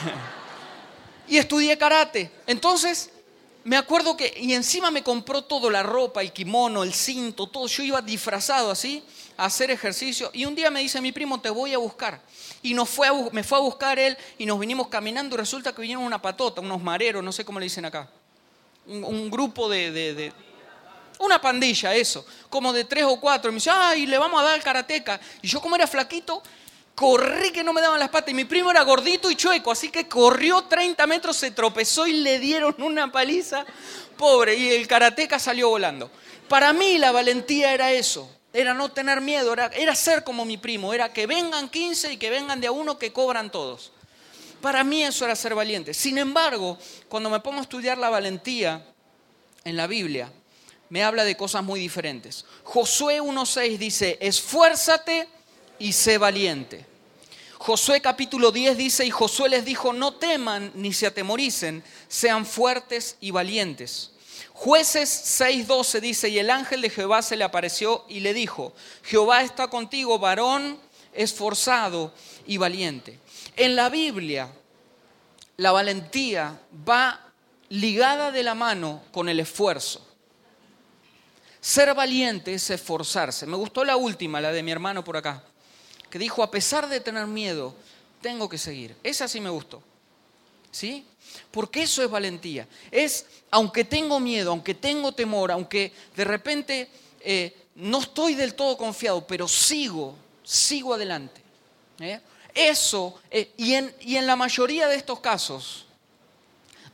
y 1.27 1.38
estudié 1.38 1.77
karate. 1.77 2.32
Entonces, 2.47 3.12
me 3.63 3.77
acuerdo 3.77 4.17
que, 4.17 4.34
y 4.38 4.54
encima 4.54 4.89
me 4.89 5.04
compró 5.04 5.43
todo, 5.43 5.69
la 5.69 5.84
ropa, 5.84 6.21
el 6.21 6.34
kimono, 6.34 6.84
el 6.84 6.93
cinto, 6.93 7.47
todo. 7.47 7.67
Yo 7.67 7.84
iba 7.84 8.01
disfrazado 8.01 8.71
así 8.71 9.04
a 9.38 9.45
hacer 9.45 9.69
ejercicio. 9.69 10.32
Y 10.34 10.45
un 10.45 10.56
día 10.56 10.71
me 10.71 10.80
dice 10.80 10.99
mi 10.99 11.12
primo, 11.12 11.39
te 11.39 11.49
voy 11.49 11.73
a 11.73 11.77
buscar. 11.77 12.21
Y 12.63 12.73
nos 12.73 12.89
fue 12.89 13.08
me 13.32 13.43
fue 13.43 13.58
a 13.58 13.62
buscar 13.62 13.99
él 13.99 14.17
y 14.38 14.45
nos 14.45 14.60
vinimos 14.60 14.88
caminando 14.88 15.36
y 15.36 15.38
resulta 15.38 15.73
que 15.73 15.82
vinieron 15.82 16.04
una 16.04 16.21
patota, 16.21 16.62
unos 16.62 16.82
mareros, 16.82 17.23
no 17.23 17.32
sé 17.32 17.45
cómo 17.45 17.60
le 17.60 17.65
dicen 17.65 17.86
acá. 17.86 18.10
Un, 18.88 19.30
grupo 19.30 19.69
de, 19.69 20.34
Una 21.21 21.39
pandilla, 21.39 21.95
eso. 21.95 22.25
Como 22.49 22.73
de 22.73 22.86
tres 22.86 23.05
o 23.05 23.19
cuatro. 23.19 23.49
Y 23.49 23.53
me 23.53 23.57
dice, 23.57 23.69
ay, 23.71 24.05
le 24.05 24.17
vamos 24.17 24.39
a 24.41 24.43
dar 24.43 24.53
al 24.55 24.63
karateca. 24.63 25.19
Y 25.41 25.47
yo 25.47 25.62
como 25.62 25.75
era 25.75 25.88
flaquito, 25.88 26.43
corrí 26.95 27.51
que 27.51 27.63
no 27.63 27.73
me 27.73 27.81
daban 27.81 27.99
las 27.99 28.10
patas 28.10 28.31
y 28.31 28.34
mi 28.34 28.45
primo 28.45 28.71
era 28.71 28.84
gordito 28.84 29.31
y 29.31 29.36
chueco, 29.36 29.71
así 29.71 29.89
que 29.89 30.07
corrió 30.07 30.63
30 30.63 31.07
metros, 31.07 31.38
se 31.38 31.51
tropezó 31.51 32.05
y 32.05 32.13
le 32.13 32.39
dieron 32.39 32.75
una 32.79 33.12
paliza, 33.12 33.65
pobre, 34.17 34.55
y 34.55 34.69
el 34.69 34.88
karateca 34.88 35.39
salió 35.39 35.69
volando. 35.69 36.12
Para 36.47 36.73
mí 36.73 36.97
la 36.97 37.12
valentía 37.12 37.73
era 37.73 37.91
eso, 37.91 38.29
era 38.53 38.73
no 38.73 38.91
tener 38.91 39.21
miedo, 39.21 39.53
era, 39.53 39.67
era 39.67 39.95
ser 39.95 40.23
como 40.23 40.45
mi 40.45 40.57
primo, 40.57 40.93
era 40.93 41.12
que 41.12 41.25
vengan 41.25 41.69
15 41.69 42.13
y 42.13 42.17
que 42.17 42.29
vengan 42.29 42.60
de 42.60 42.67
a 42.67 42.71
uno 42.71 42.99
que 42.99 43.13
cobran 43.13 43.51
todos. 43.51 43.91
Para 44.62 44.84
mí 44.84 45.03
eso 45.03 45.25
era 45.25 45.36
ser 45.36 45.55
valiente. 45.55 45.93
Sin 45.93 46.19
embargo, 46.19 46.77
cuando 47.10 47.29
me 47.29 47.39
pongo 47.39 47.60
a 47.60 47.63
estudiar 47.63 47.97
la 47.97 48.10
valentía 48.10 48.86
en 49.63 49.75
la 49.75 49.88
Biblia, 49.88 50.31
me 50.91 51.06
habla 51.06 51.23
de 51.23 51.38
cosas 51.38 51.63
muy 51.63 51.80
diferentes. 51.80 52.43
Josué 52.65 53.21
1.6 53.21 53.77
dice, 53.77 54.17
esfuérzate 54.19 55.30
y 55.80 55.93
sé 55.93 56.17
valiente. 56.17 56.86
Josué 57.58 58.01
capítulo 58.01 58.51
10 58.51 58.75
dice, 58.75 59.06
y 59.06 59.10
Josué 59.10 59.47
les 59.47 59.63
dijo, 59.63 59.93
no 59.93 60.15
teman 60.15 60.69
ni 60.75 60.91
se 60.91 61.08
atemoricen, 61.08 61.82
sean 62.10 62.45
fuertes 62.45 63.15
y 63.21 63.32
valientes. 63.32 64.12
Jueces 64.51 65.39
6:12 65.39 66.01
dice, 66.01 66.27
y 66.27 66.39
el 66.39 66.49
ángel 66.49 66.82
de 66.82 66.89
Jehová 66.89 67.21
se 67.21 67.38
le 67.38 67.45
apareció 67.45 68.04
y 68.10 68.19
le 68.19 68.34
dijo, 68.34 68.73
Jehová 69.04 69.43
está 69.43 69.69
contigo, 69.69 70.19
varón 70.19 70.77
esforzado 71.13 72.13
y 72.45 72.58
valiente. 72.58 73.17
En 73.56 73.77
la 73.77 73.88
Biblia, 73.88 74.51
la 75.56 75.71
valentía 75.71 76.60
va 76.88 77.32
ligada 77.69 78.32
de 78.32 78.43
la 78.43 78.56
mano 78.56 79.01
con 79.13 79.30
el 79.30 79.39
esfuerzo. 79.39 80.11
Ser 81.62 81.93
valiente 81.93 82.54
es 82.54 82.69
esforzarse. 82.69 83.45
Me 83.45 83.56
gustó 83.56 83.86
la 83.86 83.95
última, 83.95 84.41
la 84.41 84.52
de 84.52 84.63
mi 84.63 84.71
hermano 84.71 85.04
por 85.04 85.15
acá 85.15 85.43
que 86.12 86.19
dijo, 86.19 86.43
a 86.43 86.52
pesar 86.52 86.88
de 86.88 87.00
tener 87.00 87.26
miedo, 87.26 87.74
tengo 88.21 88.47
que 88.47 88.60
seguir. 88.60 88.95
Esa 89.02 89.28
sí 89.28 89.39
me 89.39 89.50
gustó. 89.50 89.82
¿Sí? 90.69 91.06
Porque 91.50 91.84
eso 91.84 92.04
es 92.04 92.10
valentía. 92.10 92.67
Es, 92.91 93.26
aunque 93.50 93.84
tengo 93.86 94.19
miedo, 94.19 94.52
aunque 94.52 94.76
tengo 94.76 95.13
temor, 95.13 95.52
aunque 95.52 95.91
de 96.15 96.24
repente 96.24 96.89
eh, 97.21 97.56
no 97.76 98.00
estoy 98.00 98.36
del 98.36 98.54
todo 98.54 98.78
confiado, 98.78 99.26
pero 99.26 99.47
sigo, 99.47 100.15
sigo 100.43 100.93
adelante. 100.93 101.41
¿eh? 102.00 102.19
Eso, 102.54 103.19
eh, 103.32 103.52
y, 103.58 103.74
en, 103.74 103.95
y 104.02 104.17
en 104.17 104.28
la 104.28 104.36
mayoría 104.36 104.88
de 104.88 104.97
estos 104.97 105.19
casos, 105.21 105.86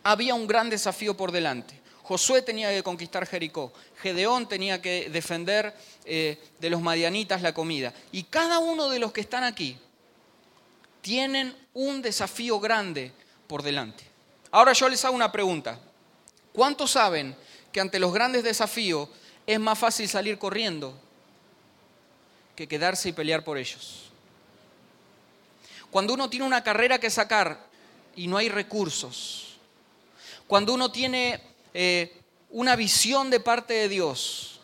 había 0.03 0.35
un 0.35 0.47
gran 0.47 0.69
desafío 0.69 1.17
por 1.17 1.31
delante. 1.31 1.76
Josué 2.07 2.41
tenía 2.41 2.69
que 2.69 2.83
conquistar 2.83 3.27
Jericó, 3.27 3.73
Gedeón 4.01 4.47
tenía 4.47 4.81
que 4.81 5.09
defender 5.09 5.75
eh, 6.05 6.41
de 6.57 6.69
los 6.69 6.81
madianitas 6.81 7.41
la 7.41 7.53
comida. 7.53 7.93
Y 8.13 8.23
cada 8.23 8.59
uno 8.59 8.87
de 8.87 8.97
los 8.97 9.11
que 9.11 9.19
están 9.19 9.43
aquí 9.43 9.77
tienen 11.01 11.53
un 11.73 12.01
desafío 12.01 12.61
grande 12.61 13.11
por 13.45 13.61
delante. 13.61 14.05
Ahora 14.51 14.71
yo 14.71 14.87
les 14.87 15.03
hago 15.03 15.17
una 15.17 15.33
pregunta. 15.33 15.81
¿Cuántos 16.53 16.91
saben 16.91 17.35
que 17.73 17.81
ante 17.81 17.99
los 17.99 18.13
grandes 18.13 18.41
desafíos 18.41 19.09
es 19.45 19.59
más 19.59 19.77
fácil 19.77 20.07
salir 20.07 20.37
corriendo 20.37 20.97
que 22.55 22.69
quedarse 22.69 23.09
y 23.09 23.11
pelear 23.11 23.43
por 23.43 23.57
ellos? 23.57 24.11
Cuando 25.91 26.13
uno 26.13 26.29
tiene 26.29 26.45
una 26.45 26.63
carrera 26.63 26.99
que 26.99 27.09
sacar 27.09 27.65
y 28.15 28.27
no 28.27 28.37
hay 28.37 28.47
recursos, 28.47 29.57
cuando 30.47 30.73
uno 30.73 30.89
tiene 30.89 31.56
eh, 31.79 32.11
una 32.49 32.75
visión 32.75 33.29
de 33.29 33.39
parte 33.39 33.75
de 33.75 33.87
Dios 33.87 34.61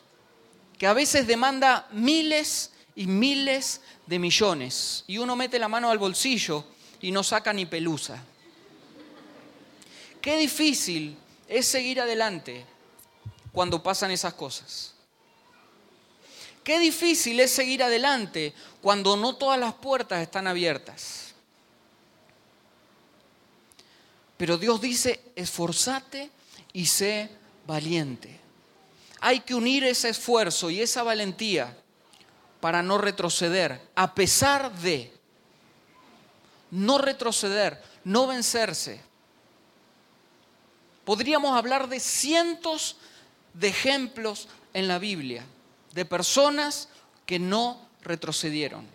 que 0.80 0.88
a 0.88 0.94
veces 0.94 1.28
demanda 1.28 1.88
miles 1.92 2.72
y 2.96 3.06
miles 3.06 3.82
de 4.08 4.18
millones 4.18 5.04
y 5.06 5.20
uno 5.20 5.36
mete 5.36 5.60
la 5.60 5.68
mano 5.68 5.92
al 5.92 6.00
bolsillo 6.00 6.66
y 7.02 7.12
no 7.12 7.22
saca 7.22 7.54
ni 7.54 7.68
pelusa. 7.68 8.20
Qué 10.24 10.38
difícil 10.38 11.16
es 11.48 11.68
seguir 11.68 12.02
adelante 12.02 12.66
cuando 13.52 13.84
pasan 13.84 14.10
esas 14.10 14.34
cosas. 14.34 14.96
Qué 16.64 16.80
difícil 16.80 17.40
es 17.40 17.52
seguir 17.52 17.84
adelante 17.84 18.56
cuando 18.82 19.16
no 19.18 19.36
todas 19.36 19.60
las 19.60 19.76
puertas 19.76 20.20
están 20.20 20.48
abiertas. 20.48 21.36
Pero 24.36 24.58
Dios 24.58 24.82
dice, 24.82 25.22
esforzate 25.36 26.32
y 26.74 26.88
sé 26.88 27.30
valiente. 27.66 28.40
Hay 29.22 29.40
que 29.40 29.56
unir 29.56 29.84
ese 29.84 30.10
esfuerzo 30.10 30.70
y 30.70 30.82
esa 30.82 31.04
valentía 31.04 31.78
para 32.60 32.82
no 32.82 32.98
retroceder, 32.98 33.80
a 33.96 34.14
pesar 34.14 34.74
de 34.80 35.14
no 36.72 36.98
retroceder, 36.98 37.82
no 38.04 38.28
vencerse. 38.28 39.00
Podríamos 41.06 41.56
hablar 41.56 41.88
de 41.88 42.00
cientos 42.00 42.98
de 43.54 43.68
ejemplos 43.68 44.48
en 44.74 44.88
la 44.88 44.98
Biblia, 44.98 45.46
de 45.94 46.06
personas 46.06 46.90
que 47.26 47.38
no 47.38 47.80
retrocedieron. 48.02 48.88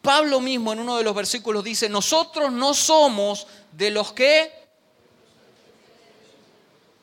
Pablo 0.00 0.40
mismo 0.40 0.72
en 0.72 0.80
uno 0.80 0.96
de 0.96 1.04
los 1.04 1.14
versículos 1.14 1.62
dice, 1.62 1.88
nosotros 1.88 2.52
no 2.52 2.74
somos 2.74 3.46
de 3.72 3.90
los 3.90 4.12
que... 4.12 4.61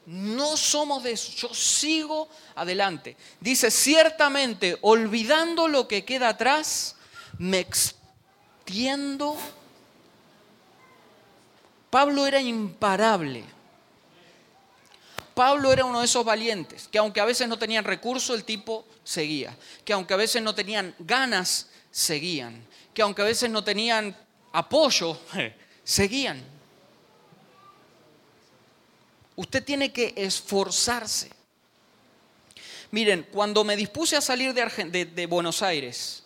No 0.10 0.58
somos 0.58 1.04
de 1.04 1.12
eso, 1.12 1.32
yo 1.34 1.54
sigo 1.54 2.28
adelante. 2.56 3.16
Dice, 3.40 3.70
ciertamente, 3.70 4.76
olvidando 4.82 5.68
lo 5.68 5.88
que 5.88 6.04
queda 6.04 6.30
atrás, 6.30 6.96
me 7.38 7.60
extiendo. 7.60 9.38
Pablo 11.92 12.26
era 12.26 12.42
imparable. 12.42 13.44
Pablo 15.36 15.72
era 15.72 15.86
uno 15.86 16.00
de 16.00 16.06
esos 16.06 16.26
valientes, 16.26 16.88
que 16.88 16.98
aunque 16.98 17.20
a 17.22 17.26
veces 17.26 17.48
no 17.48 17.60
tenían 17.60 17.84
recursos, 17.84 18.36
el 18.36 18.46
tipo 18.46 18.88
seguía. 19.04 19.56
Que 19.86 19.94
aunque 19.94 20.16
a 20.16 20.18
veces 20.18 20.42
no 20.42 20.56
tenían 20.56 20.96
ganas, 20.98 21.70
seguían. 21.92 22.66
Que 22.96 23.04
aunque 23.04 23.22
a 23.22 23.26
veces 23.26 23.52
no 23.52 23.64
tenían 23.64 24.18
apoyo, 24.54 25.20
seguían. 25.84 26.44
Usted 29.40 29.64
tiene 29.64 29.94
que 29.94 30.14
esforzarse. 30.18 31.30
Miren, 32.92 33.26
cuando 33.32 33.64
me 33.64 33.78
dispuse 33.78 34.18
a 34.18 34.22
salir 34.22 34.54
de, 34.54 35.26
Buenos 35.28 35.62
Aires, 35.62 36.24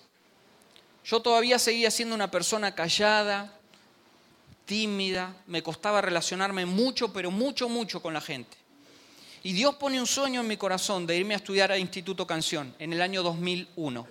yo 1.06 1.22
todavía 1.22 1.60
seguía 1.60 1.92
siendo 1.92 2.16
una 2.16 2.32
persona 2.32 2.74
callada, 2.74 3.56
tímida, 4.66 5.36
me 5.46 5.62
costaba 5.62 6.02
relacionarme 6.02 6.66
mucho, 6.66 7.14
pero 7.14 7.30
mucho, 7.30 7.70
mucho 7.70 8.02
con 8.02 8.16
la 8.16 8.22
gente. 8.22 8.58
Y 9.44 9.54
Dios 9.54 9.76
pone 9.76 10.00
un 10.00 10.08
sueño 10.08 10.42
en 10.42 10.48
mi 10.48 10.58
corazón 10.58 11.06
de 11.06 11.16
irme 11.16 11.36
a 11.36 11.38
estudiar 11.38 11.72
al 11.72 11.80
Instituto 11.80 12.26
Canción 12.26 12.74
en 12.80 12.94
el 12.94 13.02
año 13.04 13.22
2001. 13.22 14.08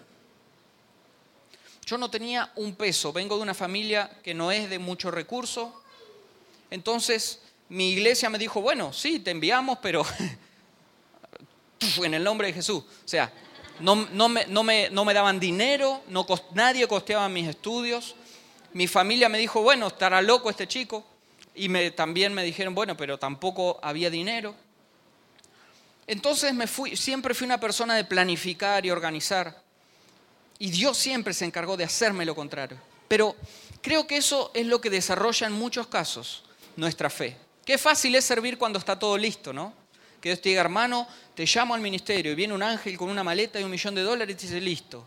Yo 1.87 1.99
no 1.99 2.09
tenía 2.09 2.53
un 2.55 2.77
peso, 2.77 3.12
vengo 3.12 3.35
de 3.35 3.43
una 3.43 3.55
familia 3.55 4.17
que 4.23 4.33
no 4.33 4.53
es 4.53 4.71
de 4.71 4.79
mucho 4.79 5.11
recurso. 5.11 5.83
Entonces 6.71 7.41
mi 7.73 7.93
iglesia 7.93 8.29
me 8.29 8.39
dijo, 8.39 8.61
bueno, 8.61 8.93
sí, 8.93 9.19
te 9.21 9.31
enviamos, 9.31 9.79
pero 9.81 10.05
en 12.05 12.13
el 12.13 12.23
nombre 12.23 12.49
de 12.49 12.53
Jesús. 12.53 12.85
O 12.85 13.09
sea, 13.09 13.33
no, 13.81 14.29
me, 14.29 15.15
daban 15.15 15.41
dinero, 15.41 16.03
nadie 16.53 16.87
costeaba 16.87 17.31
mis 17.31 17.49
estudios. 17.49 18.15
Mi 18.75 18.87
familia 18.87 19.31
me 19.31 19.39
dijo, 19.39 19.63
bueno, 19.63 19.87
estará 19.87 20.21
loco 20.21 20.51
este 20.51 20.69
chico. 20.69 21.03
Y 21.55 21.71
me, 21.71 21.91
también 21.91 22.35
me 22.35 22.45
dijeron, 22.45 22.75
bueno, 22.75 22.95
pero 22.95 23.19
tampoco 23.19 23.81
había 23.83 24.11
dinero. 24.11 24.55
Entonces 26.07 26.53
me 26.53 26.67
fui, 26.67 26.95
siempre 26.95 27.33
fui 27.33 27.47
una 27.47 27.59
persona 27.59 27.95
de 27.95 28.05
planificar 28.05 28.85
y 28.85 28.91
organizar. 28.91 29.63
Y 30.59 30.71
Dios 30.71 30.99
siempre 30.99 31.33
se 31.33 31.47
encargó 31.47 31.79
de 31.79 31.85
hacerme 31.85 32.27
lo 32.27 32.35
contrario. 32.35 32.77
Pero 33.09 33.35
creo 33.81 34.07
que 34.07 34.19
eso 34.19 34.51
es 34.53 34.67
lo 34.67 34.83
que 34.83 34.91
desarrolla 34.91 35.47
en 35.47 35.55
muchos 35.55 35.87
casos 35.87 36.45
nuestra 36.77 37.09
fe. 37.09 37.39
Qué 37.64 37.79
fácil 37.79 38.14
es 38.14 38.25
servir 38.25 38.59
cuando 38.59 38.79
está 38.79 38.98
todo 38.98 39.16
listo, 39.16 39.53
¿no? 39.53 39.72
Que 40.20 40.31
Dios 40.31 40.40
te 40.40 40.51
diga, 40.51 40.61
hermano, 40.61 41.07
te 41.35 41.44
llamo 41.46 41.75
al 41.75 41.81
ministerio 41.81 42.33
y 42.33 42.35
viene 42.35 42.55
un 42.55 42.62
ángel 42.62 42.96
con 42.96 43.09
una 43.09 43.25
maleta 43.25 43.61
y 43.61 43.64
un 43.64 43.70
millón 43.70 43.94
de 43.94 44.03
dólares 44.03 44.35
y 44.35 44.38
te 44.38 44.46
dice, 44.46 44.61
listo. 44.61 45.07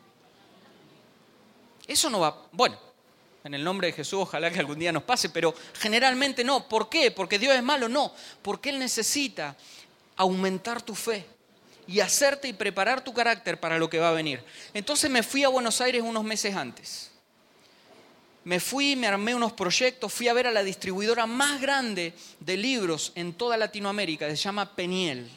Eso 1.87 2.09
no 2.09 2.19
va, 2.19 2.47
bueno, 2.51 2.77
en 3.43 3.53
el 3.53 3.63
nombre 3.63 3.87
de 3.87 3.93
Jesús 3.93 4.21
ojalá 4.21 4.49
que 4.49 4.59
algún 4.59 4.79
día 4.79 4.91
nos 4.91 5.03
pase, 5.03 5.29
pero 5.29 5.53
generalmente 5.75 6.43
no. 6.43 6.67
¿Por 6.67 6.89
qué? 6.89 7.11
¿Porque 7.11 7.37
Dios 7.37 7.55
es 7.55 7.61
malo? 7.61 7.87
No, 7.87 8.11
porque 8.41 8.71
Él 8.71 8.79
necesita 8.79 9.55
aumentar 10.15 10.81
tu 10.81 10.95
fe 10.95 11.25
y 11.87 11.99
hacerte 11.99 12.47
y 12.47 12.53
preparar 12.53 13.03
tu 13.03 13.13
carácter 13.13 13.59
para 13.59 13.77
lo 13.77 13.89
que 13.89 13.99
va 13.99 14.09
a 14.09 14.13
venir. 14.13 14.43
Entonces 14.73 15.11
me 15.11 15.21
fui 15.21 15.43
a 15.43 15.49
Buenos 15.49 15.79
Aires 15.81 16.01
unos 16.01 16.23
meses 16.23 16.55
antes. 16.55 17.11
Me 18.45 18.59
fui, 18.59 18.95
me 18.95 19.07
armé 19.07 19.35
unos 19.35 19.53
proyectos, 19.53 20.13
fui 20.13 20.27
a 20.27 20.33
ver 20.33 20.47
a 20.47 20.51
la 20.51 20.63
distribuidora 20.63 21.25
más 21.25 21.59
grande 21.59 22.13
de 22.39 22.57
libros 22.57 23.11
en 23.15 23.33
toda 23.33 23.57
Latinoamérica, 23.57 24.29
se 24.29 24.35
llama 24.35 24.75
Peniel. 24.75 25.29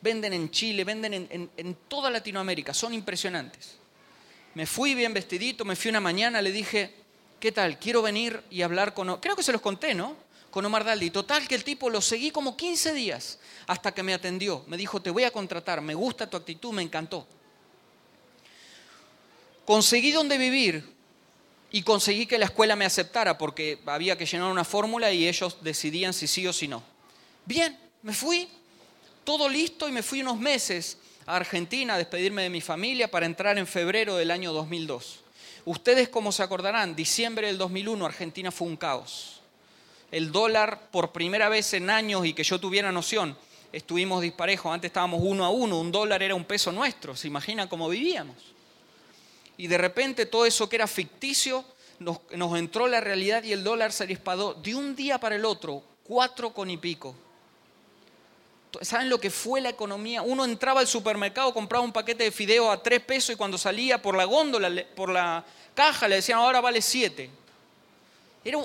Venden 0.00 0.32
en 0.32 0.50
Chile, 0.50 0.84
venden 0.84 1.12
en, 1.14 1.50
en 1.56 1.74
toda 1.88 2.08
Latinoamérica, 2.08 2.72
son 2.72 2.94
impresionantes. 2.94 3.76
Me 4.54 4.64
fui 4.64 4.94
bien 4.94 5.12
vestidito, 5.12 5.64
me 5.64 5.76
fui 5.76 5.90
una 5.90 6.00
mañana, 6.00 6.40
le 6.40 6.52
dije, 6.52 6.94
¿qué 7.40 7.52
tal? 7.52 7.78
Quiero 7.78 8.00
venir 8.00 8.42
y 8.48 8.62
hablar 8.62 8.94
con... 8.94 9.16
Creo 9.20 9.36
que 9.36 9.42
se 9.42 9.52
los 9.52 9.60
conté, 9.60 9.94
¿no? 9.94 10.28
con 10.50 10.64
Omar 10.64 10.84
Daldi. 10.84 11.10
Total 11.10 11.46
que 11.46 11.54
el 11.54 11.64
tipo 11.64 11.90
lo 11.90 12.00
seguí 12.00 12.30
como 12.30 12.56
15 12.56 12.92
días 12.94 13.38
hasta 13.66 13.92
que 13.92 14.02
me 14.02 14.14
atendió. 14.14 14.64
Me 14.66 14.76
dijo, 14.76 15.00
te 15.00 15.10
voy 15.10 15.24
a 15.24 15.30
contratar, 15.30 15.80
me 15.80 15.94
gusta 15.94 16.28
tu 16.28 16.36
actitud, 16.36 16.72
me 16.72 16.82
encantó. 16.82 17.26
Conseguí 19.64 20.12
donde 20.12 20.38
vivir 20.38 20.97
y 21.70 21.82
conseguí 21.82 22.26
que 22.26 22.38
la 22.38 22.46
escuela 22.46 22.76
me 22.76 22.84
aceptara 22.84 23.36
porque 23.36 23.78
había 23.86 24.16
que 24.16 24.26
llenar 24.26 24.50
una 24.50 24.64
fórmula 24.64 25.12
y 25.12 25.28
ellos 25.28 25.58
decidían 25.60 26.12
si 26.12 26.26
sí 26.26 26.46
o 26.46 26.52
si 26.52 26.68
no. 26.68 26.82
Bien, 27.44 27.78
me 28.02 28.12
fui, 28.12 28.48
todo 29.24 29.48
listo 29.48 29.88
y 29.88 29.92
me 29.92 30.02
fui 30.02 30.22
unos 30.22 30.38
meses 30.38 30.98
a 31.26 31.36
Argentina 31.36 31.94
a 31.94 31.98
despedirme 31.98 32.42
de 32.42 32.50
mi 32.50 32.60
familia 32.60 33.10
para 33.10 33.26
entrar 33.26 33.58
en 33.58 33.66
febrero 33.66 34.16
del 34.16 34.30
año 34.30 34.52
2002. 34.52 35.20
Ustedes, 35.64 36.08
como 36.08 36.32
se 36.32 36.42
acordarán, 36.42 36.96
diciembre 36.96 37.48
del 37.48 37.58
2001 37.58 38.06
Argentina 38.06 38.50
fue 38.50 38.66
un 38.66 38.76
caos 38.76 39.38
el 40.10 40.32
dólar 40.32 40.90
por 40.90 41.12
primera 41.12 41.48
vez 41.48 41.74
en 41.74 41.90
años 41.90 42.24
y 42.24 42.32
que 42.32 42.44
yo 42.44 42.58
tuviera 42.58 42.90
noción, 42.92 43.36
estuvimos 43.72 44.22
disparejos, 44.22 44.72
antes 44.72 44.88
estábamos 44.88 45.20
uno 45.22 45.44
a 45.44 45.50
uno, 45.50 45.80
un 45.80 45.92
dólar 45.92 46.22
era 46.22 46.34
un 46.34 46.44
peso 46.44 46.72
nuestro, 46.72 47.14
se 47.14 47.28
imagina 47.28 47.68
cómo 47.68 47.88
vivíamos. 47.88 48.36
Y 49.58 49.66
de 49.66 49.76
repente 49.76 50.24
todo 50.24 50.46
eso 50.46 50.68
que 50.68 50.76
era 50.76 50.86
ficticio 50.86 51.64
nos, 51.98 52.20
entró 52.56 52.86
la 52.86 53.00
realidad 53.00 53.42
y 53.42 53.52
el 53.52 53.62
dólar 53.62 53.92
se 53.92 54.06
disparó 54.06 54.54
de 54.54 54.74
un 54.74 54.96
día 54.96 55.20
para 55.20 55.36
el 55.36 55.44
otro, 55.44 55.82
cuatro 56.04 56.54
con 56.54 56.70
y 56.70 56.78
pico. 56.78 57.14
¿Saben 58.80 59.10
lo 59.10 59.20
que 59.20 59.28
fue 59.30 59.60
la 59.60 59.68
economía? 59.68 60.22
Uno 60.22 60.46
entraba 60.46 60.80
al 60.80 60.86
supermercado, 60.86 61.52
compraba 61.52 61.84
un 61.84 61.92
paquete 61.92 62.24
de 62.24 62.30
fideos 62.30 62.72
a 62.72 62.82
tres 62.82 63.00
pesos 63.00 63.34
y 63.34 63.36
cuando 63.36 63.58
salía 63.58 64.00
por 64.00 64.16
la 64.16 64.24
góndola, 64.24 64.70
por 64.96 65.10
la 65.10 65.44
caja, 65.74 66.08
le 66.08 66.16
decían 66.16 66.38
ahora 66.38 66.62
vale 66.62 66.80
siete 66.80 67.30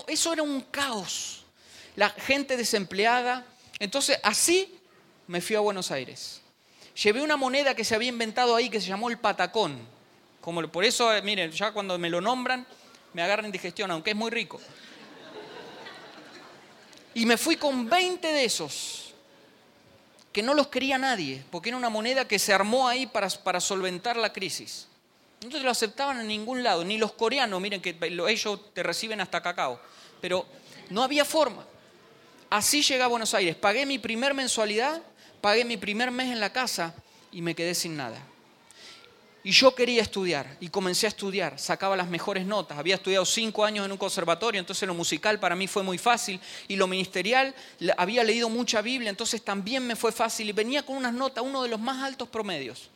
eso 0.08 0.34
era 0.34 0.44
un 0.44 0.62
caos. 0.62 1.44
La 1.96 2.10
gente 2.10 2.58
desempleada. 2.58 3.46
Entonces, 3.80 4.20
así 4.24 4.80
me 5.28 5.42
fui 5.42 5.56
a 5.56 5.60
Buenos 5.60 5.92
Aires. 5.92 6.42
Llevé 7.02 7.22
una 7.22 7.38
moneda 7.38 7.76
que 7.76 7.84
se 7.84 7.96
había 7.96 8.10
inventado 8.10 8.56
ahí 8.56 8.70
que 8.70 8.80
se 8.80 8.88
llamó 8.88 9.10
el 9.10 9.18
patacón. 9.18 9.80
Como, 10.44 10.62
por 10.68 10.84
eso, 10.84 11.16
eh, 11.16 11.22
miren, 11.22 11.52
ya 11.52 11.72
cuando 11.72 11.98
me 11.98 12.10
lo 12.10 12.20
nombran, 12.20 12.68
me 13.14 13.22
agarran 13.22 13.46
indigestión, 13.46 13.90
aunque 13.92 14.10
es 14.10 14.16
muy 14.18 14.30
rico. 14.30 14.60
Y 17.14 17.26
me 17.26 17.38
fui 17.38 17.56
con 17.56 17.90
20 17.90 18.28
de 18.28 18.44
esos, 18.44 19.14
que 20.34 20.44
no 20.44 20.54
los 20.54 20.68
quería 20.68 20.98
nadie, 20.98 21.46
porque 21.50 21.70
era 21.70 21.78
una 21.78 21.88
moneda 21.88 22.28
que 22.28 22.40
se 22.40 22.52
armó 22.52 22.90
ahí 22.90 23.08
para, 23.08 23.30
para 23.30 23.62
solventar 23.62 24.18
la 24.18 24.34
crisis. 24.34 24.90
No 25.50 25.58
lo 25.60 25.72
aceptaban 25.72 26.20
en 26.20 26.28
ningún 26.28 26.62
lado, 26.62 26.84
ni 26.84 26.98
los 26.98 27.14
coreanos, 27.14 27.62
miren 27.62 27.82
que 27.82 27.96
ellos 28.28 28.74
te 28.74 28.84
reciben 28.84 29.22
hasta 29.22 29.42
cacao. 29.42 29.80
Pero 30.20 30.46
no 30.90 31.04
había 31.04 31.24
forma. 31.24 31.66
Así 32.50 32.82
llegué 32.82 33.04
a 33.04 33.08
Buenos 33.08 33.34
Aires, 33.34 33.56
pagué 33.56 33.86
mi 33.86 33.98
primer 33.98 34.34
mensualidad, 34.34 35.02
pagué 35.40 35.64
mi 35.64 35.78
primer 35.78 36.12
mes 36.12 36.34
en 36.34 36.42
la 36.42 36.52
casa 36.52 36.94
y 37.32 37.42
me 37.42 37.56
quedé 37.56 37.76
sin 37.76 37.96
nada. 37.96 38.33
Y 39.44 39.52
yo 39.52 39.76
quería 39.76 40.02
estudiar 40.02 40.58
y 40.60 40.70
comencé 40.70 41.06
a 41.06 41.10
estudiar, 41.10 41.60
sacaba 41.60 41.98
las 41.98 42.08
mejores 42.08 42.46
notas. 42.46 42.78
Había 42.78 42.96
estudiado 42.96 43.26
cinco 43.26 43.66
años 43.66 43.86
en 43.86 43.92
un 43.92 43.98
conservatorio, 43.98 44.60
entonces 44.60 44.88
lo 44.88 44.94
musical 44.94 45.40
para 45.40 45.56
mí 45.56 45.68
fue 45.68 45.84
muy 45.84 45.98
fácil 45.98 46.40
y 46.68 46.78
lo 46.78 46.88
ministerial, 46.88 47.54
había 47.98 48.24
leído 48.24 48.50
mucha 48.50 48.82
Biblia, 48.82 49.10
entonces 49.10 49.44
también 49.44 49.86
me 49.86 49.98
fue 49.98 50.12
fácil 50.12 50.48
y 50.48 50.54
venía 50.54 50.86
con 50.86 50.96
unas 50.96 51.14
notas, 51.14 51.44
uno 51.44 51.62
de 51.62 51.70
los 51.70 51.80
más 51.80 52.02
altos 52.02 52.30
promedios 52.30 52.90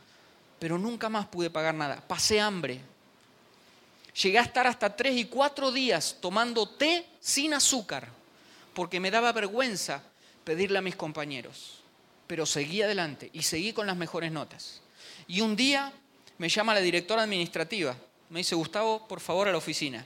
pero 0.60 0.78
nunca 0.78 1.10
más 1.10 1.28
pude 1.28 1.50
pagar 1.50 1.76
nada. 1.76 2.04
Pasé 2.08 2.40
hambre. 2.40 2.82
Llegué 4.22 4.40
a 4.40 4.44
estar 4.44 4.66
hasta 4.66 4.96
tres 4.96 5.16
y 5.16 5.26
cuatro 5.26 5.72
días 5.72 6.18
tomando 6.20 6.68
té 6.68 7.06
sin 7.20 7.54
azúcar, 7.54 8.10
porque 8.74 9.00
me 9.00 9.12
daba 9.12 9.32
vergüenza 9.32 10.02
pedirle 10.44 10.80
a 10.80 10.82
mis 10.82 10.96
compañeros. 10.96 11.82
Pero 12.26 12.46
seguí 12.46 12.82
adelante 12.82 13.30
y 13.34 13.44
seguí 13.44 13.74
con 13.74 13.86
las 13.86 13.96
mejores 13.96 14.32
notas. 14.32 14.82
Y 15.28 15.42
un 15.42 15.56
día 15.56 15.94
me 16.38 16.50
llama 16.50 16.74
la 16.74 16.82
directora 16.82 17.24
administrativa. 17.24 17.96
Me 18.30 18.40
dice, 18.40 18.56
Gustavo, 18.56 19.08
por 19.08 19.20
favor, 19.20 19.48
a 19.48 19.52
la 19.52 19.58
oficina. 19.58 20.06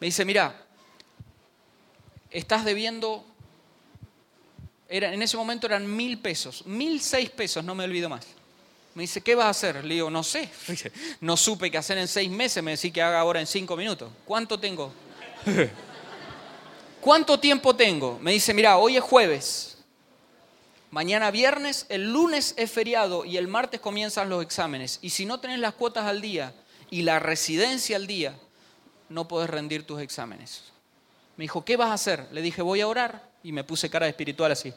Me 0.00 0.06
dice, 0.06 0.24
mira, 0.24 0.60
estás 2.30 2.64
debiendo 2.64 3.24
en 4.88 5.22
ese 5.22 5.36
momento 5.36 5.66
eran 5.66 5.96
mil 5.96 6.18
pesos, 6.18 6.64
mil 6.66 7.00
seis 7.00 7.30
pesos, 7.30 7.64
no 7.64 7.74
me 7.74 7.84
olvido 7.84 8.08
más. 8.08 8.26
Me 8.94 9.02
dice, 9.02 9.20
¿qué 9.20 9.34
vas 9.34 9.46
a 9.46 9.50
hacer? 9.50 9.84
Le 9.84 9.94
digo, 9.94 10.10
no 10.10 10.22
sé. 10.22 10.48
No 11.20 11.36
supe 11.36 11.70
qué 11.70 11.78
hacer 11.78 11.98
en 11.98 12.06
seis 12.06 12.30
meses, 12.30 12.62
me 12.62 12.72
decía 12.72 12.92
que 12.92 13.02
haga 13.02 13.18
ahora 13.18 13.40
en 13.40 13.46
cinco 13.46 13.76
minutos. 13.76 14.10
¿Cuánto 14.24 14.58
tengo? 14.60 14.92
¿Cuánto 17.00 17.38
tiempo 17.40 17.74
tengo? 17.74 18.18
Me 18.20 18.32
dice, 18.32 18.54
mira, 18.54 18.76
hoy 18.76 18.96
es 18.96 19.02
jueves. 19.02 19.73
Mañana 20.94 21.32
viernes, 21.32 21.86
el 21.88 22.12
lunes 22.12 22.54
es 22.56 22.70
feriado 22.70 23.24
y 23.24 23.36
el 23.36 23.48
martes 23.48 23.80
comienzan 23.80 24.28
los 24.28 24.44
exámenes. 24.44 25.00
Y 25.02 25.10
si 25.10 25.26
no 25.26 25.40
tenés 25.40 25.58
las 25.58 25.74
cuotas 25.74 26.06
al 26.06 26.20
día 26.20 26.54
y 26.88 27.02
la 27.02 27.18
residencia 27.18 27.96
al 27.96 28.06
día, 28.06 28.38
no 29.08 29.26
podés 29.26 29.50
rendir 29.50 29.84
tus 29.84 30.00
exámenes. 30.00 30.62
Me 31.36 31.42
dijo, 31.42 31.64
¿qué 31.64 31.76
vas 31.76 31.88
a 31.88 31.94
hacer? 31.94 32.28
Le 32.30 32.42
dije, 32.42 32.62
voy 32.62 32.80
a 32.80 32.86
orar. 32.86 33.28
Y 33.42 33.50
me 33.50 33.64
puse 33.64 33.90
cara 33.90 34.06
de 34.06 34.10
espiritual 34.10 34.52
así. 34.52 34.72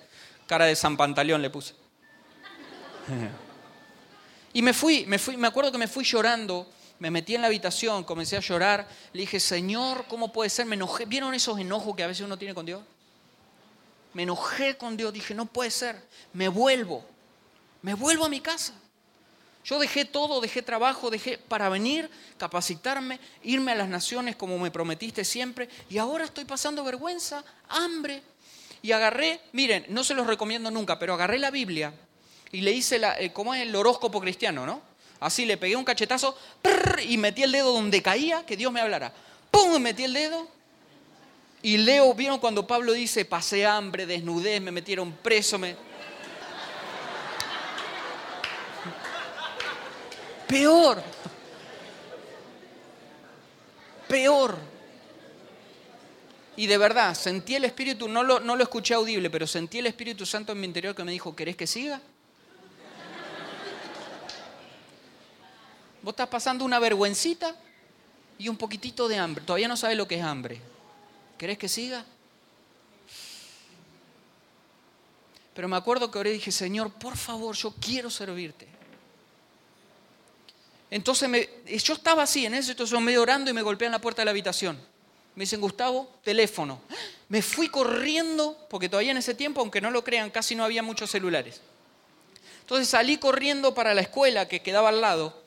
Cara 0.47 0.65
de 0.65 0.75
San 0.75 0.97
Pantaleón 0.97 1.39
le 1.39 1.51
puse. 1.51 1.75
y 4.53 4.63
me 4.63 4.73
fui, 4.73 5.05
me 5.05 5.19
fui, 5.19 5.37
me 5.37 5.47
acuerdo 5.47 5.71
que 5.71 5.77
me 5.77 5.87
fui 5.87 6.03
llorando. 6.03 6.67
Me 6.97 7.11
metí 7.11 7.35
en 7.35 7.41
la 7.41 7.47
habitación, 7.47 8.03
comencé 8.03 8.37
a 8.37 8.39
llorar. 8.39 8.87
Le 9.13 9.21
dije, 9.21 9.39
Señor, 9.39 10.05
¿cómo 10.07 10.33
puede 10.33 10.49
ser? 10.49 10.65
Me 10.65 10.73
enojé. 10.77 11.05
¿Vieron 11.05 11.35
esos 11.35 11.59
enojos 11.59 11.95
que 11.95 12.01
a 12.01 12.07
veces 12.07 12.25
uno 12.25 12.39
tiene 12.39 12.55
con 12.55 12.65
Dios? 12.65 12.81
Me 14.17 14.23
enojé 14.23 14.75
con 14.77 14.97
Dios. 14.97 15.13
Dije, 15.13 15.35
no 15.35 15.45
puede 15.45 15.69
ser. 15.69 16.01
Me 16.33 16.47
vuelvo. 16.47 17.05
Me 17.83 17.93
vuelvo 17.93 18.25
a 18.25 18.29
mi 18.29 18.41
casa. 18.41 18.73
Yo 19.63 19.77
dejé 19.77 20.05
todo, 20.05 20.41
dejé 20.41 20.63
trabajo, 20.63 21.11
dejé 21.11 21.37
para 21.37 21.69
venir, 21.69 22.09
capacitarme, 22.39 23.19
irme 23.43 23.73
a 23.73 23.75
las 23.75 23.87
naciones 23.87 24.35
como 24.35 24.57
me 24.57 24.71
prometiste 24.71 25.23
siempre, 25.23 25.69
y 25.87 25.99
ahora 25.99 26.25
estoy 26.25 26.45
pasando 26.45 26.83
vergüenza, 26.83 27.43
hambre. 27.69 28.23
Y 28.81 28.91
agarré, 28.91 29.39
miren, 29.51 29.85
no 29.89 30.03
se 30.03 30.15
los 30.15 30.25
recomiendo 30.25 30.71
nunca, 30.71 30.97
pero 30.97 31.13
agarré 31.13 31.37
la 31.37 31.51
Biblia 31.51 31.93
y 32.51 32.61
le 32.61 32.71
hice, 32.71 32.97
la, 32.97 33.19
eh, 33.19 33.31
¿cómo 33.31 33.53
es 33.53 33.61
el 33.61 33.75
horóscopo 33.75 34.19
cristiano, 34.19 34.65
no? 34.65 34.81
Así 35.19 35.45
le 35.45 35.57
pegué 35.57 35.75
un 35.75 35.85
cachetazo 35.85 36.35
y 37.07 37.17
metí 37.17 37.43
el 37.43 37.51
dedo 37.51 37.71
donde 37.71 38.01
caía, 38.01 38.47
que 38.47 38.57
Dios 38.57 38.71
me 38.71 38.81
hablara. 38.81 39.13
¡Pum! 39.51 39.79
Metí 39.79 40.05
el 40.05 40.13
dedo. 40.13 40.56
Y 41.67 41.75
leo, 41.75 42.13
¿vieron 42.13 42.39
cuando 42.39 42.65
Pablo 42.65 42.93
dice, 42.93 43.25
pasé 43.25 43.65
hambre, 43.65 44.05
desnudez, 44.05 44.61
me 44.61 44.71
metieron 44.71 45.11
preso? 45.11 45.59
Me... 45.59 45.75
Peor. 50.47 51.03
Peor. 54.07 54.57
Y 56.55 56.67
de 56.67 56.77
verdad, 56.77 57.13
sentí 57.13 57.55
el 57.55 57.65
Espíritu, 57.65 58.07
no 58.07 58.23
lo, 58.23 58.39
no 58.39 58.55
lo 58.55 58.63
escuché 58.63 58.93
audible, 58.93 59.29
pero 59.29 59.45
sentí 59.45 59.79
el 59.79 59.87
Espíritu 59.87 60.25
Santo 60.25 60.53
en 60.53 60.61
mi 60.61 60.67
interior 60.67 60.95
que 60.95 61.03
me 61.03 61.11
dijo, 61.11 61.35
¿querés 61.35 61.57
que 61.57 61.67
siga? 61.67 61.99
Vos 66.01 66.13
estás 66.13 66.29
pasando 66.29 66.63
una 66.63 66.79
vergüencita 66.79 67.53
y 68.37 68.47
un 68.47 68.55
poquitito 68.55 69.09
de 69.09 69.17
hambre. 69.17 69.43
Todavía 69.43 69.67
no 69.67 69.75
sabes 69.75 69.97
lo 69.97 70.07
que 70.07 70.15
es 70.15 70.23
hambre. 70.23 70.61
¿Querés 71.37 71.57
que 71.57 71.67
siga? 71.67 72.05
Pero 75.53 75.67
me 75.67 75.75
acuerdo 75.75 76.11
que 76.11 76.19
oré 76.19 76.31
dije, 76.31 76.51
Señor, 76.51 76.91
por 76.91 77.17
favor, 77.17 77.55
yo 77.55 77.73
quiero 77.79 78.09
servirte. 78.09 78.67
Entonces 80.89 81.27
me, 81.27 81.49
yo 81.77 81.93
estaba 81.93 82.23
así 82.23 82.45
en 82.45 82.53
eso, 82.53 82.71
entonces 82.71 82.99
medio 82.99 83.21
orando 83.21 83.51
y 83.51 83.53
me 83.53 83.61
golpean 83.61 83.91
la 83.91 83.99
puerta 83.99 84.21
de 84.21 84.25
la 84.25 84.31
habitación. 84.31 84.79
Me 85.35 85.43
dicen, 85.43 85.61
Gustavo, 85.61 86.11
teléfono. 86.23 86.81
Me 87.29 87.41
fui 87.41 87.69
corriendo, 87.69 88.57
porque 88.69 88.89
todavía 88.89 89.11
en 89.11 89.17
ese 89.17 89.35
tiempo, 89.35 89.61
aunque 89.61 89.81
no 89.81 89.91
lo 89.91 90.03
crean, 90.03 90.29
casi 90.29 90.55
no 90.55 90.63
había 90.63 90.81
muchos 90.81 91.11
celulares. 91.11 91.61
Entonces 92.61 92.87
salí 92.87 93.17
corriendo 93.17 93.73
para 93.73 93.93
la 93.93 94.01
escuela 94.01 94.47
que 94.47 94.61
quedaba 94.61 94.89
al 94.89 95.01
lado 95.01 95.46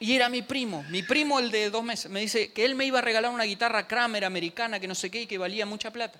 y 0.00 0.16
era 0.16 0.28
mi 0.28 0.42
primo, 0.42 0.82
mi 0.88 1.02
primo 1.02 1.38
el 1.38 1.50
de 1.50 1.70
dos 1.70 1.84
meses. 1.84 2.10
Me 2.10 2.20
dice 2.20 2.52
que 2.52 2.64
él 2.64 2.74
me 2.74 2.86
iba 2.86 2.98
a 2.98 3.02
regalar 3.02 3.30
una 3.30 3.44
guitarra 3.44 3.86
Kramer 3.86 4.24
americana 4.24 4.80
que 4.80 4.88
no 4.88 4.94
sé 4.94 5.10
qué 5.10 5.22
y 5.22 5.26
que 5.26 5.38
valía 5.38 5.66
mucha 5.66 5.92
plata 5.92 6.18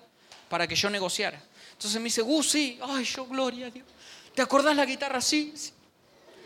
para 0.49 0.67
que 0.67 0.75
yo 0.75 0.89
negociara. 0.89 1.41
Entonces 1.73 1.99
me 1.99 2.05
dice, 2.05 2.21
Gus, 2.21 2.51
sí, 2.51 2.79
ay, 2.81 3.03
yo, 3.03 3.25
gloria 3.25 3.67
a 3.67 3.69
Dios. 3.71 3.85
¿Te 4.33 4.41
acordás 4.41 4.75
la 4.75 4.85
guitarra? 4.85 5.19
Sí, 5.19 5.51
sí. 5.55 5.71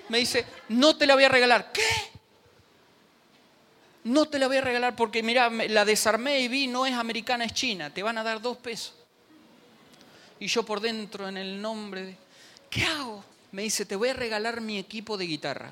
Me 0.10 0.20
dice, 0.20 0.46
no 0.70 0.96
te 0.96 1.06
la 1.06 1.16
voy 1.16 1.26
a 1.26 1.30
regalar. 1.30 1.72
¿Qué? 1.72 1.82
no 4.06 4.28
te 4.28 4.38
la 4.38 4.48
voy 4.48 4.58
a 4.58 4.62
regalar 4.62 4.96
porque 4.96 5.24
mira, 5.24 5.50
la 5.50 5.84
desarmé 5.84 6.40
y 6.42 6.48
vi, 6.48 6.68
no 6.68 6.86
es 6.86 6.94
americana, 6.94 7.44
es 7.44 7.54
china, 7.54 7.92
te 7.92 8.04
van 8.04 8.18
a 8.20 8.24
dar 8.24 8.40
dos 8.40 8.58
pesos. 8.58 8.94
Y 10.40 10.46
yo 10.48 10.64
por 10.64 10.80
dentro, 10.80 11.28
en 11.28 11.38
el 11.38 11.60
nombre 11.60 12.04
de, 12.04 12.18
¿qué 12.70 12.84
hago? 12.84 13.24
Me 13.52 13.64
dice, 13.64 13.84
te 13.84 13.96
voy 13.96 14.10
a 14.10 14.14
regalar 14.14 14.62
mi 14.62 14.78
equipo 14.78 15.18
de 15.18 15.26
guitarra. 15.26 15.72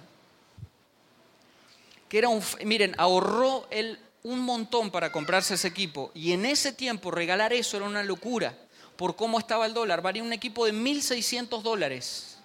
Que 2.14 2.20
era 2.20 2.30
un, 2.30 2.44
miren, 2.64 2.94
ahorró 3.00 3.66
él 3.72 3.98
un 4.22 4.40
montón 4.42 4.92
para 4.92 5.12
comprarse 5.12 5.56
ese 5.56 5.68
equipo. 5.68 6.12
Y 6.14 6.34
en 6.34 6.46
ese 6.46 6.72
tiempo 6.72 7.10
regalar 7.10 7.54
eso 7.54 7.76
era 7.76 7.88
una 7.88 8.04
locura 8.04 8.56
por 8.98 9.16
cómo 9.16 9.40
estaba 9.40 9.66
el 9.66 9.74
dólar. 9.74 10.04
Valía 10.04 10.22
un 10.22 10.32
equipo 10.32 10.68
de 10.68 10.74
1.600 10.74 11.64
dólares. 11.64 12.38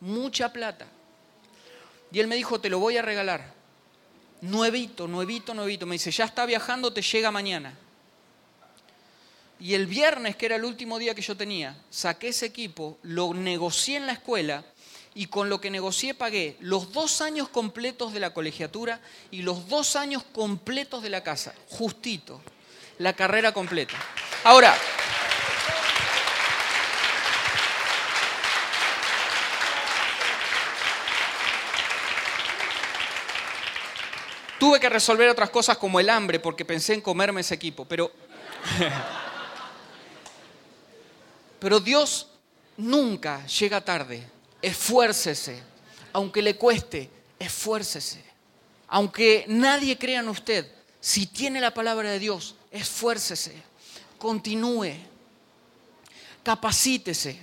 Mucha 0.00 0.52
plata. 0.52 0.86
Y 2.12 2.20
él 2.20 2.26
me 2.26 2.36
dijo, 2.36 2.60
te 2.60 2.68
lo 2.68 2.78
voy 2.78 2.98
a 2.98 3.00
regalar 3.00 3.54
nuevito, 4.42 5.08
nuevito, 5.08 5.54
nuevito. 5.54 5.86
Me 5.86 5.94
dice, 5.94 6.10
ya 6.10 6.26
está 6.26 6.44
viajando, 6.44 6.92
te 6.92 7.00
llega 7.00 7.30
mañana. 7.30 7.72
Y 9.58 9.72
el 9.72 9.86
viernes, 9.86 10.36
que 10.36 10.44
era 10.44 10.56
el 10.56 10.64
último 10.66 10.98
día 10.98 11.14
que 11.14 11.22
yo 11.22 11.38
tenía, 11.38 11.74
saqué 11.88 12.28
ese 12.28 12.44
equipo, 12.44 12.98
lo 13.00 13.32
negocié 13.32 13.96
en 13.96 14.08
la 14.08 14.12
escuela 14.12 14.62
y 15.14 15.26
con 15.26 15.48
lo 15.48 15.60
que 15.60 15.70
negocié 15.70 16.14
pagué 16.14 16.56
los 16.60 16.92
dos 16.92 17.20
años 17.20 17.48
completos 17.48 18.12
de 18.12 18.20
la 18.20 18.34
colegiatura 18.34 19.00
y 19.30 19.42
los 19.42 19.68
dos 19.68 19.96
años 19.96 20.24
completos 20.32 21.02
de 21.02 21.10
la 21.10 21.22
casa, 21.22 21.54
justito, 21.68 22.40
la 22.98 23.12
carrera 23.12 23.52
completa. 23.52 23.96
Ahora, 24.44 24.76
Tuve 34.64 34.80
que 34.80 34.88
resolver 34.88 35.28
otras 35.28 35.50
cosas 35.50 35.76
como 35.76 36.00
el 36.00 36.08
hambre 36.08 36.40
porque 36.40 36.64
pensé 36.64 36.94
en 36.94 37.02
comerme 37.02 37.42
ese 37.42 37.54
equipo, 37.54 37.84
pero... 37.84 38.10
pero 41.60 41.80
Dios 41.80 42.28
nunca 42.78 43.44
llega 43.46 43.84
tarde. 43.84 44.33
Esfuércese. 44.64 45.62
Aunque 46.12 46.42
le 46.42 46.56
cueste, 46.56 47.10
esfuércese. 47.38 48.24
Aunque 48.88 49.44
nadie 49.48 49.98
crea 49.98 50.20
en 50.20 50.28
usted, 50.28 50.70
si 51.00 51.26
tiene 51.26 51.60
la 51.60 51.74
palabra 51.74 52.10
de 52.10 52.18
Dios, 52.18 52.54
esfuércese. 52.70 53.54
Continúe. 54.18 54.94
Capacítese. 56.42 57.40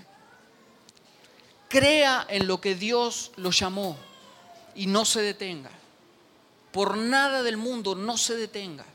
Crea 1.67 2.25
en 2.29 2.47
lo 2.47 2.59
que 2.59 2.75
Dios 2.75 3.31
lo 3.35 3.51
llamó 3.51 3.97
y 4.75 4.87
no 4.87 5.05
se 5.05 5.21
detenga 5.21 5.71
por 6.71 6.97
nada 6.97 7.43
del 7.43 7.57
mundo 7.57 7.95
no 7.95 8.17
se 8.17 8.35
detenga. 8.35 8.85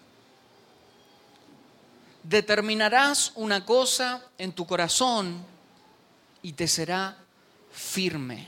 Determinarás 2.22 3.32
una 3.36 3.64
cosa 3.64 4.24
en 4.38 4.52
tu 4.52 4.66
corazón 4.66 5.44
y 6.42 6.54
te 6.54 6.66
será 6.66 7.16
firme. 7.76 8.46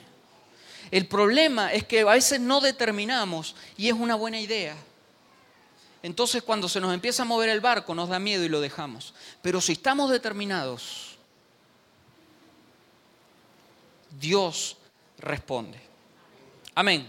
El 0.90 1.06
problema 1.06 1.72
es 1.72 1.84
que 1.84 2.00
a 2.00 2.12
veces 2.12 2.40
no 2.40 2.60
determinamos 2.60 3.54
y 3.76 3.88
es 3.88 3.94
una 3.94 4.14
buena 4.14 4.40
idea. 4.40 4.74
Entonces 6.02 6.42
cuando 6.42 6.68
se 6.68 6.80
nos 6.80 6.94
empieza 6.94 7.22
a 7.22 7.26
mover 7.26 7.50
el 7.50 7.60
barco 7.60 7.94
nos 7.94 8.08
da 8.08 8.18
miedo 8.18 8.44
y 8.44 8.48
lo 8.48 8.60
dejamos. 8.60 9.14
Pero 9.42 9.60
si 9.60 9.72
estamos 9.72 10.10
determinados, 10.10 11.18
Dios 14.18 14.78
responde. 15.18 15.78
Amén. 16.74 17.06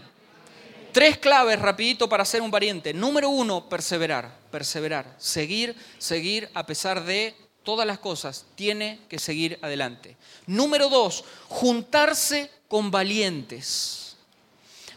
Tres 0.92 1.18
claves 1.18 1.58
rapidito 1.58 2.08
para 2.08 2.24
ser 2.24 2.42
un 2.42 2.50
valiente. 2.50 2.92
Número 2.92 3.30
uno, 3.30 3.68
perseverar, 3.68 4.36
perseverar, 4.50 5.14
seguir, 5.18 5.76
seguir 5.98 6.50
a 6.52 6.66
pesar 6.66 7.04
de 7.04 7.34
todas 7.62 7.86
las 7.86 7.98
cosas. 7.98 8.46
Tiene 8.54 9.00
que 9.08 9.18
seguir 9.18 9.58
adelante. 9.62 10.16
Número 10.46 10.88
dos, 10.88 11.24
juntarse 11.48 12.50
con 12.68 12.90
valientes. 12.90 14.16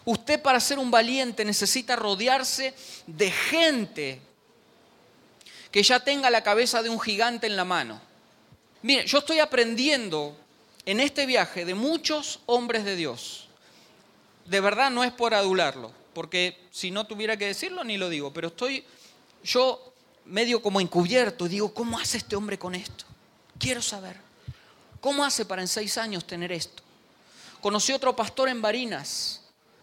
Usted 0.06 0.42
para 0.42 0.60
ser 0.60 0.80
un 0.80 0.92
valiente 0.92 1.46
necesita 1.46 1.96
rodearse 1.96 2.74
de 3.08 3.32
gente 3.32 4.22
que 5.72 5.82
ya 5.82 6.00
tenga 6.00 6.30
la 6.30 6.44
cabeza 6.44 6.84
de 6.84 6.90
un 6.90 7.00
gigante 7.00 7.48
en 7.48 7.56
la 7.56 7.66
mano. 7.66 8.02
Mire, 8.82 9.06
yo 9.08 9.20
estoy 9.20 9.40
aprendiendo 9.40 10.36
en 10.86 11.00
este 11.00 11.26
viaje 11.26 11.66
de 11.66 11.74
muchos 11.74 12.42
hombres 12.46 12.84
de 12.84 12.96
Dios 12.96 13.44
de 14.46 14.60
verdad 14.60 14.92
no 14.92 15.04
es 15.04 15.12
por 15.12 15.34
adularlo, 15.34 15.92
porque 16.14 16.58
si 16.72 16.92
no 16.92 17.06
tuviera 17.06 17.38
que 17.38 17.48
decirlo 17.48 17.84
ni 17.84 17.98
lo 17.98 18.10
digo, 18.10 18.34
pero 18.34 18.50
estoy 18.50 18.84
yo 19.44 19.93
medio 20.26 20.62
como 20.62 20.80
encubierto, 20.82 21.48
digo, 21.48 21.74
¿cómo 21.74 22.00
hace 22.00 22.18
este 22.18 22.36
hombre 22.36 22.58
con 22.58 22.76
esto? 22.76 23.06
Quiero 23.58 23.82
saber. 23.82 24.18
¿Cómo 25.00 25.24
hace 25.24 25.46
para 25.46 25.62
en 25.62 25.68
seis 25.68 25.98
años 25.98 26.26
tener 26.26 26.52
esto? 26.52 26.82
Conocí 27.62 27.92
otro 27.92 28.16
pastor 28.16 28.50
en 28.50 28.62
Barinas, 28.62 29.42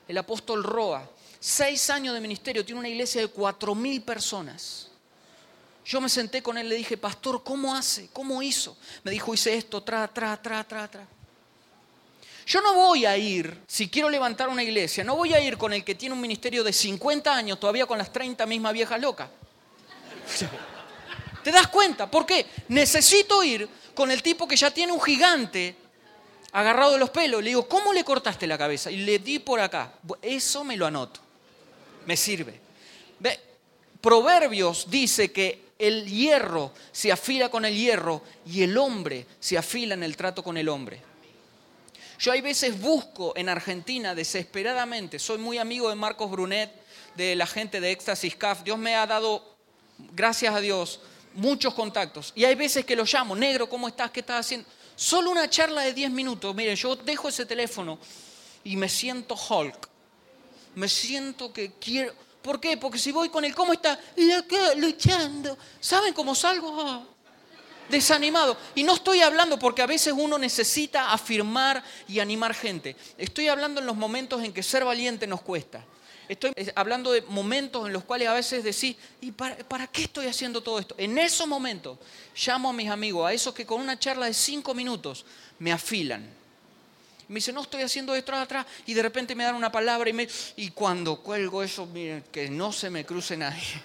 el 0.08 0.18
apóstol 0.18 0.64
Roa. 0.64 1.08
Seis 1.38 1.88
años 1.90 2.14
de 2.14 2.20
ministerio, 2.20 2.64
tiene 2.64 2.78
una 2.78 2.88
iglesia 2.88 3.20
de 3.20 3.28
cuatro 3.28 3.74
mil 3.74 4.02
personas. 4.02 4.88
Yo 5.84 6.00
me 6.00 6.08
senté 6.08 6.42
con 6.42 6.58
él, 6.58 6.68
le 6.68 6.74
dije, 6.74 6.96
pastor, 6.96 7.42
¿cómo 7.42 7.74
hace? 7.74 8.08
¿Cómo 8.12 8.42
hizo? 8.42 8.76
Me 9.02 9.10
dijo, 9.10 9.32
hice 9.32 9.56
esto, 9.56 9.82
tra, 9.82 10.06
tra, 10.08 10.40
tra, 10.40 10.62
tra, 10.64 10.88
tra. 10.88 11.06
Yo 12.46 12.60
no 12.60 12.74
voy 12.74 13.06
a 13.06 13.16
ir, 13.16 13.62
si 13.66 13.88
quiero 13.88 14.10
levantar 14.10 14.48
una 14.48 14.62
iglesia, 14.62 15.04
no 15.04 15.16
voy 15.16 15.34
a 15.34 15.40
ir 15.40 15.56
con 15.56 15.72
el 15.72 15.84
que 15.84 15.94
tiene 15.94 16.14
un 16.14 16.20
ministerio 16.20 16.64
de 16.64 16.72
50 16.72 17.34
años, 17.34 17.60
todavía 17.60 17.86
con 17.86 17.96
las 17.96 18.12
30 18.12 18.44
mismas 18.46 18.72
viejas 18.72 19.00
locas. 19.00 19.30
¿Te 21.44 21.50
das 21.50 21.68
cuenta? 21.68 22.10
¿Por 22.10 22.26
qué? 22.26 22.46
Necesito 22.68 23.42
ir 23.42 23.68
con 23.94 24.10
el 24.10 24.22
tipo 24.22 24.46
que 24.46 24.56
ya 24.56 24.70
tiene 24.70 24.92
un 24.92 25.00
gigante 25.00 25.74
agarrado 26.52 26.92
de 26.92 26.98
los 26.98 27.10
pelos. 27.10 27.42
Le 27.42 27.50
digo, 27.50 27.68
¿cómo 27.68 27.92
le 27.92 28.04
cortaste 28.04 28.46
la 28.46 28.58
cabeza? 28.58 28.90
Y 28.90 28.98
le 28.98 29.18
di 29.18 29.38
por 29.38 29.60
acá. 29.60 29.92
Eso 30.22 30.64
me 30.64 30.76
lo 30.76 30.86
anoto. 30.86 31.20
Me 32.06 32.16
sirve. 32.16 32.60
¿Ve? 33.18 33.38
Proverbios 34.00 34.90
dice 34.90 35.30
que 35.30 35.70
el 35.78 36.06
hierro 36.06 36.72
se 36.92 37.10
afila 37.10 37.48
con 37.48 37.64
el 37.64 37.74
hierro 37.74 38.22
y 38.46 38.62
el 38.62 38.76
hombre 38.76 39.26
se 39.40 39.56
afila 39.56 39.94
en 39.94 40.02
el 40.02 40.16
trato 40.16 40.42
con 40.44 40.56
el 40.56 40.68
hombre. 40.68 41.00
Yo 42.18 42.32
hay 42.32 42.42
veces 42.42 42.78
busco 42.78 43.32
en 43.34 43.48
Argentina 43.48 44.14
desesperadamente, 44.14 45.18
soy 45.18 45.38
muy 45.38 45.56
amigo 45.56 45.88
de 45.88 45.94
Marcos 45.94 46.30
Brunet, 46.30 46.70
de 47.16 47.34
la 47.34 47.46
gente 47.46 47.80
de 47.80 47.92
Éxtasis 47.92 48.36
CAF, 48.36 48.62
Dios 48.62 48.78
me 48.78 48.94
ha 48.94 49.06
dado, 49.06 49.56
gracias 50.12 50.54
a 50.54 50.60
Dios, 50.60 51.00
muchos 51.34 51.74
contactos. 51.74 52.32
Y 52.34 52.44
hay 52.44 52.54
veces 52.54 52.84
que 52.84 52.96
lo 52.96 53.04
llamo, 53.04 53.34
negro, 53.34 53.68
¿cómo 53.68 53.88
estás? 53.88 54.10
¿Qué 54.10 54.20
estás 54.20 54.46
haciendo? 54.46 54.68
Solo 54.96 55.30
una 55.30 55.48
charla 55.48 55.82
de 55.82 55.94
10 55.94 56.10
minutos. 56.10 56.54
Miren, 56.54 56.76
yo 56.76 56.96
dejo 56.96 57.28
ese 57.28 57.46
teléfono 57.46 57.98
y 58.64 58.76
me 58.76 58.88
siento 58.88 59.34
Hulk. 59.34 59.88
Me 60.74 60.88
siento 60.88 61.52
que 61.52 61.72
quiero... 61.80 62.12
¿Por 62.42 62.60
qué? 62.60 62.76
Porque 62.76 62.98
si 62.98 63.12
voy 63.12 63.28
con 63.28 63.44
él, 63.44 63.54
¿cómo 63.54 63.72
está? 63.72 63.98
Luchando. 64.76 65.58
¿Saben 65.78 66.14
cómo 66.14 66.34
salgo? 66.34 66.80
Ah, 66.80 67.04
desanimado. 67.90 68.56
Y 68.74 68.82
no 68.82 68.94
estoy 68.94 69.20
hablando 69.20 69.58
porque 69.58 69.82
a 69.82 69.86
veces 69.86 70.14
uno 70.16 70.38
necesita 70.38 71.12
afirmar 71.12 71.82
y 72.08 72.20
animar 72.20 72.54
gente. 72.54 72.96
Estoy 73.18 73.48
hablando 73.48 73.80
en 73.80 73.86
los 73.86 73.96
momentos 73.96 74.42
en 74.42 74.52
que 74.52 74.62
ser 74.62 74.84
valiente 74.84 75.26
nos 75.26 75.42
cuesta. 75.42 75.84
Estoy 76.30 76.52
hablando 76.76 77.10
de 77.10 77.22
momentos 77.22 77.88
en 77.88 77.92
los 77.92 78.04
cuales 78.04 78.28
a 78.28 78.34
veces 78.34 78.62
decís, 78.62 78.94
¿y 79.20 79.32
para, 79.32 79.88
qué 79.88 80.02
estoy 80.02 80.26
haciendo 80.26 80.62
todo 80.62 80.78
esto? 80.78 80.94
En 80.96 81.18
esos 81.18 81.48
momentos 81.48 81.98
llamo 82.46 82.70
a 82.70 82.72
mis 82.72 82.88
amigos, 82.88 83.26
a 83.26 83.32
esos 83.32 83.52
que 83.52 83.66
con 83.66 83.80
una 83.80 83.98
charla 83.98 84.26
de 84.26 84.34
cinco 84.34 84.72
minutos 84.72 85.24
me 85.58 85.72
afilan. 85.72 86.24
Me 87.26 87.34
dicen, 87.34 87.52
no 87.56 87.62
estoy 87.62 87.82
haciendo 87.82 88.14
esto 88.14 88.32
atrás, 88.32 88.64
y 88.86 88.94
de 88.94 89.02
repente 89.02 89.34
me 89.34 89.42
dan 89.42 89.56
una 89.56 89.72
palabra 89.72 90.08
y, 90.08 90.12
me, 90.12 90.28
y 90.54 90.70
cuando 90.70 91.20
cuelgo 91.20 91.64
eso, 91.64 91.84
miren, 91.86 92.22
que 92.30 92.48
no 92.48 92.72
se 92.72 92.90
me 92.90 93.04
cruce 93.04 93.36
nadie. 93.36 93.82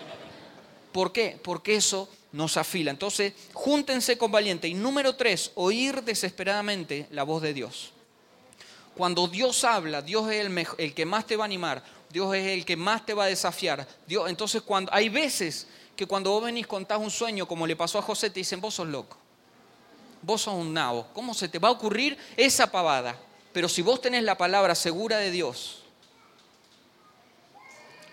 ¿Por 0.90 1.12
qué? 1.12 1.38
Porque 1.42 1.76
eso 1.76 2.08
nos 2.32 2.56
afila. 2.56 2.92
Entonces, 2.92 3.34
júntense 3.52 4.16
con 4.16 4.32
valiente. 4.32 4.68
Y 4.68 4.72
número 4.72 5.16
tres, 5.16 5.50
oír 5.54 6.02
desesperadamente 6.02 7.08
la 7.10 7.24
voz 7.24 7.42
de 7.42 7.52
Dios. 7.52 7.93
Cuando 8.96 9.26
Dios 9.26 9.64
habla, 9.64 10.02
Dios 10.02 10.30
es 10.30 10.46
el, 10.78 10.94
que 10.94 11.04
más 11.04 11.26
te 11.26 11.36
va 11.36 11.44
a 11.44 11.46
animar, 11.46 11.82
Dios 12.10 12.34
es 12.34 12.46
el 12.46 12.64
que 12.64 12.76
más 12.76 13.04
te 13.04 13.12
va 13.12 13.24
a 13.24 13.26
desafiar. 13.26 13.86
Dios, 14.06 14.28
entonces, 14.28 14.62
cuando, 14.62 14.92
hay 14.94 15.08
veces 15.08 15.66
que 15.96 16.06
cuando 16.06 16.30
vos 16.30 16.44
venís 16.44 16.66
contás 16.66 16.98
un 16.98 17.10
sueño, 17.10 17.46
como 17.46 17.66
le 17.66 17.74
pasó 17.74 17.98
a 17.98 18.02
José, 18.02 18.30
te 18.30 18.40
dicen, 18.40 18.60
vos 18.60 18.74
sos 18.74 18.86
loco, 18.86 19.16
vos 20.22 20.42
sos 20.42 20.54
un 20.54 20.72
nabo, 20.72 21.08
¿cómo 21.12 21.34
se 21.34 21.48
te 21.48 21.58
va 21.58 21.68
a 21.68 21.72
ocurrir 21.72 22.16
esa 22.36 22.70
pavada? 22.70 23.18
Pero 23.52 23.68
si 23.68 23.82
vos 23.82 24.00
tenés 24.00 24.22
la 24.22 24.36
palabra 24.36 24.74
segura 24.74 25.18
de 25.18 25.30
Dios, 25.30 25.82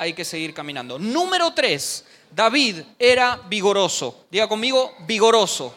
hay 0.01 0.13
que 0.13 0.25
seguir 0.25 0.51
caminando. 0.51 0.97
Número 0.97 1.53
tres, 1.53 2.05
David 2.31 2.81
era 2.97 3.39
vigoroso. 3.47 4.25
Diga 4.31 4.47
conmigo, 4.47 4.93
vigoroso. 5.05 5.75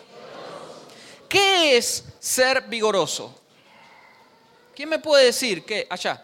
¿Qué 1.29 1.77
es 1.77 2.05
ser 2.21 2.63
vigoroso? 2.63 3.44
¿Quién 4.75 4.89
me 4.89 4.99
puede 4.99 5.27
decir 5.27 5.65
qué? 5.65 5.87
Allá. 5.89 6.23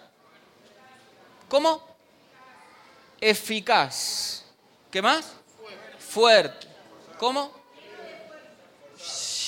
¿Cómo? 1.49 1.87
Eficaz. 3.21 4.45
¿Qué 4.91 5.01
más? 5.01 5.33
Fuerte. 5.99 6.67
¿Cómo? 7.19 7.53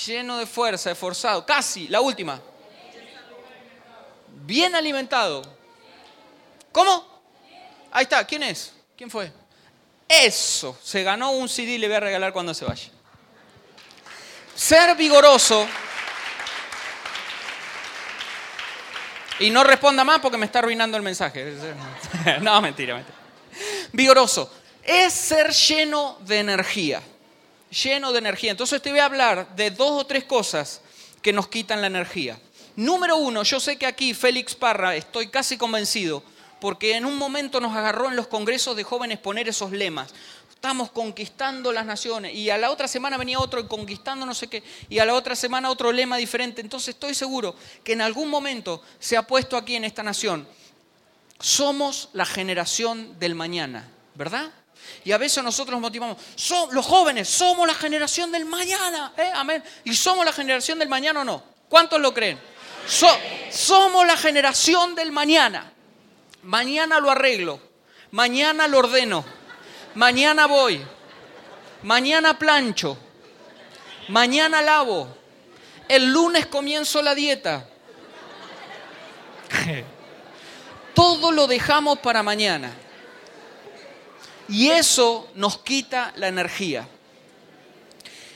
Lleno 0.06 0.38
de 0.38 0.46
fuerza, 0.46 0.90
esforzado. 0.90 1.44
Casi, 1.44 1.88
la 1.88 2.00
última. 2.00 2.40
Bien 4.44 4.74
alimentado. 4.74 5.42
¿Cómo? 6.70 7.22
Ahí 7.90 8.04
está, 8.04 8.26
¿quién 8.26 8.42
es? 8.42 8.72
¿Quién 8.96 9.10
fue? 9.10 9.32
Eso, 10.08 10.78
se 10.82 11.02
ganó 11.02 11.32
un 11.32 11.48
CD 11.48 11.72
y 11.72 11.78
le 11.78 11.86
voy 11.86 11.96
a 11.96 12.00
regalar 12.00 12.32
cuando 12.32 12.52
se 12.52 12.64
vaya. 12.64 12.90
Ser 14.54 14.94
vigoroso 14.96 15.66
Y 19.42 19.50
no 19.50 19.64
responda 19.64 20.04
más 20.04 20.20
porque 20.20 20.38
me 20.38 20.46
está 20.46 20.60
arruinando 20.60 20.96
el 20.96 21.02
mensaje. 21.02 21.54
no, 22.40 22.62
mentira, 22.62 22.94
mentira. 22.94 23.18
Vigoroso. 23.92 24.50
Es 24.84 25.12
ser 25.12 25.50
lleno 25.50 26.18
de 26.20 26.38
energía. 26.38 27.02
Lleno 27.82 28.12
de 28.12 28.18
energía. 28.18 28.52
Entonces 28.52 28.80
te 28.80 28.90
voy 28.90 29.00
a 29.00 29.06
hablar 29.06 29.56
de 29.56 29.72
dos 29.72 30.00
o 30.00 30.06
tres 30.06 30.24
cosas 30.24 30.80
que 31.20 31.32
nos 31.32 31.48
quitan 31.48 31.80
la 31.80 31.88
energía. 31.88 32.38
Número 32.76 33.16
uno, 33.16 33.42
yo 33.42 33.58
sé 33.58 33.76
que 33.76 33.86
aquí 33.86 34.14
Félix 34.14 34.54
Parra, 34.54 34.94
estoy 34.94 35.28
casi 35.28 35.58
convencido, 35.58 36.22
porque 36.60 36.96
en 36.96 37.04
un 37.04 37.16
momento 37.16 37.60
nos 37.60 37.76
agarró 37.76 38.08
en 38.08 38.16
los 38.16 38.28
congresos 38.28 38.76
de 38.76 38.84
jóvenes 38.84 39.18
poner 39.18 39.48
esos 39.48 39.72
lemas 39.72 40.14
estamos 40.62 40.92
conquistando 40.92 41.72
las 41.72 41.84
naciones. 41.84 42.36
Y 42.36 42.48
a 42.48 42.56
la 42.56 42.70
otra 42.70 42.86
semana 42.86 43.18
venía 43.18 43.40
otro 43.40 43.58
y 43.58 43.66
conquistando 43.66 44.24
no 44.24 44.32
sé 44.32 44.46
qué. 44.46 44.62
Y 44.88 45.00
a 45.00 45.04
la 45.04 45.14
otra 45.14 45.34
semana 45.34 45.68
otro 45.68 45.90
lema 45.90 46.16
diferente. 46.16 46.60
Entonces 46.60 46.94
estoy 46.94 47.16
seguro 47.16 47.56
que 47.82 47.94
en 47.94 48.00
algún 48.00 48.30
momento 48.30 48.80
se 49.00 49.16
ha 49.16 49.26
puesto 49.26 49.56
aquí 49.56 49.74
en 49.74 49.82
esta 49.82 50.04
nación, 50.04 50.46
somos 51.40 52.10
la 52.12 52.24
generación 52.24 53.18
del 53.18 53.34
mañana, 53.34 53.88
¿verdad? 54.14 54.52
Y 55.04 55.10
a 55.10 55.18
veces 55.18 55.42
nosotros 55.42 55.72
nos 55.72 55.80
motivamos, 55.80 56.16
los 56.70 56.86
jóvenes 56.86 57.28
somos 57.28 57.66
la 57.66 57.74
generación 57.74 58.30
del 58.30 58.44
mañana, 58.44 59.12
¿eh? 59.16 59.32
Amén. 59.34 59.64
¿Y 59.82 59.96
somos 59.96 60.24
la 60.24 60.32
generación 60.32 60.78
del 60.78 60.88
mañana 60.88 61.22
o 61.22 61.24
no? 61.24 61.42
¿Cuántos 61.68 62.00
lo 62.00 62.14
creen? 62.14 62.38
somos 63.50 64.06
la 64.06 64.16
generación 64.16 64.94
del 64.94 65.10
mañana. 65.10 65.72
Mañana 66.44 67.00
lo 67.00 67.10
arreglo, 67.10 67.60
mañana 68.12 68.68
lo 68.68 68.78
ordeno 68.78 69.41
mañana 69.94 70.46
voy, 70.46 70.82
mañana 71.82 72.38
plancho, 72.38 72.96
mañana 74.08 74.62
lavo, 74.62 75.08
el 75.88 76.12
lunes 76.12 76.46
comienzo 76.46 77.02
la 77.02 77.14
dieta. 77.14 77.66
Todo 80.94 81.30
lo 81.32 81.46
dejamos 81.46 81.98
para 81.98 82.22
mañana. 82.22 82.72
Y 84.48 84.70
eso 84.70 85.30
nos 85.34 85.58
quita 85.58 86.12
la 86.16 86.28
energía. 86.28 86.86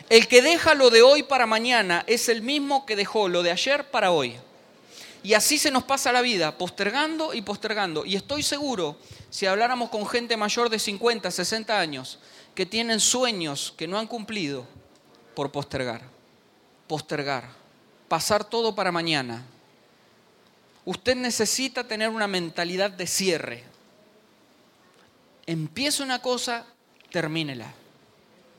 El 0.09 0.29
que 0.29 0.41
deja 0.41 0.75
lo 0.75 0.91
de 0.91 1.03
hoy 1.03 1.23
para 1.25 1.47
mañana 1.47 2.05
es 2.07 2.29
el 2.29 2.43
mismo 2.43 2.87
que 2.87 2.97
dejó 2.97 3.29
lo 3.29 3.43
de 3.43 3.51
ayer 3.51 3.91
para 3.91 4.13
hoy. 4.13 4.37
Y 5.27 5.35
así 5.35 5.59
se 5.59 5.73
nos 5.73 5.83
pasa 5.83 6.13
la 6.13 6.23
vida, 6.23 6.57
postergando 6.57 7.35
y 7.35 7.43
postergando. 7.43 8.07
Y 8.07 8.15
estoy 8.15 8.45
seguro, 8.45 8.97
si 9.29 9.45
habláramos 9.45 9.91
con 9.91 10.07
gente 10.07 10.37
mayor 10.37 10.71
de 10.71 10.79
50, 10.79 11.33
60 11.33 11.81
años, 11.81 12.21
que 12.55 12.65
tienen 12.65 13.01
sueños 13.01 13.75
que 13.77 13.89
no 13.89 13.99
han 13.99 14.07
cumplido 14.07 14.65
por 15.35 15.51
postergar. 15.51 16.03
Postergar. 16.87 17.49
Pasar 18.07 18.45
todo 18.45 18.77
para 18.77 18.93
mañana. 18.93 19.45
Usted 20.85 21.17
necesita 21.17 21.83
tener 21.83 22.09
una 22.11 22.29
mentalidad 22.29 22.93
de 22.93 23.09
cierre. 23.09 23.65
Empieza 25.45 26.05
una 26.05 26.23
cosa, 26.23 26.67
termínela. 27.11 27.75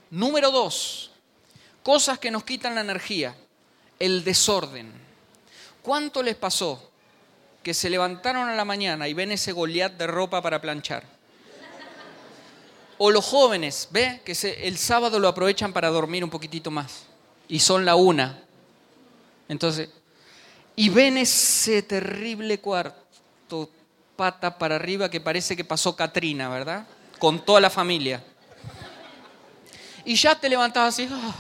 Número 0.09 0.51
dos, 0.51 1.11
cosas 1.82 2.20
que 2.20 2.30
nos 2.30 2.43
quitan 2.43 2.76
la 2.76 2.82
energía. 2.82 3.38
El 3.99 4.26
desorden. 4.26 5.07
¿Cuánto 5.88 6.22
les 6.22 6.36
pasó 6.36 6.92
que 7.64 7.74
se 7.74 7.90
levantaron 7.90 8.50
a 8.50 8.56
la 8.56 8.66
mañana 8.66 9.08
y 9.08 9.14
ven 9.14 9.32
ese 9.32 9.54
Goliat 9.54 9.94
de 9.94 10.06
ropa 10.06 10.42
para 10.42 10.60
planchar? 10.60 11.06
O 12.98 13.10
los 13.10 13.24
jóvenes, 13.24 13.88
¿ve? 13.92 14.20
Que 14.26 14.34
el 14.66 14.78
sábado 14.78 15.18
lo 15.18 15.30
aprovechan 15.30 15.72
para 15.72 15.88
dormir 15.88 16.26
un 16.26 16.30
poquitito 16.30 16.70
más. 16.72 17.04
Y 17.48 17.62
son 17.62 17.86
la 17.86 17.96
una. 17.96 18.38
Entonces, 19.48 19.88
y 20.76 20.90
ven 20.90 21.16
ese 21.20 21.82
terrible 21.84 22.60
cuarto, 22.60 23.70
pata 24.18 24.58
para 24.58 24.76
arriba, 24.76 25.10
que 25.10 25.22
parece 25.22 25.56
que 25.56 25.64
pasó 25.64 25.96
Katrina, 25.96 26.50
¿verdad? 26.50 26.86
Con 27.18 27.46
toda 27.46 27.62
la 27.62 27.70
familia. 27.70 28.22
Y 30.04 30.16
ya 30.16 30.38
te 30.38 30.50
levantas 30.50 30.90
así, 30.90 31.08
ah, 31.10 31.34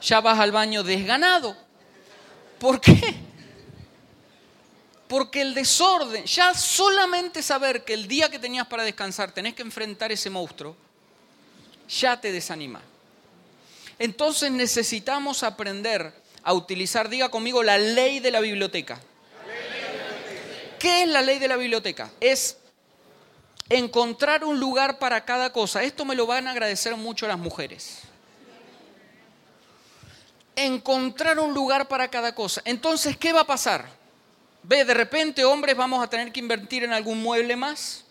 ya 0.00 0.22
vas 0.22 0.38
al 0.38 0.50
baño 0.50 0.82
desganado. 0.82 1.61
¿Por 2.62 2.80
qué? 2.80 3.16
Porque 5.08 5.40
el 5.40 5.52
desorden, 5.52 6.24
ya 6.24 6.54
solamente 6.54 7.42
saber 7.42 7.82
que 7.82 7.92
el 7.92 8.06
día 8.06 8.30
que 8.30 8.38
tenías 8.38 8.68
para 8.68 8.84
descansar 8.84 9.32
tenés 9.32 9.54
que 9.54 9.62
enfrentar 9.62 10.12
ese 10.12 10.30
monstruo, 10.30 10.76
ya 11.88 12.20
te 12.20 12.30
desanima. 12.30 12.80
Entonces 13.98 14.52
necesitamos 14.52 15.42
aprender 15.42 16.14
a 16.44 16.54
utilizar, 16.54 17.08
diga 17.08 17.30
conmigo, 17.30 17.64
la 17.64 17.78
ley 17.78 18.20
de 18.20 18.30
la 18.30 18.38
biblioteca. 18.38 19.00
¿Qué 20.78 21.02
es 21.02 21.08
la 21.08 21.20
ley 21.20 21.40
de 21.40 21.48
la 21.48 21.56
biblioteca? 21.56 22.12
Es 22.20 22.58
encontrar 23.68 24.44
un 24.44 24.60
lugar 24.60 25.00
para 25.00 25.24
cada 25.24 25.52
cosa. 25.52 25.82
Esto 25.82 26.04
me 26.04 26.14
lo 26.14 26.28
van 26.28 26.46
a 26.46 26.52
agradecer 26.52 26.94
mucho 26.94 27.26
las 27.26 27.38
mujeres. 27.38 28.02
Encontrar 30.56 31.38
un 31.38 31.54
lugar 31.54 31.88
para 31.88 32.08
cada 32.08 32.34
cosa. 32.34 32.62
Entonces, 32.64 33.16
¿qué 33.16 33.32
va 33.32 33.40
a 33.40 33.46
pasar? 33.46 33.88
Ve, 34.62 34.84
de 34.84 34.94
repente, 34.94 35.44
hombres, 35.44 35.76
vamos 35.76 36.02
a 36.02 36.08
tener 36.08 36.30
que 36.30 36.40
invertir 36.40 36.84
en 36.84 36.92
algún 36.92 37.22
mueble 37.22 37.56
más. 37.56 38.04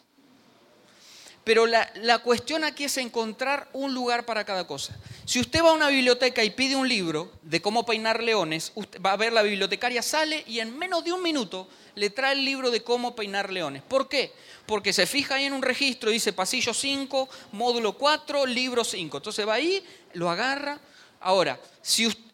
Pero 1.43 1.65
la, 1.65 2.19
cuestión 2.19 2.63
aquí 2.63 2.83
es 2.83 2.97
encontrar 2.97 3.67
un 3.73 3.93
lugar 3.93 4.25
para 4.25 4.45
cada 4.45 4.67
cosa. 4.67 4.95
Si 5.25 5.39
usted 5.39 5.63
va 5.63 5.69
a 5.69 5.73
una 5.73 5.87
biblioteca 5.87 6.43
y 6.43 6.51
pide 6.51 6.75
un 6.75 6.87
libro 6.87 7.31
de 7.41 7.61
cómo 7.61 7.83
peinar 7.83 8.21
leones, 8.21 8.71
usted 8.75 9.01
va 9.01 9.13
a 9.13 9.17
ver 9.17 9.33
la 9.33 9.41
bibliotecaria 9.41 10.03
sale 10.03 10.43
y 10.45 10.59
en 10.59 10.77
menos 10.77 11.03
de 11.03 11.13
un 11.13 11.23
minuto 11.23 11.67
le 11.95 12.11
trae 12.11 12.33
el 12.33 12.45
libro 12.45 12.69
de 12.69 12.83
cómo 12.83 13.15
peinar 13.15 13.51
leones. 13.51 13.81
¿Por 13.81 14.07
qué? 14.07 14.31
Porque 14.67 14.93
se 14.93 15.07
fija 15.07 15.35
ahí 15.35 15.45
en 15.45 15.53
un 15.53 15.63
registro, 15.63 16.11
dice 16.11 16.31
pasillo 16.31 16.75
5, 16.75 17.27
módulo 17.53 17.97
4, 17.97 18.45
libro 18.45 18.83
5. 18.83 19.17
Entonces 19.17 19.47
va 19.47 19.55
ahí, 19.55 19.83
lo 20.13 20.29
agarra. 20.29 20.79
Ahora, 21.19 21.59
si 21.81 22.05
usted 22.05 22.30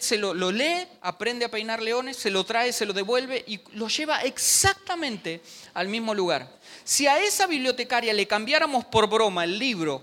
se 0.00 0.18
lo, 0.18 0.34
lo, 0.34 0.50
lee, 0.50 0.86
aprende 1.02 1.44
a 1.44 1.50
peinar 1.50 1.82
leones, 1.82 2.16
se 2.16 2.30
lo 2.30 2.44
trae, 2.44 2.72
se 2.72 2.86
lo 2.86 2.92
devuelve 2.92 3.44
y 3.46 3.60
lo 3.72 3.88
lleva 3.88 4.22
exactamente 4.22 5.42
al 5.74 5.88
mismo 5.88 6.14
lugar. 6.14 6.50
Si 6.84 7.06
a 7.06 7.18
esa 7.18 7.46
bibliotecaria 7.46 8.12
le 8.12 8.26
cambiáramos 8.26 8.84
por 8.86 9.08
broma 9.08 9.44
el 9.44 9.58
libro 9.58 10.02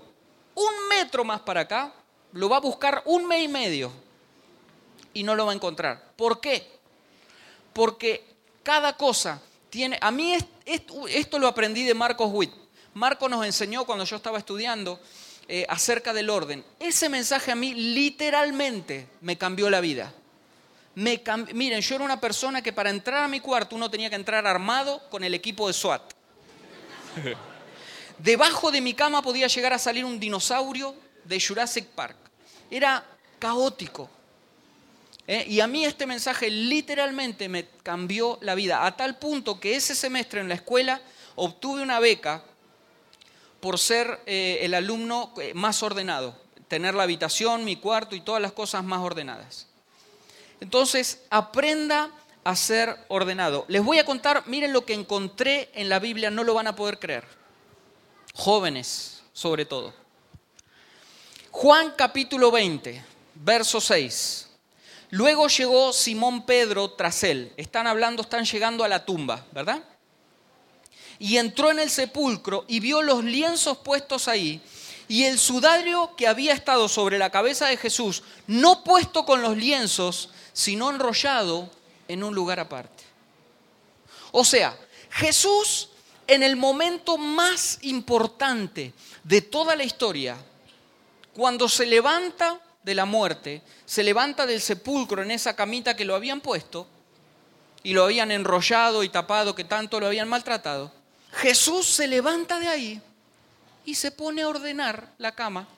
un 0.54 0.88
metro 0.88 1.24
más 1.24 1.40
para 1.40 1.62
acá, 1.62 1.92
lo 2.32 2.48
va 2.48 2.56
a 2.56 2.60
buscar 2.60 3.02
un 3.06 3.26
mes 3.26 3.42
y 3.42 3.48
medio 3.48 3.92
y 5.14 5.22
no 5.22 5.34
lo 5.34 5.46
va 5.46 5.52
a 5.52 5.54
encontrar. 5.54 6.12
¿Por 6.16 6.40
qué? 6.40 6.66
Porque 7.72 8.24
cada 8.62 8.96
cosa 8.96 9.40
tiene... 9.70 9.98
A 10.00 10.10
mí 10.10 10.36
esto 10.64 11.38
lo 11.38 11.48
aprendí 11.48 11.84
de 11.84 11.94
Marcos 11.94 12.30
Witt. 12.32 12.52
Marco 12.94 13.28
nos 13.28 13.44
enseñó 13.44 13.84
cuando 13.84 14.04
yo 14.04 14.16
estaba 14.16 14.38
estudiando 14.38 14.98
eh, 15.48 15.64
acerca 15.68 16.12
del 16.12 16.28
orden. 16.28 16.64
Ese 16.80 17.08
mensaje 17.08 17.52
a 17.52 17.54
mí 17.54 17.72
literalmente 17.74 19.06
me 19.20 19.38
cambió 19.38 19.70
la 19.70 19.80
vida. 19.80 20.12
Miren, 20.96 21.82
yo 21.82 21.94
era 21.94 22.04
una 22.04 22.20
persona 22.20 22.62
que 22.62 22.72
para 22.72 22.90
entrar 22.90 23.22
a 23.22 23.28
mi 23.28 23.40
cuarto 23.40 23.76
uno 23.76 23.90
tenía 23.90 24.08
que 24.08 24.16
entrar 24.16 24.46
armado 24.46 25.08
con 25.10 25.22
el 25.22 25.34
equipo 25.34 25.68
de 25.68 25.74
SWAT. 25.74 26.02
Debajo 28.18 28.70
de 28.70 28.80
mi 28.80 28.94
cama 28.94 29.20
podía 29.22 29.46
llegar 29.46 29.72
a 29.72 29.78
salir 29.78 30.04
un 30.04 30.18
dinosaurio 30.18 30.94
de 31.24 31.38
Jurassic 31.38 31.86
Park. 31.88 32.16
Era 32.70 33.04
caótico. 33.38 34.08
¿eh? 35.26 35.44
Y 35.48 35.60
a 35.60 35.66
mí 35.66 35.84
este 35.84 36.06
mensaje 36.06 36.50
literalmente 36.50 37.48
me 37.48 37.68
cambió 37.82 38.38
la 38.40 38.54
vida, 38.54 38.86
a 38.86 38.96
tal 38.96 39.18
punto 39.18 39.60
que 39.60 39.76
ese 39.76 39.94
semestre 39.94 40.40
en 40.40 40.48
la 40.48 40.54
escuela 40.54 41.00
obtuve 41.34 41.82
una 41.82 42.00
beca 42.00 42.42
por 43.60 43.78
ser 43.78 44.20
eh, 44.26 44.58
el 44.62 44.74
alumno 44.74 45.32
eh, 45.40 45.52
más 45.54 45.82
ordenado, 45.82 46.36
tener 46.68 46.94
la 46.94 47.04
habitación, 47.04 47.64
mi 47.64 47.76
cuarto 47.76 48.14
y 48.14 48.20
todas 48.20 48.42
las 48.42 48.52
cosas 48.52 48.84
más 48.84 49.00
ordenadas. 49.00 49.66
Entonces, 50.60 51.22
aprenda 51.30 52.10
a 52.44 52.54
ser 52.54 52.96
ordenado. 53.08 53.64
Les 53.68 53.84
voy 53.84 53.98
a 53.98 54.04
contar, 54.04 54.44
miren 54.46 54.72
lo 54.72 54.84
que 54.84 54.94
encontré 54.94 55.70
en 55.74 55.88
la 55.88 55.98
Biblia, 55.98 56.30
no 56.30 56.44
lo 56.44 56.54
van 56.54 56.68
a 56.68 56.76
poder 56.76 56.98
creer. 56.98 57.24
Jóvenes, 58.34 59.22
sobre 59.32 59.64
todo. 59.64 59.92
Juan 61.50 61.94
capítulo 61.96 62.50
20, 62.50 63.02
verso 63.34 63.80
6. 63.80 64.48
Luego 65.10 65.48
llegó 65.48 65.92
Simón 65.92 66.44
Pedro 66.44 66.90
tras 66.92 67.22
él. 67.24 67.52
Están 67.56 67.86
hablando, 67.86 68.22
están 68.22 68.44
llegando 68.44 68.84
a 68.84 68.88
la 68.88 69.04
tumba, 69.04 69.44
¿verdad? 69.52 69.82
Y 71.18 71.38
entró 71.38 71.70
en 71.70 71.78
el 71.78 71.90
sepulcro 71.90 72.64
y 72.68 72.80
vio 72.80 73.02
los 73.02 73.24
lienzos 73.24 73.78
puestos 73.78 74.28
ahí 74.28 74.60
y 75.08 75.24
el 75.24 75.38
sudario 75.38 76.16
que 76.16 76.26
había 76.26 76.52
estado 76.52 76.88
sobre 76.88 77.18
la 77.18 77.30
cabeza 77.30 77.66
de 77.66 77.76
Jesús, 77.76 78.22
no 78.46 78.82
puesto 78.82 79.24
con 79.24 79.40
los 79.40 79.56
lienzos, 79.56 80.30
sino 80.52 80.90
enrollado 80.90 81.70
en 82.08 82.24
un 82.24 82.34
lugar 82.34 82.58
aparte. 82.58 83.04
O 84.32 84.44
sea, 84.44 84.76
Jesús 85.10 85.90
en 86.26 86.42
el 86.42 86.56
momento 86.56 87.18
más 87.18 87.78
importante 87.82 88.92
de 89.22 89.42
toda 89.42 89.76
la 89.76 89.84
historia, 89.84 90.36
cuando 91.34 91.68
se 91.68 91.86
levanta 91.86 92.60
de 92.82 92.94
la 92.94 93.04
muerte, 93.04 93.62
se 93.84 94.02
levanta 94.02 94.46
del 94.46 94.60
sepulcro 94.60 95.22
en 95.22 95.30
esa 95.30 95.54
camita 95.54 95.94
que 95.94 96.04
lo 96.04 96.14
habían 96.14 96.40
puesto 96.40 96.86
y 97.82 97.92
lo 97.92 98.04
habían 98.04 98.30
enrollado 98.32 99.04
y 99.04 99.08
tapado, 99.08 99.54
que 99.54 99.64
tanto 99.64 100.00
lo 100.00 100.06
habían 100.06 100.28
maltratado, 100.28 100.92
Jesús 101.36 101.86
se 101.86 102.06
levanta 102.06 102.58
de 102.58 102.68
ahí 102.68 103.02
y 103.84 103.94
se 103.94 104.10
pone 104.10 104.42
a 104.42 104.48
ordenar 104.48 105.12
la 105.18 105.34
cama 105.34 105.68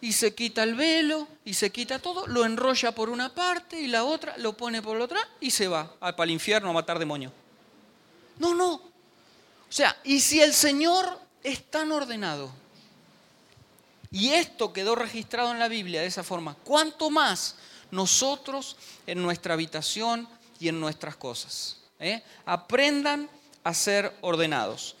y 0.00 0.12
se 0.12 0.34
quita 0.34 0.62
el 0.62 0.74
velo 0.74 1.28
y 1.44 1.54
se 1.54 1.70
quita 1.70 1.98
todo, 1.98 2.26
lo 2.26 2.44
enrolla 2.44 2.92
por 2.92 3.10
una 3.10 3.34
parte 3.34 3.80
y 3.80 3.88
la 3.88 4.04
otra 4.04 4.36
lo 4.38 4.56
pone 4.56 4.80
por 4.80 4.96
la 4.96 5.04
otra 5.04 5.28
y 5.40 5.50
se 5.50 5.68
va 5.68 5.92
para 5.98 6.24
el 6.24 6.30
infierno 6.30 6.70
a 6.70 6.72
matar 6.72 6.98
demonios. 6.98 7.32
No, 8.38 8.54
no. 8.54 8.74
O 8.74 8.82
sea, 9.68 9.96
y 10.04 10.20
si 10.20 10.40
el 10.40 10.54
Señor 10.54 11.18
es 11.42 11.70
tan 11.70 11.90
ordenado 11.92 12.50
y 14.10 14.30
esto 14.30 14.72
quedó 14.72 14.94
registrado 14.94 15.50
en 15.50 15.58
la 15.58 15.68
Biblia 15.68 16.00
de 16.00 16.06
esa 16.06 16.22
forma, 16.22 16.56
¿cuánto 16.62 17.10
más 17.10 17.56
nosotros 17.90 18.76
en 19.06 19.22
nuestra 19.22 19.54
habitación 19.54 20.28
y 20.60 20.68
en 20.68 20.78
nuestras 20.78 21.16
cosas? 21.16 21.78
¿Eh? 21.98 22.22
Aprendan 22.44 23.28
a 23.64 23.74
ser 23.74 24.12
ordenados. 24.20 24.96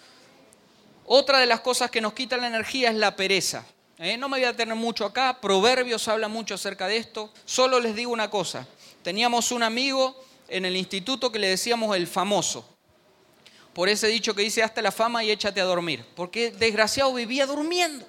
Otra 1.06 1.38
de 1.38 1.46
las 1.46 1.60
cosas 1.60 1.90
que 1.90 2.00
nos 2.00 2.12
quita 2.12 2.36
la 2.36 2.46
energía 2.46 2.90
es 2.90 2.96
la 2.96 3.16
pereza. 3.16 3.64
¿eh? 3.98 4.16
No 4.16 4.28
me 4.28 4.38
voy 4.38 4.46
a 4.46 4.56
tener 4.56 4.74
mucho 4.74 5.04
acá, 5.04 5.40
Proverbios 5.40 6.06
habla 6.08 6.28
mucho 6.28 6.54
acerca 6.54 6.86
de 6.86 6.96
esto. 6.96 7.32
Solo 7.44 7.80
les 7.80 7.94
digo 7.94 8.12
una 8.12 8.30
cosa, 8.30 8.66
teníamos 9.02 9.52
un 9.52 9.62
amigo 9.62 10.22
en 10.48 10.64
el 10.64 10.76
instituto 10.76 11.32
que 11.32 11.38
le 11.38 11.48
decíamos 11.48 11.96
el 11.96 12.06
famoso. 12.06 12.68
Por 13.72 13.88
ese 13.88 14.06
dicho 14.08 14.34
que 14.34 14.42
dice, 14.42 14.62
hasta 14.62 14.82
la 14.82 14.92
fama 14.92 15.24
y 15.24 15.30
échate 15.30 15.60
a 15.60 15.64
dormir. 15.64 16.04
Porque 16.14 16.50
desgraciado 16.50 17.14
vivía 17.14 17.46
durmiendo. 17.46 18.06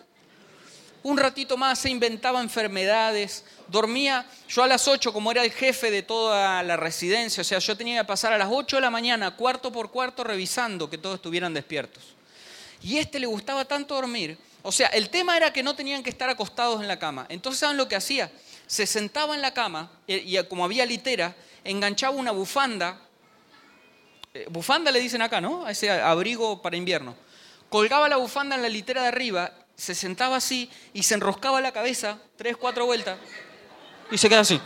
Un 1.04 1.18
ratito 1.18 1.58
más 1.58 1.80
se 1.80 1.90
inventaba 1.90 2.42
enfermedades, 2.42 3.44
dormía, 3.68 4.26
yo 4.48 4.64
a 4.64 4.68
las 4.68 4.88
8, 4.88 5.12
como 5.12 5.32
era 5.32 5.44
el 5.44 5.52
jefe 5.52 5.92
de 5.92 6.02
toda 6.02 6.64
la 6.64 6.78
residencia, 6.78 7.42
o 7.42 7.44
sea, 7.44 7.60
yo 7.60 7.76
tenía 7.76 8.02
que 8.02 8.08
pasar 8.08 8.32
a 8.34 8.38
las 8.38 8.48
8 8.50 8.78
de 8.78 8.82
la 8.82 8.90
mañana, 8.90 9.36
cuarto 9.36 9.72
por 9.72 9.92
cuarto, 9.92 10.24
revisando 10.24 10.90
que 10.90 10.98
todos 10.98 11.16
estuvieran 11.16 11.54
despiertos. 11.54 12.16
Y 12.82 12.98
este 12.98 13.20
le 13.20 13.28
gustaba 13.28 13.66
tanto 13.66 13.96
dormir 13.96 14.38
o 14.66 14.72
sea, 14.72 14.88
el 14.88 15.10
tema 15.10 15.36
era 15.36 15.52
que 15.52 15.62
no 15.62 15.76
tenían 15.76 16.02
que 16.02 16.10
estar 16.10 16.30
acostados 16.30 16.82
en 16.82 16.88
la 16.88 16.98
cama. 16.98 17.26
Entonces, 17.28 17.60
¿saben 17.60 17.76
lo 17.76 17.90
que 17.90 17.98
hacía? 17.98 18.32
Se 18.66 18.88
sentaba 18.88 19.36
en 19.36 19.42
la 19.42 19.54
cama 19.54 19.92
eh, 20.08 20.24
y, 20.26 20.42
como 20.46 20.64
había 20.64 20.86
litera, 20.86 21.36
enganchaba 21.66 22.16
una 22.16 22.32
bufanda. 22.32 22.98
Eh, 24.34 24.48
bufanda 24.50 24.90
le 24.90 25.02
dicen 25.02 25.22
acá, 25.22 25.42
¿no? 25.42 25.68
Ese 25.68 25.92
abrigo 25.92 26.62
para 26.62 26.78
invierno. 26.78 27.14
Colgaba 27.68 28.08
la 28.08 28.16
bufanda 28.16 28.56
en 28.56 28.62
la 28.62 28.70
litera 28.70 29.02
de 29.02 29.10
arriba, 29.10 29.52
se 29.76 29.96
sentaba 29.96 30.38
así 30.38 30.70
y 30.94 31.04
se 31.04 31.16
enroscaba 31.16 31.62
la 31.62 31.72
cabeza 31.72 32.20
tres, 32.36 32.58
cuatro 32.58 32.86
vueltas 32.86 33.18
y 34.12 34.18
se 34.18 34.30
queda 34.30 34.42
así. 34.42 34.60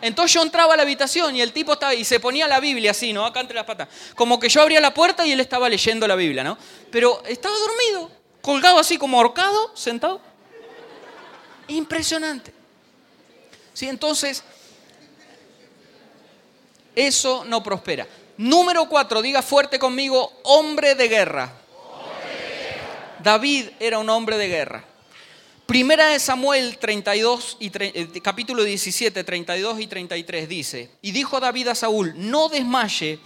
Entonces 0.00 0.34
yo 0.34 0.42
entraba 0.42 0.74
a 0.74 0.76
la 0.76 0.82
habitación 0.82 1.34
y 1.34 1.40
el 1.40 1.52
tipo 1.52 1.72
estaba 1.72 1.94
y 1.94 2.04
se 2.04 2.20
ponía 2.20 2.46
la 2.46 2.60
Biblia 2.60 2.92
así, 2.92 3.12
¿no? 3.12 3.24
Acá 3.26 3.40
entre 3.40 3.56
las 3.56 3.64
patas. 3.64 3.88
Como 4.14 4.38
que 4.38 4.48
yo 4.48 4.62
abría 4.62 4.80
la 4.80 4.94
puerta 4.94 5.26
y 5.26 5.32
él 5.32 5.40
estaba 5.40 5.68
leyendo 5.68 6.06
la 6.06 6.14
Biblia, 6.14 6.44
¿no? 6.44 6.56
Pero 6.90 7.22
estaba 7.26 7.56
dormido 7.58 8.10
colgado 8.46 8.78
así 8.78 8.96
como 8.96 9.18
ahorcado, 9.18 9.72
sentado. 9.74 10.20
Impresionante. 11.66 12.54
¿Sí? 13.74 13.88
Entonces, 13.88 14.44
eso 16.94 17.44
no 17.44 17.62
prospera. 17.62 18.06
Número 18.36 18.88
cuatro, 18.88 19.20
diga 19.20 19.42
fuerte 19.42 19.78
conmigo, 19.80 20.32
hombre 20.44 20.94
de 20.94 21.08
guerra. 21.08 21.52
David 23.26 23.70
era 23.80 23.98
un 23.98 24.08
hombre 24.08 24.38
de 24.38 24.46
guerra. 24.46 24.84
Primera 25.66 26.06
de 26.06 26.20
Samuel 26.20 26.78
32 26.78 27.56
y 27.58 27.72
eh, 27.74 28.20
capítulo 28.22 28.62
17, 28.62 29.24
32 29.24 29.80
y 29.80 29.88
33 29.88 30.48
dice, 30.48 30.90
y 31.02 31.10
dijo 31.10 31.40
David 31.40 31.66
a 31.66 31.74
Saúl, 31.74 32.14
no 32.14 32.48
desmaye 32.48 33.18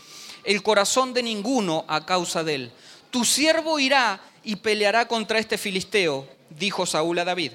el 0.44 0.62
corazón 0.62 1.12
de 1.12 1.22
ninguno 1.22 1.84
a 1.86 2.06
causa 2.06 2.42
de 2.42 2.54
él. 2.54 2.72
Tu 3.10 3.26
siervo 3.26 3.78
irá 3.78 4.22
y 4.42 4.56
peleará 4.56 5.06
contra 5.06 5.38
este 5.38 5.58
filisteo, 5.58 6.26
dijo 6.48 6.86
Saúl 6.86 7.18
a 7.18 7.26
David. 7.26 7.52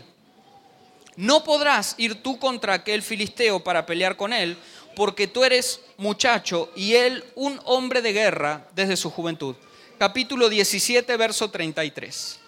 No 1.16 1.44
podrás 1.44 1.96
ir 1.98 2.22
tú 2.22 2.38
contra 2.38 2.76
aquel 2.76 3.02
filisteo 3.02 3.64
para 3.64 3.88
pelear 3.88 4.18
con 4.18 4.34
él, 4.34 4.56
porque 4.96 5.26
tú 5.26 5.44
eres 5.44 5.82
muchacho 5.98 6.72
y 6.76 6.94
él 6.94 7.24
un 7.34 7.60
hombre 7.66 8.04
de 8.04 8.14
guerra 8.14 8.68
desde 8.76 8.98
su 8.98 9.10
juventud. 9.10 9.56
Capítulo 9.98 10.50
17, 10.50 11.16
verso 11.18 11.50
33. 11.50 12.40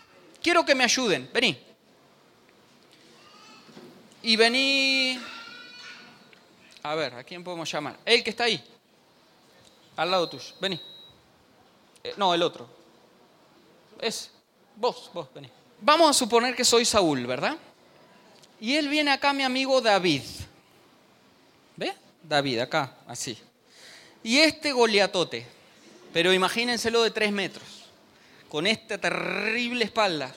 Quiero 0.41 0.65
que 0.65 0.75
me 0.75 0.83
ayuden, 0.83 1.29
vení. 1.33 1.57
Y 4.23 4.35
vení 4.35 5.19
A 6.83 6.95
ver, 6.95 7.13
¿a 7.15 7.23
quién 7.23 7.43
podemos 7.43 7.71
llamar? 7.71 7.97
El 8.05 8.23
que 8.23 8.29
está 8.29 8.45
ahí. 8.45 8.63
Al 9.95 10.11
lado 10.11 10.29
tuyo. 10.29 10.53
Vení. 10.59 10.79
Eh, 12.03 12.13
no, 12.17 12.33
el 12.33 12.43
otro. 12.43 12.67
Es. 13.99 14.31
Vos, 14.75 15.09
vos, 15.13 15.27
vení. 15.33 15.49
Vamos 15.81 16.09
a 16.09 16.13
suponer 16.13 16.55
que 16.55 16.65
soy 16.65 16.85
Saúl, 16.85 17.25
¿verdad? 17.25 17.57
Y 18.59 18.75
él 18.75 18.89
viene 18.89 19.11
acá, 19.11 19.33
mi 19.33 19.43
amigo 19.43 19.81
David. 19.81 20.23
¿Ve? 21.75 21.93
David, 22.23 22.59
acá, 22.59 22.97
así. 23.07 23.37
Y 24.23 24.39
este 24.39 24.71
goliatote, 24.71 25.45
pero 26.13 26.33
imagínenselo 26.33 27.03
de 27.03 27.11
tres 27.11 27.31
metros, 27.31 27.63
con 28.49 28.67
esta 28.67 28.97
terrible 28.97 29.85
espalda, 29.85 30.33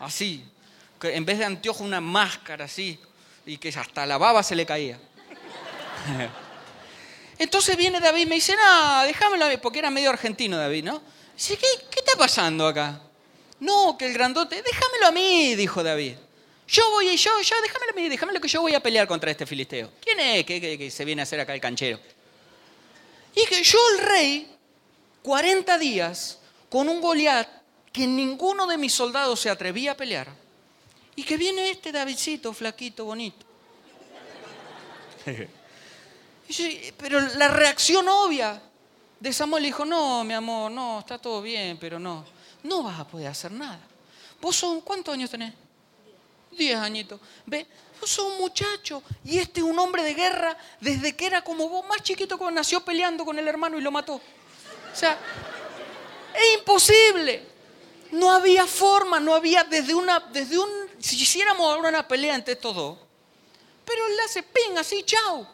así, 0.00 0.44
que 1.00 1.14
en 1.14 1.24
vez 1.24 1.38
de 1.38 1.44
anteojo 1.44 1.84
una 1.84 2.00
máscara 2.00 2.64
así, 2.64 2.98
y 3.44 3.58
que 3.58 3.68
hasta 3.68 4.06
la 4.06 4.18
baba 4.18 4.42
se 4.42 4.56
le 4.56 4.66
caía. 4.66 4.98
Entonces 7.38 7.76
viene 7.76 8.00
David 8.00 8.22
y 8.22 8.26
me 8.26 8.34
dice, 8.36 8.56
no, 8.56 9.04
déjamelo, 9.04 9.46
porque 9.60 9.78
era 9.78 9.90
medio 9.90 10.10
argentino 10.10 10.56
David, 10.56 10.84
¿no? 10.84 11.02
Dice, 11.34 11.56
¿qué, 11.56 11.66
¿qué 11.90 12.00
está 12.00 12.16
pasando 12.16 12.66
acá? 12.66 13.00
No, 13.60 13.96
que 13.98 14.06
el 14.06 14.14
grandote, 14.14 14.62
déjamelo 14.62 15.06
a 15.06 15.12
mí, 15.12 15.54
dijo 15.54 15.82
David. 15.82 16.14
Yo 16.68 16.90
voy 16.90 17.10
y 17.10 17.16
yo, 17.16 17.30
yo, 17.42 17.60
déjamelo 17.62 17.92
a 17.92 17.94
mí, 17.94 18.08
déjamelo 18.08 18.40
que 18.40 18.48
yo 18.48 18.60
voy 18.60 18.74
a 18.74 18.80
pelear 18.80 19.06
contra 19.06 19.30
este 19.30 19.46
filisteo. 19.46 19.92
¿Quién 20.00 20.18
es 20.18 20.44
que, 20.44 20.90
se 20.90 21.04
viene 21.04 21.22
a 21.22 21.24
hacer 21.24 21.38
acá 21.38 21.54
el 21.54 21.60
canchero? 21.60 22.00
Y 23.34 23.46
que 23.46 23.62
yo, 23.62 23.78
el 23.94 24.06
rey, 24.06 24.55
40 25.26 25.76
días 25.78 26.38
con 26.70 26.88
un 26.88 27.00
Goliat 27.00 27.48
que 27.92 28.06
ninguno 28.06 28.64
de 28.68 28.78
mis 28.78 28.92
soldados 28.92 29.40
se 29.40 29.50
atrevía 29.50 29.90
a 29.90 29.96
pelear. 29.96 30.28
Y 31.16 31.24
que 31.24 31.36
viene 31.36 31.68
este 31.68 31.90
Davidcito, 31.90 32.52
flaquito, 32.52 33.06
bonito. 33.06 33.44
Pero 36.96 37.20
la 37.38 37.48
reacción 37.48 38.06
obvia 38.06 38.62
de 39.18 39.32
Samuel 39.32 39.64
dijo, 39.64 39.84
no, 39.84 40.22
mi 40.22 40.32
amor, 40.32 40.70
no, 40.70 41.00
está 41.00 41.18
todo 41.18 41.42
bien, 41.42 41.76
pero 41.76 41.98
no, 41.98 42.24
no 42.62 42.84
vas 42.84 43.00
a 43.00 43.04
poder 43.04 43.26
hacer 43.26 43.50
nada. 43.50 43.80
¿Vos 44.40 44.54
son, 44.54 44.80
cuántos 44.80 45.12
años 45.12 45.28
tenés? 45.28 45.52
Diez 46.52 46.76
añitos. 46.76 47.20
Ve, 47.46 47.66
vos 48.00 48.08
sos 48.08 48.32
un 48.32 48.38
muchacho 48.38 49.02
y 49.24 49.38
este 49.38 49.58
es 49.58 49.66
un 49.66 49.76
hombre 49.80 50.04
de 50.04 50.14
guerra 50.14 50.56
desde 50.80 51.16
que 51.16 51.26
era 51.26 51.42
como 51.42 51.68
vos, 51.68 51.84
más 51.88 52.00
chiquito 52.04 52.38
cuando 52.38 52.60
nació 52.60 52.84
peleando 52.84 53.24
con 53.24 53.36
el 53.36 53.48
hermano 53.48 53.76
y 53.76 53.80
lo 53.80 53.90
mató. 53.90 54.20
O 54.96 54.98
sea, 54.98 55.18
es 56.34 56.58
imposible. 56.58 57.44
No 58.12 58.30
había 58.30 58.66
forma, 58.66 59.20
no 59.20 59.34
había 59.34 59.62
desde 59.62 59.94
una, 59.94 60.20
desde 60.20 60.58
un, 60.58 60.70
si 60.98 61.20
hiciéramos 61.20 61.70
ahora 61.70 61.90
una 61.90 62.08
pelea 62.08 62.34
entre 62.34 62.54
estos 62.54 62.74
dos, 62.74 62.98
pero 63.84 64.06
él 64.06 64.14
hace 64.24 64.42
ping, 64.42 64.78
así, 64.78 65.02
chao. 65.02 65.46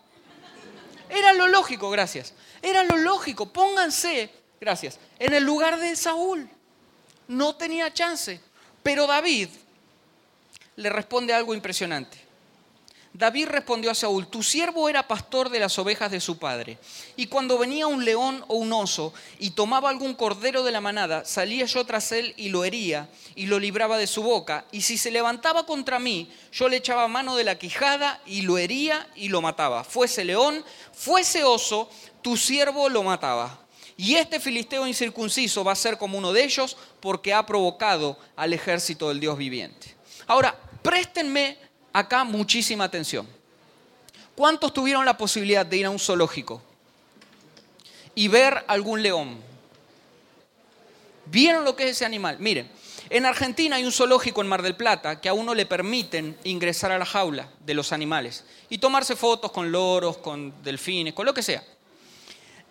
Era 1.08 1.32
lo 1.32 1.48
lógico, 1.48 1.90
gracias. 1.90 2.34
Era 2.62 2.84
lo 2.84 2.96
lógico. 2.96 3.52
Pónganse, 3.52 4.30
gracias, 4.60 5.00
en 5.18 5.34
el 5.34 5.42
lugar 5.42 5.80
de 5.80 5.96
Saúl. 5.96 6.48
No 7.26 7.56
tenía 7.56 7.92
chance. 7.92 8.40
Pero 8.84 9.08
David 9.08 9.48
le 10.76 10.88
responde 10.88 11.34
algo 11.34 11.52
impresionante. 11.52 12.21
David 13.14 13.48
respondió 13.48 13.90
a 13.90 13.94
Saúl, 13.94 14.26
tu 14.26 14.42
siervo 14.42 14.88
era 14.88 15.06
pastor 15.06 15.50
de 15.50 15.60
las 15.60 15.78
ovejas 15.78 16.10
de 16.10 16.20
su 16.20 16.38
padre, 16.38 16.78
y 17.14 17.26
cuando 17.26 17.58
venía 17.58 17.86
un 17.86 18.06
león 18.06 18.42
o 18.48 18.54
un 18.54 18.72
oso 18.72 19.12
y 19.38 19.50
tomaba 19.50 19.90
algún 19.90 20.14
cordero 20.14 20.62
de 20.62 20.72
la 20.72 20.80
manada, 20.80 21.26
salía 21.26 21.66
yo 21.66 21.84
tras 21.84 22.10
él 22.12 22.32
y 22.38 22.48
lo 22.48 22.64
hería 22.64 23.10
y 23.34 23.46
lo 23.46 23.58
libraba 23.58 23.98
de 23.98 24.06
su 24.06 24.22
boca, 24.22 24.64
y 24.72 24.80
si 24.80 24.96
se 24.96 25.10
levantaba 25.10 25.66
contra 25.66 25.98
mí, 25.98 26.32
yo 26.52 26.70
le 26.70 26.78
echaba 26.78 27.06
mano 27.06 27.36
de 27.36 27.44
la 27.44 27.58
quijada 27.58 28.18
y 28.24 28.42
lo 28.42 28.56
hería 28.56 29.06
y 29.14 29.28
lo 29.28 29.42
mataba. 29.42 29.84
Fuese 29.84 30.24
león, 30.24 30.64
fuese 30.94 31.44
oso, 31.44 31.90
tu 32.22 32.38
siervo 32.38 32.88
lo 32.88 33.02
mataba. 33.02 33.58
Y 33.98 34.14
este 34.14 34.40
filisteo 34.40 34.86
incircunciso 34.86 35.62
va 35.64 35.72
a 35.72 35.76
ser 35.76 35.98
como 35.98 36.16
uno 36.16 36.32
de 36.32 36.44
ellos 36.44 36.78
porque 37.00 37.34
ha 37.34 37.44
provocado 37.44 38.18
al 38.36 38.54
ejército 38.54 39.08
del 39.08 39.20
Dios 39.20 39.36
viviente. 39.36 39.94
Ahora, 40.26 40.58
préstenme 40.82 41.58
acá 41.92 42.24
muchísima 42.24 42.84
atención. 42.84 43.26
¿Cuántos 44.34 44.72
tuvieron 44.72 45.04
la 45.04 45.16
posibilidad 45.16 45.64
de 45.66 45.76
ir 45.76 45.86
a 45.86 45.90
un 45.90 45.98
zoológico 45.98 46.62
y 48.14 48.28
ver 48.28 48.64
algún 48.66 49.02
león? 49.02 49.40
¿Vieron 51.26 51.64
lo 51.64 51.76
que 51.76 51.84
es 51.84 51.90
ese 51.90 52.04
animal? 52.04 52.36
Miren, 52.40 52.70
en 53.10 53.26
Argentina 53.26 53.76
hay 53.76 53.84
un 53.84 53.92
zoológico 53.92 54.40
en 54.40 54.48
Mar 54.48 54.62
del 54.62 54.74
Plata 54.74 55.20
que 55.20 55.28
a 55.28 55.34
uno 55.34 55.54
le 55.54 55.66
permiten 55.66 56.36
ingresar 56.44 56.92
a 56.92 56.98
la 56.98 57.04
jaula 57.04 57.48
de 57.60 57.74
los 57.74 57.92
animales 57.92 58.44
y 58.70 58.78
tomarse 58.78 59.16
fotos 59.16 59.52
con 59.52 59.70
loros, 59.70 60.16
con 60.16 60.62
delfines, 60.62 61.12
con 61.12 61.26
lo 61.26 61.34
que 61.34 61.42
sea. 61.42 61.62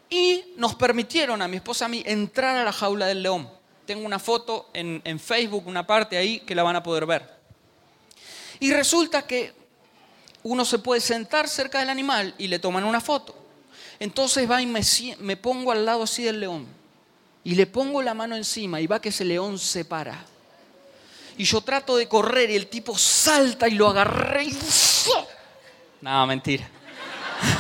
Y 0.10 0.44
nos 0.58 0.76
permitieron 0.76 1.42
a 1.42 1.48
mi 1.48 1.58
esposa 1.58 1.86
a 1.86 1.88
mí 1.90 2.04
entrar 2.06 2.58
a 2.58 2.64
la 2.64 2.74
jaula 2.74 3.06
del 3.06 3.24
león. 3.24 3.50
Tengo 3.86 4.06
una 4.06 4.20
foto 4.20 4.70
en, 4.74 5.02
en 5.06 5.20
Facebook, 5.20 5.68
una 5.68 5.86
parte 5.86 6.18
ahí 6.18 6.40
que 6.40 6.56
la 6.56 6.64
van 6.64 6.76
a 6.76 6.84
poder 6.84 7.06
ver. 7.06 7.41
Y 8.62 8.72
resulta 8.72 9.24
que 9.24 9.54
uno 10.44 10.64
se 10.66 10.78
puede 10.78 11.02
sentar 11.02 11.50
cerca 11.50 11.80
del 11.80 11.90
animal 11.90 12.36
y 12.38 12.48
le 12.48 12.60
toman 12.60 12.84
una 12.84 13.02
foto. 13.02 13.36
Entonces 14.00 14.50
va 14.50 14.62
y 14.62 14.68
me, 14.68 15.36
pongo 15.36 15.72
al 15.72 15.84
lado 15.84 16.04
así 16.04 16.22
del 16.24 16.40
león. 16.40 16.68
Y 17.44 17.56
le 17.56 17.66
pongo 17.66 18.04
la 18.04 18.14
mano 18.14 18.36
encima 18.36 18.80
y 18.80 18.86
va 18.86 19.02
que 19.02 19.10
ese 19.10 19.26
león 19.26 19.58
se 19.58 19.84
para. 19.84 20.24
Y 21.38 21.44
yo 21.44 21.62
trato 21.62 21.98
de 21.98 22.08
correr 22.08 22.52
y 22.52 22.56
el 22.56 22.68
tipo 22.68 22.96
salta 22.96 23.68
y 23.68 23.72
lo 23.72 23.88
agarré 23.88 24.44
y... 24.44 24.58
No, 26.02 26.28
mentira. 26.28 26.70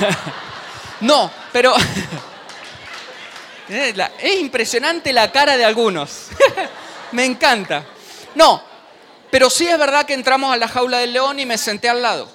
no, 1.01 1.31
pero... 1.51 1.73
es 3.67 4.39
impresionante 4.39 5.11
la 5.11 5.31
cara 5.31 5.57
de 5.57 5.65
algunos. 5.65 6.27
me 7.11 7.25
encanta. 7.25 7.87
No, 8.35 8.70
pero 9.31 9.49
sí 9.49 9.65
es 9.65 9.77
verdad 9.79 10.05
que 10.05 10.13
entramos 10.13 10.53
a 10.53 10.57
la 10.57 10.67
jaula 10.67 10.99
del 10.99 11.13
león 11.13 11.39
y 11.39 11.45
me 11.45 11.57
senté 11.57 11.89
al 11.89 12.01
lado. 12.01 12.29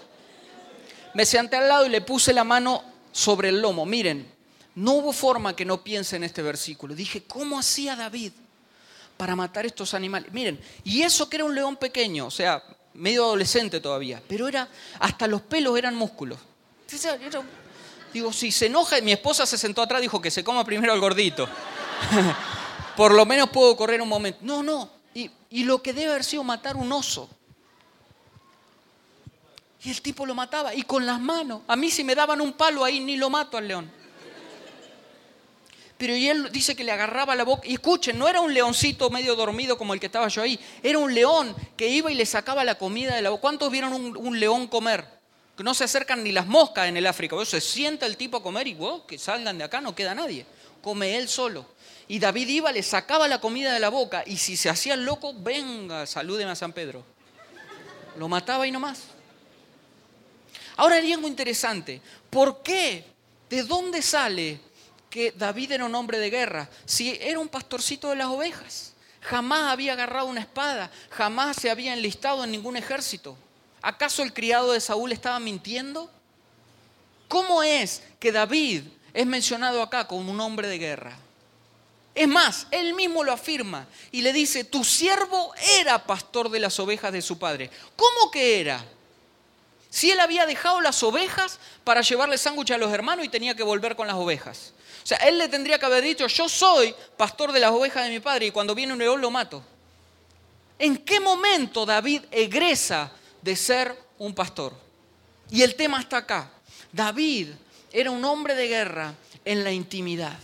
Me 1.15 1.25
senté 1.25 1.57
al 1.57 1.69
lado 1.69 1.87
y 1.87 1.91
le 1.91 2.01
puse 2.01 2.33
la 2.33 2.43
mano 2.43 2.83
sobre 3.13 3.51
el 3.51 3.61
lomo. 3.61 3.87
Miren, 3.87 4.31
no 4.75 4.93
hubo 4.93 5.13
forma 5.13 5.55
que 5.55 5.65
no 5.65 5.83
piense 5.83 6.17
en 6.17 6.25
este 6.25 6.43
versículo. 6.43 6.95
Dije, 6.95 7.25
¿cómo 7.25 7.59
hacía 7.59 7.97
David 7.97 8.33
para 9.17 9.37
matar 9.37 9.67
estos 9.67 9.95
animales? 9.95 10.33
Miren, 10.33 10.61
y 10.85 11.03
eso 11.03 11.29
que 11.29 11.37
era 11.37 11.45
un 11.45 11.55
león 11.55 11.77
pequeño, 11.77 12.27
o 12.27 12.31
sea, 12.31 12.63
medio 12.95 13.25
adolescente 13.25 13.81
todavía, 13.81 14.23
pero 14.27 14.49
era, 14.49 14.69
hasta 14.99 15.27
los 15.27 15.43
pelos 15.43 15.79
eran 15.79 15.95
músculos. 15.95 16.39
Digo, 18.13 18.33
si 18.33 18.51
se 18.51 18.67
enoja, 18.67 19.01
mi 19.03 19.13
esposa 19.13 19.45
se 19.45 19.59
sentó 19.59 19.83
atrás, 19.83 20.01
dijo 20.01 20.21
que 20.21 20.31
se 20.31 20.43
coma 20.43 20.65
primero 20.65 20.95
el 20.95 21.01
gordito. 21.01 21.49
Por 22.97 23.13
lo 23.13 23.27
menos 23.27 23.51
puedo 23.51 23.77
correr 23.77 24.01
un 24.01 24.09
momento. 24.09 24.39
No, 24.43 24.63
no, 24.63 24.91
y, 25.51 25.65
lo 25.65 25.83
que 25.83 25.95
debe 25.95 26.11
haber 26.11 26.25
sido 26.25 26.45
matar 26.45 26.77
un 26.77 26.93
oso. 26.93 27.29
Y 29.83 29.91
el 29.91 30.03
tipo 30.03 30.27
lo 30.27 30.35
mataba, 30.35 30.75
y 30.75 30.83
con 30.83 31.07
las 31.07 31.21
manos. 31.21 31.63
A 31.67 31.77
mí 31.77 31.91
si 31.91 32.05
me 32.05 32.15
daban 32.15 32.41
un 32.41 32.53
palo 32.53 32.85
ahí, 32.85 33.01
ni 33.01 33.17
lo 33.17 33.31
mato 33.31 33.57
al 33.57 33.69
león. 33.69 33.91
Pero 35.97 36.15
y 36.15 36.29
él 36.29 36.51
dice 36.53 36.77
que 36.77 36.85
le 36.85 36.93
agarraba 36.93 37.35
la 37.35 37.45
boca. 37.45 37.67
Y 37.67 37.75
escuchen, 37.75 38.19
no 38.19 38.29
era 38.29 38.43
un 38.43 38.53
leoncito 38.53 39.09
medio 39.09 39.35
dormido 39.35 39.79
como 39.79 39.95
el 39.95 40.01
que 40.01 40.07
estaba 40.07 40.29
yo 40.29 40.43
ahí. 40.43 40.61
Era 40.83 40.99
un 40.99 41.15
león 41.15 41.57
que 41.77 41.89
iba 41.89 42.13
y 42.13 42.15
le 42.15 42.27
sacaba 42.27 42.65
la 42.65 42.77
comida 42.77 43.15
de 43.15 43.23
la 43.23 43.31
boca. 43.31 43.41
¿Cuántos 43.41 43.71
vieron 43.71 43.95
un, 43.95 44.39
león 44.39 44.67
comer? 44.67 45.07
Que 45.57 45.65
no 45.65 45.73
se 45.73 45.85
acercan 45.85 46.23
ni 46.23 46.33
las 46.33 46.47
moscas 46.47 46.89
en 46.89 46.99
el 46.99 47.07
África. 47.07 47.43
Se 47.47 47.63
sienta 47.63 48.05
el 48.05 48.19
tipo 48.19 48.37
a 48.37 48.43
comer 48.43 48.67
y 48.67 48.75
wow, 48.75 49.07
que 49.07 49.17
salgan 49.17 49.57
de 49.57 49.65
acá, 49.65 49.81
no 49.81 49.95
queda 49.95 50.15
nadie. 50.15 50.45
Come 50.83 51.17
él 51.17 51.31
solo. 51.31 51.65
Y 52.09 52.19
David 52.19 52.49
iba, 52.49 52.73
le 52.73 52.83
sacaba 52.83 53.27
la 53.27 53.41
comida 53.41 53.73
de 53.73 53.81
la 53.81 53.89
boca 53.89 54.23
y 54.27 54.37
si 54.37 54.57
se 54.57 54.69
hacía 54.69 54.97
loco, 54.97 55.35
venga, 55.35 56.07
salúdeme 56.07 56.53
a 56.53 56.57
San 56.57 56.73
Pedro. 56.73 57.05
Lo 58.17 58.29
mataba 58.29 58.67
y 58.67 58.71
no 58.71 58.79
más. 58.79 59.03
Ahora 60.77 60.97
hay 60.97 61.13
algo 61.13 61.27
interesante. 61.27 62.01
¿Por 62.31 62.63
qué? 62.63 63.05
¿De 63.51 63.63
dónde 63.63 64.03
sale 64.03 64.61
que 65.11 65.33
David 65.33 65.73
era 65.73 65.85
un 65.85 65.95
hombre 65.95 66.19
de 66.19 66.31
guerra? 66.31 66.69
Si 66.85 67.19
era 67.21 67.39
un 67.39 67.49
pastorcito 67.49 68.11
de 68.11 68.17
las 68.17 68.29
ovejas. 68.29 68.93
Jamás 69.23 69.73
había 69.73 69.95
agarrado 69.95 70.29
una 70.29 70.41
espada, 70.41 70.89
jamás 71.11 71.57
se 71.57 71.69
había 71.69 71.93
enlistado 71.93 72.45
en 72.45 72.53
ningún 72.53 72.77
ejército. 72.77 73.37
¿Acaso 73.83 74.23
el 74.23 74.33
criado 74.33 74.71
de 74.73 74.81
Saúl 74.81 75.11
estaba 75.11 75.41
mintiendo? 75.41 76.09
¿Cómo 77.27 77.65
es 77.65 78.05
que 78.21 78.31
David 78.31 78.85
es 79.13 79.27
mencionado 79.27 79.83
acá 79.83 80.07
como 80.07 80.31
un 80.31 80.41
hombre 80.41 80.69
de 80.69 80.79
guerra? 80.79 81.19
Es 82.17 82.27
más, 82.27 82.67
él 82.71 82.95
mismo 82.95 83.23
lo 83.23 83.31
afirma 83.31 83.87
y 84.11 84.23
le 84.23 84.33
dice, 84.33 84.65
tu 84.65 84.83
siervo 84.85 85.53
era 85.79 86.03
pastor 86.03 86.49
de 86.49 86.59
las 86.59 86.81
ovejas 86.81 87.13
de 87.13 87.21
su 87.21 87.39
padre. 87.39 87.71
¿Cómo 87.95 88.31
que 88.31 88.59
era? 88.59 88.83
Si 89.91 90.11
él 90.11 90.19
había 90.21 90.47
dejado 90.47 90.81
las 90.81 91.03
ovejas 91.03 91.59
para 91.85 92.01
llevarle 92.01 92.39
sándwich 92.39 92.71
a 92.71 92.79
los 92.79 92.91
hermanos 92.91 93.27
y 93.27 93.29
tenía 93.29 93.55
que 93.55 93.63
volver 93.63 93.97
con 93.97 94.07
las 94.07 94.17
ovejas. 94.17 94.73
O 95.05 95.07
sea, 95.07 95.19
él 95.19 95.37
le 95.37 95.49
tendría 95.49 95.79
que 95.79 95.85
haber 95.85 96.03
dicho, 96.03 96.27
yo 96.27 96.49
soy 96.49 96.95
pastor 97.19 97.53
de 97.53 97.61
las 97.61 97.71
ovejas 97.71 98.05
de 98.05 98.11
mi 98.11 98.21
padre 98.21 98.47
y 98.47 98.51
cuando 98.51 98.75
viene 98.75 98.95
un 98.95 98.99
león 98.99 99.21
lo 99.21 99.31
mato. 99.31 99.63
¿En 100.79 100.97
qué 100.97 101.21
momento 101.21 101.85
David 101.85 102.23
egresa 102.31 103.13
de 103.43 103.55
ser 103.57 103.95
un 104.17 104.35
pastor? 104.35 104.73
Y 105.51 105.61
el 105.61 105.75
tema 105.75 106.01
está 106.01 106.17
acá. 106.17 106.51
David 106.93 107.49
era 107.93 108.11
un 108.11 108.25
hombre 108.25 108.55
de 108.55 108.69
guerra 108.69 109.15
en 109.45 109.63
la 109.63 109.71
intimidad. 109.71 110.39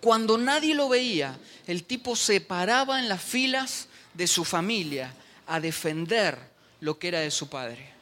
Cuando 0.00 0.38
nadie 0.38 0.74
lo 0.74 0.88
veía, 0.88 1.38
el 1.66 1.84
tipo 1.84 2.16
se 2.16 2.40
paraba 2.40 2.98
en 2.98 3.08
las 3.08 3.22
filas 3.22 3.88
de 4.14 4.26
su 4.26 4.44
familia 4.44 5.14
a 5.46 5.60
defender 5.60 6.38
lo 6.80 6.98
que 6.98 7.08
era 7.08 7.20
de 7.20 7.30
su 7.30 7.48
padre, 7.48 7.92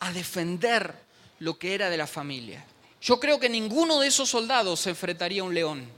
a 0.00 0.12
defender 0.12 0.94
lo 1.38 1.58
que 1.58 1.74
era 1.74 1.90
de 1.90 1.96
la 1.96 2.06
familia. 2.06 2.64
Yo 3.00 3.20
creo 3.20 3.38
que 3.40 3.48
ninguno 3.48 4.00
de 4.00 4.08
esos 4.08 4.28
soldados 4.28 4.80
se 4.80 4.90
enfrentaría 4.90 5.42
a 5.42 5.44
un 5.44 5.54
león. 5.54 5.88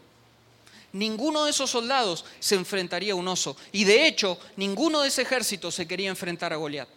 Ninguno 0.93 1.45
de 1.45 1.51
esos 1.51 1.71
soldados 1.71 2.25
se 2.39 2.55
enfrentaría 2.55 3.13
a 3.13 3.17
un 3.17 3.29
oso. 3.29 3.57
Y 3.73 3.85
de 3.85 4.07
hecho, 4.07 4.39
ninguno 4.57 5.03
de 5.03 5.09
ese 5.09 5.23
ejército 5.23 5.71
se 5.71 5.87
quería 5.87 6.09
enfrentar 6.09 6.53
a 6.53 6.57
Goliat. 6.57 6.89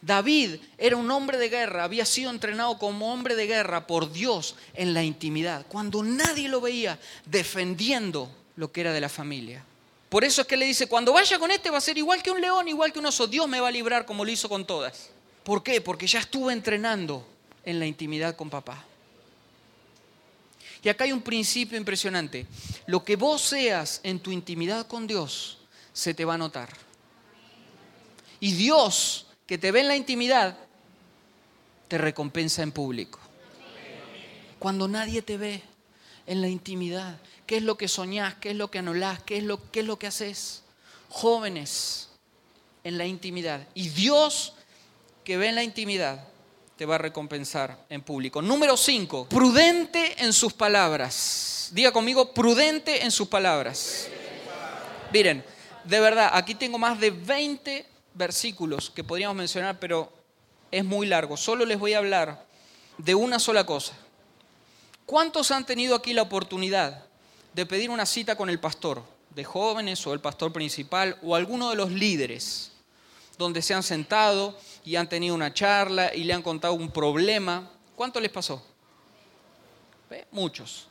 David 0.00 0.60
era 0.76 0.96
un 0.96 1.10
hombre 1.10 1.38
de 1.38 1.48
guerra, 1.48 1.84
había 1.84 2.04
sido 2.04 2.30
entrenado 2.30 2.78
como 2.78 3.12
hombre 3.12 3.34
de 3.34 3.46
guerra 3.46 3.86
por 3.86 4.12
Dios 4.12 4.54
en 4.74 4.94
la 4.94 5.02
intimidad, 5.02 5.66
cuando 5.68 6.02
nadie 6.02 6.48
lo 6.48 6.60
veía 6.60 6.98
defendiendo 7.26 8.30
lo 8.56 8.70
que 8.70 8.82
era 8.82 8.92
de 8.92 9.00
la 9.00 9.08
familia. 9.08 9.64
Por 10.08 10.24
eso 10.24 10.42
es 10.42 10.46
que 10.46 10.56
le 10.56 10.66
dice, 10.66 10.86
cuando 10.86 11.12
vaya 11.12 11.38
con 11.38 11.50
este 11.50 11.70
va 11.70 11.78
a 11.78 11.82
ser 11.82 11.98
igual 11.98 12.22
que 12.22 12.30
un 12.30 12.40
león, 12.40 12.66
igual 12.68 12.92
que 12.92 12.98
un 12.98 13.06
oso, 13.06 13.26
Dios 13.26 13.48
me 13.48 13.60
va 13.60 13.68
a 13.68 13.72
librar 13.72 14.06
como 14.06 14.24
lo 14.24 14.30
hizo 14.30 14.48
con 14.48 14.66
todas. 14.66 15.10
¿Por 15.42 15.62
qué? 15.62 15.80
Porque 15.80 16.06
ya 16.06 16.20
estuve 16.20 16.52
entrenando 16.52 17.26
en 17.64 17.78
la 17.78 17.86
intimidad 17.86 18.36
con 18.36 18.48
papá. 18.48 18.84
Y 20.82 20.88
acá 20.88 21.04
hay 21.04 21.12
un 21.12 21.22
principio 21.22 21.76
impresionante. 21.76 22.46
Lo 22.86 23.04
que 23.04 23.16
vos 23.16 23.42
seas 23.42 24.00
en 24.02 24.20
tu 24.20 24.30
intimidad 24.30 24.86
con 24.86 25.06
Dios, 25.06 25.58
se 25.92 26.14
te 26.14 26.24
va 26.24 26.34
a 26.34 26.38
notar. 26.38 26.70
Y 28.40 28.52
Dios, 28.52 29.26
que 29.48 29.56
te 29.56 29.72
ve 29.72 29.80
en 29.80 29.88
la 29.88 29.96
intimidad, 29.96 30.56
te 31.88 31.96
recompensa 31.96 32.62
en 32.62 32.70
público. 32.70 33.18
Cuando 34.58 34.86
nadie 34.86 35.22
te 35.22 35.38
ve 35.38 35.62
en 36.26 36.42
la 36.42 36.48
intimidad, 36.48 37.16
¿qué 37.46 37.56
es 37.56 37.62
lo 37.62 37.78
que 37.78 37.88
soñás? 37.88 38.34
¿Qué 38.34 38.50
es 38.50 38.56
lo 38.56 38.70
que 38.70 38.78
anulás? 38.78 39.22
¿Qué 39.22 39.38
es 39.38 39.44
lo, 39.44 39.70
qué 39.70 39.80
es 39.80 39.86
lo 39.86 39.98
que 39.98 40.06
haces? 40.06 40.64
Jóvenes 41.08 42.10
en 42.84 42.98
la 42.98 43.06
intimidad. 43.06 43.66
Y 43.72 43.88
Dios 43.88 44.52
que 45.24 45.38
ve 45.38 45.48
en 45.48 45.54
la 45.54 45.62
intimidad 45.62 46.28
te 46.76 46.84
va 46.84 46.96
a 46.96 46.98
recompensar 46.98 47.86
en 47.88 48.02
público. 48.02 48.42
Número 48.42 48.76
5, 48.76 49.30
prudente 49.30 50.22
en 50.22 50.34
sus 50.34 50.52
palabras. 50.52 51.70
Diga 51.72 51.90
conmigo, 51.90 52.34
prudente 52.34 53.02
en 53.02 53.10
sus 53.10 53.28
palabras. 53.28 54.08
Miren, 55.10 55.42
de 55.84 56.00
verdad, 56.00 56.32
aquí 56.34 56.54
tengo 56.54 56.76
más 56.76 57.00
de 57.00 57.10
20 57.10 57.97
versículos 58.18 58.90
que 58.90 59.04
podríamos 59.04 59.36
mencionar, 59.36 59.78
pero 59.78 60.12
es 60.70 60.84
muy 60.84 61.06
largo. 61.06 61.36
Solo 61.36 61.64
les 61.64 61.78
voy 61.78 61.94
a 61.94 61.98
hablar 61.98 62.44
de 62.98 63.14
una 63.14 63.38
sola 63.38 63.64
cosa. 63.64 63.94
¿Cuántos 65.06 65.50
han 65.52 65.64
tenido 65.64 65.94
aquí 65.94 66.12
la 66.12 66.22
oportunidad 66.22 67.06
de 67.54 67.64
pedir 67.64 67.88
una 67.88 68.04
cita 68.04 68.36
con 68.36 68.50
el 68.50 68.60
pastor, 68.60 69.02
de 69.30 69.44
jóvenes 69.44 70.04
o 70.06 70.12
el 70.12 70.20
pastor 70.20 70.52
principal 70.52 71.16
o 71.22 71.34
alguno 71.34 71.70
de 71.70 71.76
los 71.76 71.90
líderes, 71.92 72.72
donde 73.38 73.62
se 73.62 73.72
han 73.72 73.84
sentado 73.84 74.58
y 74.84 74.96
han 74.96 75.08
tenido 75.08 75.34
una 75.34 75.54
charla 75.54 76.12
y 76.12 76.24
le 76.24 76.34
han 76.34 76.42
contado 76.42 76.74
un 76.74 76.90
problema. 76.90 77.70
¿Cuánto 77.94 78.20
les 78.20 78.32
pasó? 78.32 78.62
Muchos. 80.32 80.88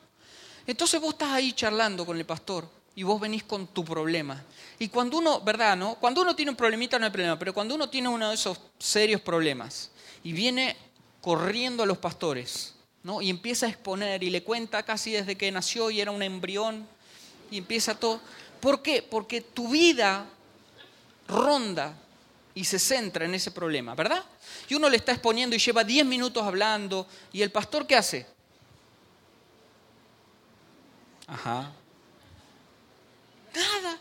Entonces 0.65 0.99
vos 1.01 1.13
estás 1.13 1.31
ahí 1.31 1.51
charlando 1.51 2.05
con 2.05 2.17
el 2.17 2.25
pastor 2.25 2.76
y 2.97 3.03
vos 3.03 3.21
venís 3.21 3.43
con 3.43 3.67
tu 3.67 3.85
problema. 3.85 4.43
Y 4.79 4.87
cuando 4.89 5.19
uno, 5.19 5.39
¿verdad? 5.41 5.77
No? 5.77 5.95
Cuando 5.99 6.23
uno 6.23 6.35
tiene 6.35 6.49
un 6.49 6.57
problemita 6.57 6.97
no 6.97 7.05
hay 7.05 7.11
problema, 7.11 7.37
pero 7.37 7.53
cuando 7.53 7.75
uno 7.75 7.87
tiene 7.91 8.09
uno 8.09 8.29
de 8.29 8.33
esos 8.33 8.59
serios 8.79 9.21
problemas 9.21 9.91
y 10.23 10.31
viene 10.31 10.75
corriendo 11.21 11.83
a 11.83 11.85
los 11.85 11.99
pastores, 11.99 12.73
¿no? 13.03 13.21
Y 13.21 13.29
empieza 13.29 13.67
a 13.67 13.69
exponer 13.69 14.23
y 14.23 14.31
le 14.31 14.41
cuenta 14.41 14.81
casi 14.81 15.11
desde 15.11 15.35
que 15.35 15.51
nació 15.51 15.91
y 15.91 16.01
era 16.01 16.09
un 16.09 16.23
embrión 16.23 16.87
y 17.51 17.59
empieza 17.59 17.99
todo. 17.99 18.19
¿Por 18.59 18.81
qué? 18.81 19.03
Porque 19.03 19.41
tu 19.41 19.69
vida 19.69 20.25
ronda 21.27 21.93
y 22.55 22.63
se 22.63 22.79
centra 22.79 23.25
en 23.25 23.35
ese 23.35 23.51
problema, 23.51 23.93
¿verdad? 23.93 24.23
Y 24.69 24.73
uno 24.73 24.89
le 24.89 24.97
está 24.97 25.11
exponiendo 25.11 25.55
y 25.55 25.59
lleva 25.59 25.83
10 25.83 26.03
minutos 26.03 26.43
hablando 26.43 27.05
y 27.31 27.43
el 27.43 27.51
pastor 27.51 27.85
¿qué 27.85 27.95
hace? 27.95 28.25
Ajá. 31.27 31.71
Nada. 33.57 33.97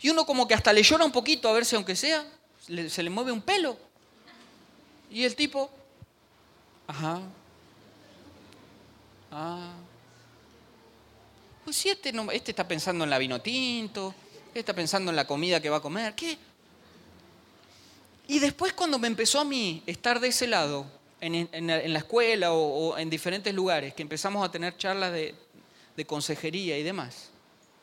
Y 0.00 0.10
uno 0.10 0.24
como 0.24 0.46
que 0.46 0.54
hasta 0.54 0.72
le 0.72 0.82
llora 0.82 1.04
un 1.04 1.12
poquito 1.12 1.48
a 1.48 1.52
ver 1.52 1.64
si 1.64 1.76
aunque 1.76 1.96
sea, 1.96 2.24
se 2.88 3.02
le 3.02 3.10
mueve 3.10 3.32
un 3.32 3.42
pelo. 3.42 3.76
Y 5.10 5.24
el 5.24 5.34
tipo, 5.34 5.70
ajá. 6.86 7.20
Ah. 9.30 9.72
Pues 11.64 11.76
si 11.76 11.88
este, 11.88 12.12
no, 12.12 12.30
este 12.30 12.52
está 12.52 12.68
pensando 12.68 13.04
en 13.04 13.10
la 13.10 13.18
vino 13.18 13.40
tinto, 13.40 14.14
este 14.48 14.60
está 14.60 14.74
pensando 14.74 15.10
en 15.10 15.16
la 15.16 15.26
comida 15.26 15.60
que 15.60 15.70
va 15.70 15.78
a 15.78 15.82
comer, 15.82 16.14
¿qué? 16.14 16.36
Y 18.28 18.38
después 18.38 18.72
cuando 18.72 18.98
me 18.98 19.08
empezó 19.08 19.40
a 19.40 19.44
mí 19.44 19.82
estar 19.86 20.20
de 20.20 20.28
ese 20.28 20.46
lado, 20.46 20.86
en, 21.20 21.66
la 21.66 21.98
escuela 21.98 22.52
o, 22.52 22.98
en 22.98 23.08
diferentes 23.08 23.54
lugares, 23.54 23.94
que 23.94 24.02
empezamos 24.02 24.44
a 24.44 24.50
tener 24.50 24.76
charlas 24.76 25.12
de, 25.12 25.34
consejería 26.06 26.76
y 26.78 26.82
demás, 26.82 27.30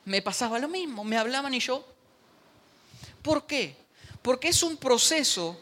me 0.05 0.21
pasaba 0.21 0.59
lo 0.59 0.67
mismo, 0.67 1.03
me 1.03 1.17
hablaban 1.17 1.53
y 1.53 1.59
yo. 1.59 1.85
¿Por 3.21 3.45
qué? 3.45 3.75
Porque 4.21 4.49
es 4.49 4.63
un 4.63 4.77
proceso 4.77 5.57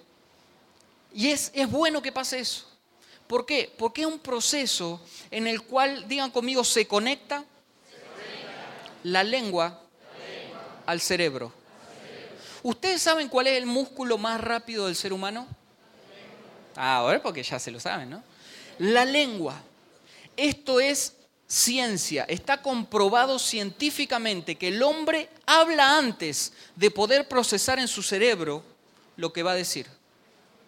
y 1.13 1.29
es, 1.29 1.51
es 1.53 1.69
bueno 1.69 2.01
que 2.01 2.11
pase 2.11 2.39
eso. 2.39 2.65
¿Por 3.27 3.45
qué? 3.45 3.71
Porque 3.77 4.01
es 4.01 4.07
un 4.07 4.17
proceso 4.17 4.99
en 5.29 5.45
el 5.45 5.61
cual, 5.61 6.07
digan 6.07 6.31
conmigo, 6.31 6.63
se 6.63 6.87
conecta, 6.87 7.45
La, 9.03 9.23
lengua 9.23 9.81
al 10.85 10.99
cerebro. 10.99 11.53
¿Ustedes 12.63 13.01
saben 13.01 13.29
cuál 13.29 13.47
es 13.47 13.57
el 13.57 13.65
músculo 13.65 14.17
más 14.17 14.41
rápido 14.41 14.87
del 14.87 14.95
ser 14.95 15.13
humano? 15.13 15.47
Ah, 16.75 16.95
ahora 16.95 17.21
porque 17.21 17.43
ya 17.43 17.59
se 17.59 17.71
lo 17.71 17.79
saben, 17.79 18.09
¿no? 18.09 18.23
La 18.79 19.05
lengua. 19.05 19.61
Esto 20.35 20.79
es 20.79 21.13
ciencia. 21.49 22.25
Está 22.29 22.61
comprobado 22.61 23.39
científicamente 23.39 24.55
que 24.55 24.69
el 24.69 24.81
hombre 24.83 25.29
habla 25.45 25.97
antes 25.97 26.53
de 26.75 26.91
poder 26.91 27.27
procesar 27.27 27.79
en 27.79 27.87
su 27.87 28.03
cerebro 28.03 28.63
lo 29.17 29.33
que 29.33 29.43
va 29.43 29.51
a 29.51 29.55
decir. 29.55 29.87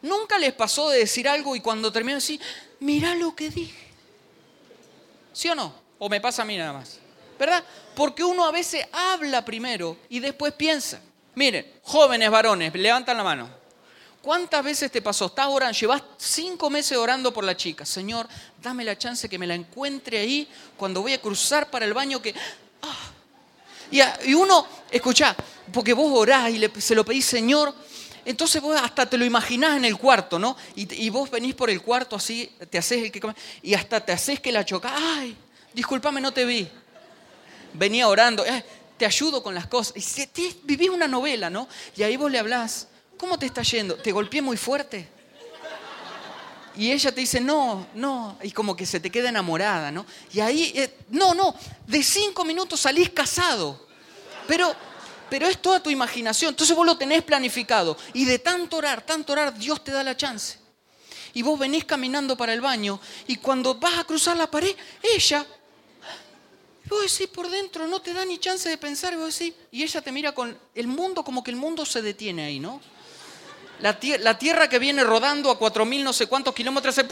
Nunca 0.01 0.39
les 0.39 0.53
pasó 0.53 0.89
de 0.89 0.97
decir 0.97 1.29
algo 1.29 1.55
y 1.55 1.61
cuando 1.61 1.91
termina 1.91 2.15
decir, 2.15 2.41
mira 2.79 3.13
lo 3.13 3.35
que 3.35 3.51
dije. 3.51 3.87
¿Sí 5.31 5.47
o 5.47 5.55
no? 5.55 5.73
¿O 5.99 6.09
me 6.09 6.19
pasa 6.19 6.41
a 6.41 6.45
mí 6.45 6.57
nada 6.57 6.73
más? 6.73 6.97
¿Verdad? 7.37 7.63
Porque 7.95 8.23
uno 8.23 8.43
a 8.43 8.51
veces 8.51 8.85
habla 8.91 9.45
primero 9.45 9.97
y 10.09 10.19
después 10.19 10.53
piensa. 10.53 10.99
Miren, 11.35 11.71
jóvenes 11.83 12.29
varones, 12.31 12.73
levantan 12.73 13.17
la 13.17 13.23
mano. 13.23 13.60
¿Cuántas 14.21 14.63
veces 14.63 14.91
te 14.91 15.01
pasó? 15.01 15.25
Estás 15.25 15.47
orando, 15.47 15.77
llevas 15.77 16.03
cinco 16.17 16.69
meses 16.69 16.97
orando 16.97 17.33
por 17.33 17.43
la 17.43 17.57
chica. 17.57 17.85
Señor, 17.85 18.27
dame 18.61 18.83
la 18.83 18.97
chance 18.97 19.27
que 19.27 19.39
me 19.39 19.47
la 19.47 19.55
encuentre 19.55 20.19
ahí 20.19 20.47
cuando 20.77 21.01
voy 21.01 21.13
a 21.13 21.21
cruzar 21.21 21.69
para 21.69 21.85
el 21.85 21.93
baño 21.93 22.21
que... 22.21 22.35
Ah. 22.81 23.11
Y, 24.25 24.33
uno, 24.33 24.65
escucha, 24.89 25.35
porque 25.73 25.93
vos 25.93 26.11
orás 26.13 26.49
y 26.49 26.61
se 26.79 26.95
lo 26.95 27.03
pedís, 27.03 27.25
Señor, 27.25 27.73
entonces 28.23 28.61
vos 28.61 28.79
hasta 28.81 29.09
te 29.09 29.17
lo 29.17 29.25
imaginás 29.25 29.75
en 29.75 29.83
el 29.83 29.97
cuarto, 29.97 30.39
¿no? 30.39 30.55
Y, 30.75 31.09
vos 31.09 31.29
venís 31.29 31.55
por 31.55 31.69
el 31.69 31.81
cuarto 31.81 32.15
así, 32.15 32.49
te 32.69 32.77
haces 32.77 33.03
el 33.03 33.11
que 33.11 33.21
y 33.61 33.73
hasta 33.73 33.99
te 33.99 34.13
haces 34.13 34.39
que 34.39 34.51
la 34.51 34.63
choca. 34.63 34.93
Ay, 34.95 35.35
discúlpame, 35.73 36.21
no 36.21 36.31
te 36.31 36.45
vi. 36.45 36.69
Venía 37.73 38.07
orando 38.07 38.45
te 39.01 39.07
ayudo 39.07 39.41
con 39.41 39.55
las 39.55 39.65
cosas. 39.65 39.95
Y 39.97 40.27
te, 40.27 40.55
vivís 40.61 40.91
una 40.91 41.07
novela, 41.07 41.49
¿no? 41.49 41.67
Y 41.97 42.03
ahí 42.03 42.17
vos 42.17 42.31
le 42.31 42.37
hablás, 42.37 42.87
¿cómo 43.21 43.37
te 43.37 43.45
está 43.45 43.61
yendo? 43.61 43.97
¿Te 43.97 44.11
golpeé 44.11 44.41
muy 44.41 44.57
fuerte? 44.57 45.07
Y 46.75 46.91
ella 46.91 47.13
te 47.13 47.21
dice, 47.21 47.39
no, 47.39 47.85
no, 47.93 48.35
y 48.41 48.51
como 48.51 48.75
que 48.75 48.83
se 48.83 48.99
te 48.99 49.11
queda 49.11 49.29
enamorada, 49.29 49.91
¿no? 49.91 50.07
Y 50.33 50.39
ahí, 50.39 50.73
eh, 50.75 50.97
no, 51.09 51.35
no, 51.35 51.53
de 51.85 52.01
cinco 52.01 52.43
minutos 52.43 52.79
salís 52.79 53.11
casado. 53.11 53.87
Pero, 54.47 54.73
pero 55.29 55.47
es 55.47 55.61
toda 55.61 55.83
tu 55.83 55.91
imaginación. 55.91 56.49
Entonces 56.49 56.75
vos 56.75 56.83
lo 56.83 56.97
tenés 56.97 57.21
planificado. 57.21 57.95
Y 58.13 58.25
de 58.25 58.39
tanto 58.39 58.77
orar, 58.77 59.05
tanto 59.05 59.33
orar, 59.33 59.55
Dios 59.55 59.83
te 59.83 59.91
da 59.91 60.03
la 60.03 60.17
chance. 60.17 60.57
Y 61.35 61.43
vos 61.43 61.59
venís 61.59 61.85
caminando 61.85 62.35
para 62.35 62.55
el 62.55 62.61
baño 62.61 62.99
y 63.27 63.35
cuando 63.35 63.75
vas 63.75 63.99
a 63.99 64.03
cruzar 64.03 64.35
la 64.35 64.49
pared, 64.49 64.75
ella 65.15 65.45
vos 66.89 67.01
decís 67.03 67.27
por 67.27 67.49
dentro, 67.51 67.87
no 67.87 68.01
te 68.01 68.13
da 68.15 68.25
ni 68.25 68.39
chance 68.39 68.67
de 68.67 68.77
pensar, 68.79 69.15
vos 69.15 69.37
decís, 69.37 69.53
y 69.69 69.83
ella 69.83 70.01
te 70.01 70.11
mira 70.11 70.31
con 70.33 70.57
el 70.73 70.87
mundo 70.87 71.23
como 71.23 71.43
que 71.43 71.51
el 71.51 71.57
mundo 71.57 71.85
se 71.85 72.01
detiene 72.01 72.43
ahí, 72.43 72.59
¿no? 72.59 72.81
La, 73.81 74.37
tierra 74.37 74.69
que 74.69 74.77
viene 74.77 75.03
rodando 75.03 75.49
a 75.49 75.57
cuatro 75.57 75.85
mil 75.85 76.03
no 76.03 76.13
sé 76.13 76.27
cuántos 76.27 76.53
kilómetros 76.53 76.93
se... 76.93 77.05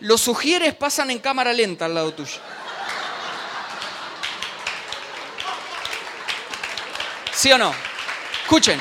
Los 0.00 0.20
sugieres 0.20 0.74
pasan 0.74 1.10
en 1.10 1.18
cámara 1.18 1.52
lenta 1.52 1.84
al 1.84 1.94
lado 1.94 2.12
tuyo. 2.12 2.38
¿Sí 7.32 7.52
o 7.52 7.58
no? 7.58 7.74
Escuchen. 8.42 8.80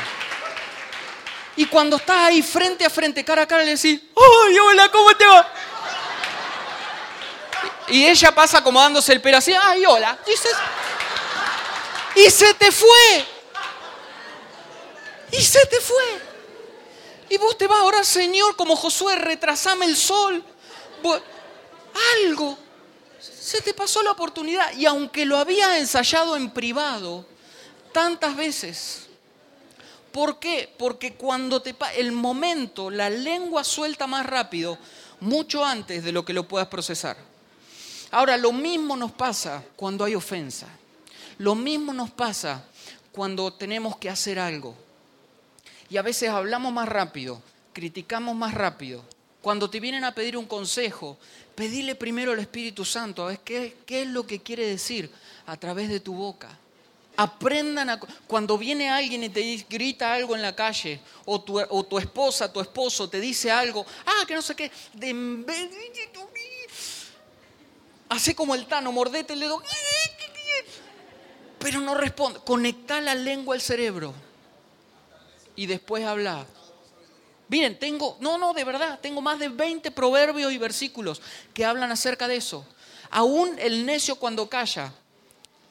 Y 1.55 1.65
cuando 1.65 1.97
estás 1.97 2.17
ahí 2.17 2.41
frente 2.41 2.85
a 2.85 2.89
frente, 2.89 3.23
cara 3.23 3.43
a 3.43 3.47
cara, 3.47 3.63
le 3.63 3.75
decís, 3.75 4.01
¡ay, 4.15 4.57
hola, 4.57 4.89
¿cómo 4.89 5.15
te 5.15 5.25
va? 5.25 5.53
Y 7.89 8.05
ella 8.05 8.33
pasa 8.33 8.59
acomodándose 8.59 9.11
el 9.11 9.21
pelo 9.21 9.37
así, 9.37 9.53
¡ay, 9.61 9.85
hola! 9.85 10.17
Dices, 10.25 10.55
y 12.15 12.29
se 12.29 12.53
te 12.53 12.71
fue. 12.71 13.32
Y 15.33 15.41
se 15.41 15.65
te 15.65 15.79
fue. 15.79 16.03
Y 17.29 17.37
vos 17.37 17.57
te 17.57 17.65
vas 17.65 17.79
a 17.79 17.83
orar, 17.83 18.05
Señor, 18.05 18.55
como 18.55 18.75
Josué, 18.75 19.15
retrasame 19.15 19.85
el 19.85 19.97
sol. 19.97 20.43
Algo. 22.23 22.57
Se 23.19 23.61
te 23.61 23.73
pasó 23.73 24.03
la 24.03 24.11
oportunidad. 24.11 24.73
Y 24.75 24.85
aunque 24.85 25.25
lo 25.25 25.37
había 25.37 25.79
ensayado 25.79 26.35
en 26.35 26.51
privado 26.51 27.25
tantas 27.91 28.35
veces, 28.35 29.07
¿por 30.11 30.39
qué? 30.39 30.71
Porque 30.77 31.15
cuando 31.15 31.61
te 31.61 31.75
el 31.95 32.11
momento, 32.11 32.91
la 32.91 33.09
lengua 33.09 33.63
suelta 33.63 34.05
más 34.05 34.25
rápido, 34.25 34.77
mucho 35.19 35.65
antes 35.65 36.03
de 36.03 36.11
lo 36.11 36.23
que 36.23 36.33
lo 36.33 36.47
puedas 36.47 36.67
procesar. 36.67 37.17
Ahora, 38.11 38.37
lo 38.37 38.51
mismo 38.51 38.95
nos 38.95 39.11
pasa 39.11 39.63
cuando 39.75 40.03
hay 40.03 40.13
ofensa. 40.13 40.67
Lo 41.39 41.55
mismo 41.55 41.91
nos 41.93 42.11
pasa 42.11 42.63
cuando 43.11 43.51
tenemos 43.53 43.97
que 43.97 44.09
hacer 44.09 44.37
algo. 44.37 44.82
Y 45.89 45.97
a 45.97 46.01
veces 46.01 46.29
hablamos 46.29 46.73
más 46.73 46.87
rápido, 46.87 47.41
criticamos 47.73 48.35
más 48.35 48.53
rápido. 48.53 49.03
Cuando 49.41 49.69
te 49.69 49.79
vienen 49.79 50.05
a 50.05 50.15
pedir 50.15 50.37
un 50.37 50.45
consejo, 50.45 51.17
pedile 51.53 51.95
primero 51.95 52.31
al 52.31 52.39
Espíritu 52.39 52.85
Santo 52.85 53.23
a 53.23 53.27
ver 53.27 53.39
qué, 53.39 53.75
es 53.87 54.07
lo 54.07 54.25
que 54.25 54.41
quiere 54.41 54.65
decir 54.65 55.11
a 55.45 55.57
través 55.57 55.89
de 55.89 55.99
tu 55.99 56.13
boca. 56.13 56.57
Aprendan 57.17 57.89
a... 57.89 57.99
Cuando 57.99 58.57
viene 58.57 58.89
alguien 58.89 59.23
y 59.23 59.29
te 59.29 59.65
grita 59.69 60.13
algo 60.13 60.35
en 60.35 60.41
la 60.41 60.55
calle, 60.55 61.01
o 61.25 61.41
tu, 61.41 61.59
o 61.59 61.83
tu 61.83 61.99
esposa, 61.99 62.51
tu 62.51 62.61
esposo 62.61 63.09
te 63.09 63.19
dice 63.19 63.51
algo, 63.51 63.85
ah, 64.05 64.23
que 64.25 64.33
no 64.33 64.41
sé 64.41 64.55
qué, 64.55 64.71
de... 64.93 65.45
Hace 68.09 68.33
como 68.33 68.55
el 68.55 68.65
tano, 68.65 68.91
mordete 68.91 69.33
el 69.33 69.41
dedo, 69.41 69.61
pero 71.59 71.81
no 71.81 71.95
responde. 71.95 72.39
Conecta 72.45 73.01
la 73.01 73.15
lengua 73.15 73.55
al 73.55 73.61
cerebro 73.61 74.13
y 75.55 75.65
después 75.65 76.03
habla. 76.05 76.45
Miren, 77.47 77.77
tengo, 77.77 78.17
no, 78.19 78.37
no, 78.37 78.53
de 78.53 78.63
verdad, 78.63 78.99
tengo 79.01 79.21
más 79.21 79.39
de 79.39 79.49
20 79.49 79.91
proverbios 79.91 80.51
y 80.51 80.57
versículos 80.57 81.21
que 81.53 81.65
hablan 81.65 81.91
acerca 81.91 82.27
de 82.27 82.37
eso. 82.37 82.65
Aún 83.09 83.55
el 83.59 83.85
necio 83.85 84.15
cuando 84.15 84.49
calla 84.49 84.91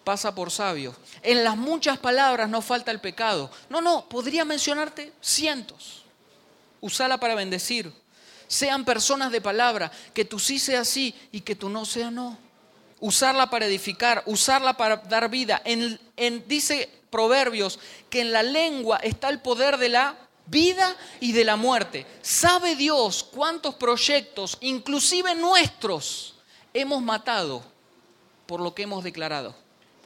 pasa 0.05 0.35
por 0.35 0.51
sabio. 0.51 0.95
En 1.23 1.45
las 1.45 1.57
muchas 1.57 1.99
palabras 1.99 2.49
no 2.49 2.61
falta 2.63 2.91
el 2.91 3.01
pecado. 3.01 3.51
No, 3.69 3.81
no, 3.81 4.09
podría 4.09 4.45
mencionarte 4.45 5.13
cientos. 5.21 6.05
Usala 6.81 7.19
para 7.19 7.35
bendecir. 7.35 7.93
Sean 8.47 8.85
personas 8.85 9.33
de 9.33 9.41
palabra, 9.41 9.91
que 10.13 10.25
tú 10.25 10.39
sí 10.39 10.59
sea 10.59 10.85
sí 10.85 11.15
y 11.31 11.41
que 11.41 11.57
tú 11.57 11.69
no 11.69 11.85
sea 11.85 12.11
no. 12.11 12.37
Usarla 13.03 13.51
para 13.51 13.67
edificar, 13.67 14.23
usarla 14.27 14.75
para 14.75 14.97
dar 14.97 15.29
vida. 15.29 15.61
En, 15.65 15.99
en, 16.17 16.47
dice 16.47 16.89
Proverbios 17.11 17.79
que 18.09 18.23
en 18.23 18.33
la 18.33 18.43
lengua 18.43 18.97
está 19.03 19.29
el 19.29 19.41
poder 19.41 19.77
de 19.77 19.91
la 19.91 20.17
vida 20.47 20.97
y 21.21 21.33
de 21.33 21.45
la 21.45 21.57
muerte. 21.57 22.07
¿Sabe 22.23 22.77
Dios 22.77 23.23
cuántos 23.23 23.75
proyectos, 23.75 24.57
inclusive 24.61 25.35
nuestros, 25.35 26.37
hemos 26.73 27.03
matado 27.03 27.63
por 28.47 28.61
lo 28.61 28.75
que 28.75 28.85
hemos 28.85 29.05
declarado? 29.05 29.55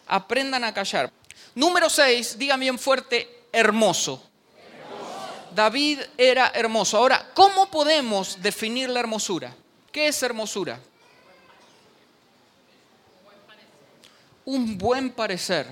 Aprendan 0.07 0.65
a 0.65 0.75
callar. 0.75 1.13
Número 1.55 1.89
6, 1.89 2.39
digan 2.39 2.59
bien 2.59 2.79
fuerte, 2.79 3.45
hermoso. 3.53 4.23
David 5.55 6.01
era 6.19 6.51
hermoso. 6.55 6.97
Ahora, 6.97 7.31
¿cómo 7.35 7.71
podemos 7.71 8.43
definir 8.43 8.89
la 8.89 9.01
hermosura? 9.01 9.55
¿Qué 9.93 10.09
es 10.09 10.23
hermosura? 10.23 10.81
Un 14.47 14.79
buen 14.79 15.11
parecer. 15.11 15.67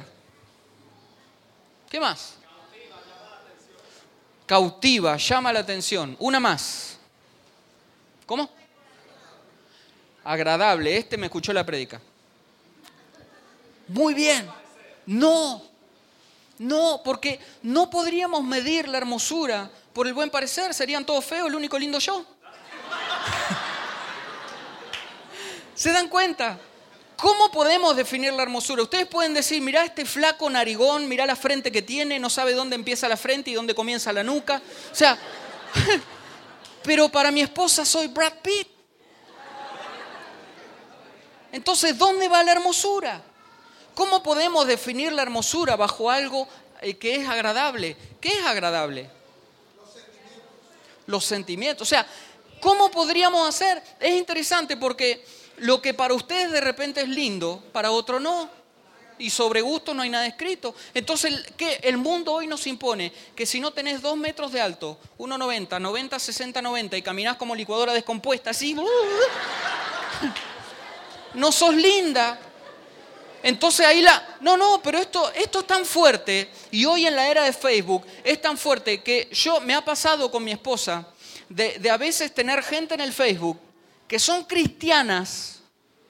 ¿Qué 1.88 2.00
más? 2.00 2.34
Cautiva, 4.46 5.16
llama 5.16 5.52
la 5.52 5.60
atención. 5.60 6.16
Una 6.18 6.40
más. 6.40 6.98
¿Cómo? 8.26 8.50
Agradable. 10.24 10.96
Este 10.96 11.16
me 11.16 11.26
escuchó 11.26 11.52
la 11.52 11.64
prédica. 11.64 12.00
Muy 13.86 14.12
bien. 14.12 14.50
No. 15.06 15.62
No, 16.58 17.00
porque 17.04 17.38
no 17.62 17.88
podríamos 17.88 18.42
medir 18.42 18.88
la 18.88 18.98
hermosura 18.98 19.70
por 19.92 20.08
el 20.08 20.14
buen 20.14 20.30
parecer. 20.30 20.74
Serían 20.74 21.06
todos 21.06 21.24
feos, 21.24 21.48
el 21.48 21.54
único 21.54 21.78
lindo 21.78 22.00
yo. 22.00 22.24
¿Se 25.76 25.92
dan 25.92 26.08
cuenta? 26.08 26.58
¿Cómo 27.24 27.50
podemos 27.50 27.96
definir 27.96 28.34
la 28.34 28.42
hermosura? 28.42 28.82
Ustedes 28.82 29.06
pueden 29.06 29.32
decir, 29.32 29.62
mira 29.62 29.82
este 29.82 30.04
flaco 30.04 30.50
narigón, 30.50 31.08
mira 31.08 31.24
la 31.24 31.34
frente 31.34 31.72
que 31.72 31.80
tiene, 31.80 32.18
no 32.18 32.28
sabe 32.28 32.52
dónde 32.52 32.74
empieza 32.74 33.08
la 33.08 33.16
frente 33.16 33.50
y 33.50 33.54
dónde 33.54 33.74
comienza 33.74 34.12
la 34.12 34.22
nuca. 34.22 34.60
O 34.92 34.94
sea, 34.94 35.18
pero 36.84 37.08
para 37.08 37.30
mi 37.30 37.40
esposa 37.40 37.86
soy 37.86 38.08
Brad 38.08 38.34
Pitt. 38.42 38.68
Entonces, 41.50 41.96
¿dónde 41.96 42.28
va 42.28 42.44
la 42.44 42.52
hermosura? 42.52 43.22
¿Cómo 43.94 44.22
podemos 44.22 44.66
definir 44.66 45.10
la 45.10 45.22
hermosura 45.22 45.76
bajo 45.76 46.10
algo 46.10 46.46
eh, 46.82 46.98
que 46.98 47.14
es 47.14 47.26
agradable? 47.26 47.96
¿Qué 48.20 48.38
es 48.38 48.44
agradable? 48.44 49.08
Los 49.74 49.94
sentimientos. 49.94 51.06
Los 51.06 51.24
sentimientos. 51.24 51.88
O 51.88 51.88
sea, 51.88 52.06
¿cómo 52.60 52.90
podríamos 52.90 53.48
hacer? 53.48 53.82
Es 53.98 54.14
interesante 54.14 54.76
porque 54.76 55.24
lo 55.58 55.80
que 55.80 55.94
para 55.94 56.14
ustedes 56.14 56.50
de 56.50 56.60
repente 56.60 57.00
es 57.00 57.08
lindo, 57.08 57.62
para 57.72 57.90
otro 57.90 58.20
no. 58.20 58.48
Y 59.16 59.30
sobre 59.30 59.60
gusto 59.60 59.94
no 59.94 60.02
hay 60.02 60.10
nada 60.10 60.26
escrito. 60.26 60.74
Entonces, 60.92 61.44
¿qué? 61.56 61.78
el 61.84 61.96
mundo 61.96 62.32
hoy 62.32 62.48
nos 62.48 62.66
impone 62.66 63.12
que 63.36 63.46
si 63.46 63.60
no 63.60 63.72
tenés 63.72 64.02
dos 64.02 64.16
metros 64.16 64.50
de 64.50 64.60
alto, 64.60 64.98
1,90, 65.18 65.80
90, 65.80 66.18
60, 66.18 66.60
90 66.60 66.96
y 66.96 67.02
caminás 67.02 67.36
como 67.36 67.54
licuadora 67.54 67.92
descompuesta, 67.92 68.50
así, 68.50 68.74
no 71.34 71.52
sos 71.52 71.74
linda. 71.76 72.40
Entonces 73.44 73.86
ahí 73.86 74.02
la... 74.02 74.36
No, 74.40 74.56
no, 74.56 74.80
pero 74.82 74.98
esto, 74.98 75.30
esto 75.32 75.60
es 75.60 75.66
tan 75.66 75.84
fuerte 75.84 76.50
y 76.72 76.84
hoy 76.84 77.06
en 77.06 77.14
la 77.14 77.28
era 77.28 77.44
de 77.44 77.52
Facebook 77.52 78.04
es 78.24 78.40
tan 78.40 78.58
fuerte 78.58 79.02
que 79.02 79.28
yo 79.32 79.60
me 79.60 79.74
ha 79.74 79.84
pasado 79.84 80.30
con 80.30 80.42
mi 80.42 80.50
esposa 80.50 81.06
de 81.48 81.90
a 81.90 81.96
veces 81.98 82.34
tener 82.34 82.62
gente 82.64 82.94
en 82.94 83.00
el 83.00 83.12
Facebook 83.12 83.60
que 84.08 84.18
son 84.18 84.44
cristianas, 84.44 85.60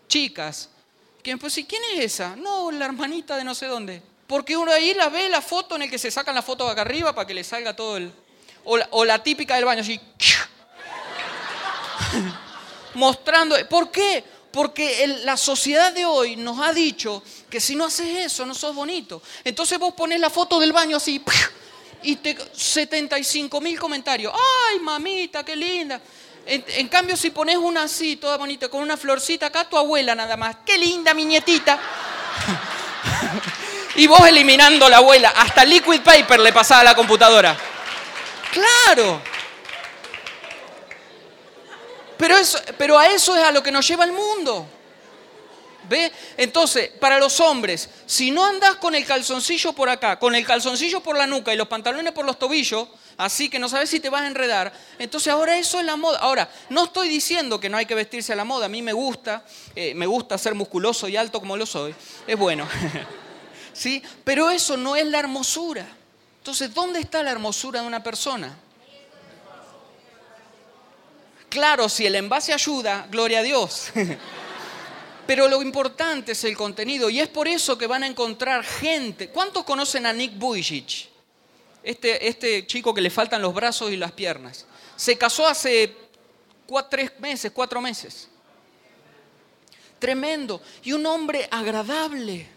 chicas, 0.08 0.68
que 1.22 1.36
pues, 1.38 1.56
¿y 1.56 1.64
quién 1.64 1.82
es 1.94 2.04
esa? 2.04 2.36
No, 2.36 2.70
la 2.70 2.84
hermanita 2.84 3.36
de 3.36 3.44
no 3.44 3.54
sé 3.54 3.66
dónde. 3.66 4.02
Porque 4.26 4.56
uno 4.56 4.72
ahí 4.72 4.94
la 4.94 5.08
ve 5.08 5.28
la 5.28 5.40
foto 5.40 5.76
en 5.76 5.82
el 5.82 5.90
que 5.90 5.98
se 5.98 6.10
sacan 6.10 6.34
la 6.34 6.42
foto 6.42 6.68
acá 6.68 6.82
arriba 6.82 7.14
para 7.14 7.26
que 7.26 7.34
le 7.34 7.42
salga 7.42 7.74
todo 7.74 7.96
el... 7.96 8.12
O 8.64 9.04
la, 9.04 9.22
típica 9.22 9.56
del 9.56 9.64
baño, 9.64 9.80
así... 9.80 9.98
Mostrando... 12.94 13.56
¿Por 13.68 13.90
qué? 13.90 14.22
Porque 14.50 15.20
la 15.24 15.36
sociedad 15.36 15.92
de 15.92 16.04
hoy 16.04 16.36
nos 16.36 16.60
ha 16.60 16.72
dicho 16.72 17.22
que 17.50 17.58
si 17.58 17.74
no 17.74 17.86
haces 17.86 18.26
eso, 18.26 18.46
no 18.46 18.54
sos 18.54 18.74
bonito. 18.74 19.20
Entonces 19.44 19.78
vos 19.78 19.94
pones 19.94 20.20
la 20.20 20.30
foto 20.30 20.60
del 20.60 20.72
baño 20.72 20.98
así 20.98 21.20
y 22.02 22.16
te 22.16 22.36
75 22.52 23.60
mil 23.60 23.78
comentarios. 23.78 24.32
¡Ay, 24.70 24.78
mamita, 24.78 25.44
qué 25.44 25.56
linda! 25.56 26.00
En, 26.46 26.88
cambio, 26.88 27.16
si 27.16 27.30
pones 27.30 27.56
una 27.56 27.84
así, 27.84 28.16
toda 28.16 28.36
bonita, 28.36 28.68
con 28.68 28.82
una 28.82 28.96
florcita 28.96 29.46
acá, 29.46 29.68
tu 29.68 29.78
abuela 29.78 30.14
nada 30.14 30.36
más. 30.36 30.56
¡Qué 30.66 30.76
linda, 30.76 31.14
mi 31.14 31.24
nietita! 31.24 31.78
y 33.96 34.06
vos 34.06 34.20
eliminando 34.28 34.88
la 34.88 34.98
abuela. 34.98 35.30
Hasta 35.30 35.64
liquid 35.64 36.02
paper 36.02 36.40
le 36.40 36.52
pasaba 36.52 36.82
a 36.82 36.84
la 36.84 36.94
computadora. 36.94 37.56
¡Claro! 38.52 39.22
Pero, 42.18 42.36
eso, 42.36 42.58
pero 42.76 42.98
a 42.98 43.06
eso 43.08 43.36
es 43.36 43.42
a 43.42 43.50
lo 43.50 43.62
que 43.62 43.72
nos 43.72 43.86
lleva 43.88 44.04
el 44.04 44.12
mundo. 44.12 44.66
¿Ve? 45.88 46.12
Entonces, 46.36 46.90
para 47.00 47.18
los 47.18 47.40
hombres, 47.40 47.88
si 48.06 48.30
no 48.30 48.44
andas 48.44 48.76
con 48.76 48.94
el 48.94 49.04
calzoncillo 49.04 49.72
por 49.72 49.88
acá, 49.88 50.18
con 50.18 50.34
el 50.34 50.46
calzoncillo 50.46 51.00
por 51.00 51.16
la 51.16 51.26
nuca 51.26 51.52
y 51.52 51.56
los 51.56 51.68
pantalones 51.68 52.12
por 52.12 52.24
los 52.24 52.38
tobillos, 52.38 52.88
así 53.16 53.48
que 53.48 53.58
no 53.58 53.68
sabes 53.68 53.90
si 53.90 54.00
te 54.00 54.10
vas 54.10 54.22
a 54.22 54.26
enredar, 54.26 54.72
entonces 54.98 55.32
ahora 55.32 55.56
eso 55.56 55.78
es 55.78 55.84
la 55.84 55.96
moda. 55.96 56.18
Ahora, 56.18 56.50
no 56.70 56.84
estoy 56.84 57.08
diciendo 57.08 57.60
que 57.60 57.68
no 57.68 57.76
hay 57.76 57.86
que 57.86 57.94
vestirse 57.94 58.32
a 58.32 58.36
la 58.36 58.44
moda, 58.44 58.66
a 58.66 58.68
mí 58.68 58.82
me 58.82 58.92
gusta, 58.92 59.44
eh, 59.74 59.94
me 59.94 60.06
gusta 60.06 60.38
ser 60.38 60.54
musculoso 60.54 61.08
y 61.08 61.16
alto 61.16 61.40
como 61.40 61.56
lo 61.56 61.66
soy, 61.66 61.94
es 62.26 62.38
bueno. 62.38 62.68
¿Sí? 63.72 64.02
Pero 64.22 64.50
eso 64.50 64.76
no 64.76 64.96
es 64.96 65.06
la 65.06 65.18
hermosura. 65.18 65.86
Entonces, 66.38 66.72
¿dónde 66.72 67.00
está 67.00 67.22
la 67.22 67.32
hermosura 67.32 67.80
de 67.80 67.86
una 67.86 68.02
persona? 68.02 68.56
Claro, 71.48 71.88
si 71.88 72.04
el 72.04 72.16
envase 72.16 72.52
ayuda, 72.52 73.06
gloria 73.10 73.38
a 73.38 73.42
Dios. 73.42 73.90
Pero 75.26 75.48
lo 75.48 75.62
importante 75.62 76.32
es 76.32 76.44
el 76.44 76.56
contenido 76.56 77.08
y 77.08 77.20
es 77.20 77.28
por 77.28 77.48
eso 77.48 77.78
que 77.78 77.86
van 77.86 78.02
a 78.02 78.06
encontrar 78.06 78.64
gente. 78.64 79.28
¿Cuántos 79.30 79.64
conocen 79.64 80.04
a 80.06 80.12
Nick 80.12 80.36
Vujicic? 80.36 81.13
Este, 81.84 82.26
este 82.26 82.66
chico 82.66 82.94
que 82.94 83.00
le 83.00 83.10
faltan 83.10 83.42
los 83.42 83.54
brazos 83.54 83.92
y 83.92 83.96
las 83.96 84.12
piernas. 84.12 84.66
Se 84.96 85.16
casó 85.18 85.46
hace 85.46 85.94
tres 86.90 87.12
meses, 87.20 87.52
cuatro 87.52 87.80
meses. 87.80 88.28
Tremendo. 89.98 90.60
Y 90.82 90.92
un 90.92 91.04
hombre 91.06 91.46
agradable, 91.50 92.48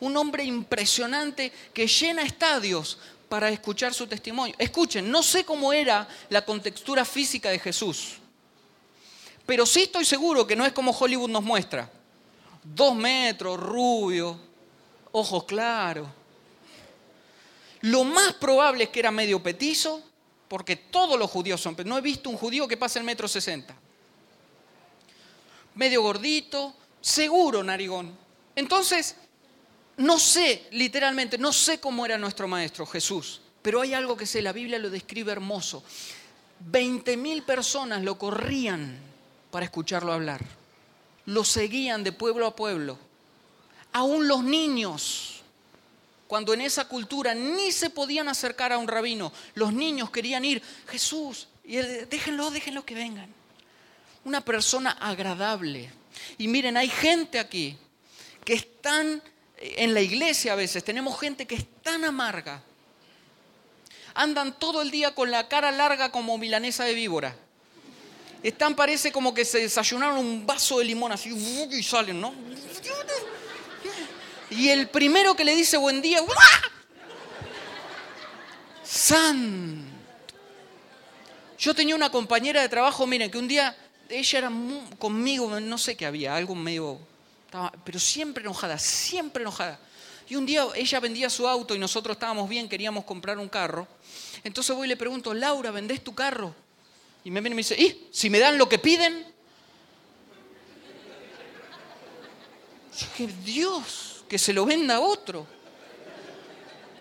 un 0.00 0.16
hombre 0.16 0.44
impresionante 0.44 1.50
que 1.72 1.86
llena 1.86 2.22
estadios 2.22 2.98
para 3.28 3.48
escuchar 3.48 3.94
su 3.94 4.06
testimonio. 4.06 4.54
Escuchen, 4.58 5.10
no 5.10 5.22
sé 5.22 5.44
cómo 5.44 5.72
era 5.72 6.06
la 6.28 6.44
contextura 6.44 7.04
física 7.04 7.50
de 7.50 7.58
Jesús, 7.58 8.16
pero 9.46 9.64
sí 9.64 9.82
estoy 9.82 10.04
seguro 10.04 10.46
que 10.46 10.56
no 10.56 10.66
es 10.66 10.72
como 10.72 10.92
Hollywood 10.92 11.30
nos 11.30 11.42
muestra. 11.42 11.90
Dos 12.62 12.94
metros, 12.94 13.58
rubio, 13.58 14.38
ojos 15.12 15.44
claros. 15.44 16.06
Lo 17.82 18.04
más 18.04 18.34
probable 18.34 18.84
es 18.84 18.90
que 18.90 19.00
era 19.00 19.10
medio 19.10 19.42
petizo, 19.42 20.02
porque 20.48 20.76
todos 20.76 21.18
los 21.18 21.30
judíos 21.30 21.60
son, 21.60 21.76
no 21.84 21.98
he 21.98 22.00
visto 22.00 22.30
un 22.30 22.36
judío 22.36 22.66
que 22.66 22.76
pase 22.76 22.98
el 22.98 23.04
metro 23.04 23.28
sesenta. 23.28 23.76
Medio 25.74 26.02
gordito, 26.02 26.74
seguro 27.00 27.62
narigón. 27.62 28.16
Entonces, 28.56 29.14
no 29.98 30.18
sé, 30.18 30.66
literalmente, 30.72 31.38
no 31.38 31.52
sé 31.52 31.78
cómo 31.78 32.04
era 32.04 32.18
nuestro 32.18 32.48
maestro 32.48 32.86
Jesús, 32.86 33.40
pero 33.62 33.80
hay 33.80 33.94
algo 33.94 34.16
que 34.16 34.26
sé, 34.26 34.42
la 34.42 34.52
Biblia 34.52 34.78
lo 34.78 34.90
describe 34.90 35.30
hermoso. 35.30 35.84
Veinte 36.60 37.16
mil 37.16 37.42
personas 37.42 38.02
lo 38.02 38.18
corrían 38.18 38.98
para 39.50 39.64
escucharlo 39.64 40.12
hablar. 40.12 40.44
Lo 41.26 41.44
seguían 41.44 42.02
de 42.02 42.12
pueblo 42.12 42.46
a 42.46 42.56
pueblo. 42.56 42.98
Aún 43.92 44.26
los 44.26 44.42
niños 44.42 45.37
cuando 46.28 46.52
en 46.52 46.60
esa 46.60 46.86
cultura 46.86 47.34
ni 47.34 47.72
se 47.72 47.90
podían 47.90 48.28
acercar 48.28 48.70
a 48.70 48.78
un 48.78 48.86
rabino. 48.86 49.32
Los 49.54 49.72
niños 49.72 50.10
querían 50.10 50.44
ir, 50.44 50.62
Jesús, 50.86 51.48
y 51.64 51.76
déjenlo, 51.76 52.50
déjenlo 52.50 52.84
que 52.84 52.94
vengan. 52.94 53.32
Una 54.24 54.44
persona 54.44 54.90
agradable. 55.00 55.90
Y 56.36 56.46
miren, 56.46 56.76
hay 56.76 56.88
gente 56.88 57.38
aquí 57.38 57.76
que 58.44 58.52
están 58.52 59.22
en 59.56 59.94
la 59.94 60.02
iglesia 60.02 60.52
a 60.52 60.56
veces, 60.56 60.84
tenemos 60.84 61.18
gente 61.18 61.46
que 61.46 61.56
es 61.56 61.64
tan 61.82 62.04
amarga. 62.04 62.62
Andan 64.14 64.58
todo 64.58 64.82
el 64.82 64.90
día 64.90 65.14
con 65.14 65.30
la 65.30 65.48
cara 65.48 65.70
larga 65.72 66.12
como 66.12 66.36
milanesa 66.36 66.84
de 66.84 66.92
víbora. 66.92 67.34
Están, 68.42 68.76
parece 68.76 69.10
como 69.10 69.32
que 69.32 69.44
se 69.44 69.58
desayunaron 69.60 70.18
un 70.18 70.46
vaso 70.46 70.78
de 70.78 70.84
limón 70.84 71.10
así 71.10 71.30
y 71.30 71.82
salen, 71.82 72.20
¿no? 72.20 72.34
Y 74.58 74.70
el 74.70 74.88
primero 74.88 75.36
que 75.36 75.44
le 75.44 75.54
dice 75.54 75.76
buen 75.76 76.02
día, 76.02 76.20
¡San! 78.82 79.86
Yo 81.56 81.74
tenía 81.74 81.94
una 81.94 82.10
compañera 82.10 82.60
de 82.60 82.68
trabajo, 82.68 83.06
miren, 83.06 83.30
que 83.30 83.38
un 83.38 83.46
día 83.46 83.76
ella 84.08 84.38
era 84.38 84.50
conmigo, 84.98 85.60
no 85.60 85.78
sé 85.78 85.96
qué 85.96 86.06
había, 86.06 86.34
algo 86.34 86.56
medio, 86.56 86.98
pero 87.84 88.00
siempre 88.00 88.42
enojada, 88.42 88.78
siempre 88.78 89.42
enojada. 89.42 89.78
Y 90.28 90.34
un 90.34 90.44
día 90.44 90.66
ella 90.74 90.98
vendía 90.98 91.30
su 91.30 91.46
auto 91.46 91.76
y 91.76 91.78
nosotros 91.78 92.16
estábamos 92.16 92.48
bien, 92.48 92.68
queríamos 92.68 93.04
comprar 93.04 93.38
un 93.38 93.48
carro. 93.48 93.86
Entonces 94.42 94.74
voy 94.74 94.86
y 94.86 94.88
le 94.88 94.96
pregunto, 94.96 95.34
Laura, 95.34 95.70
¿vendés 95.70 96.02
tu 96.02 96.16
carro? 96.16 96.52
Y 97.22 97.30
me 97.30 97.40
viene 97.40 97.54
y 97.54 97.56
me 97.56 97.60
dice, 97.60 97.80
¿y 97.80 98.08
si 98.10 98.28
me 98.28 98.40
dan 98.40 98.58
lo 98.58 98.68
que 98.68 98.80
piden? 98.80 99.24
Yo 103.18 103.26
Dios, 103.44 104.07
que 104.28 104.38
se 104.38 104.52
lo 104.52 104.66
venda 104.66 104.96
a 104.96 105.00
otro. 105.00 105.46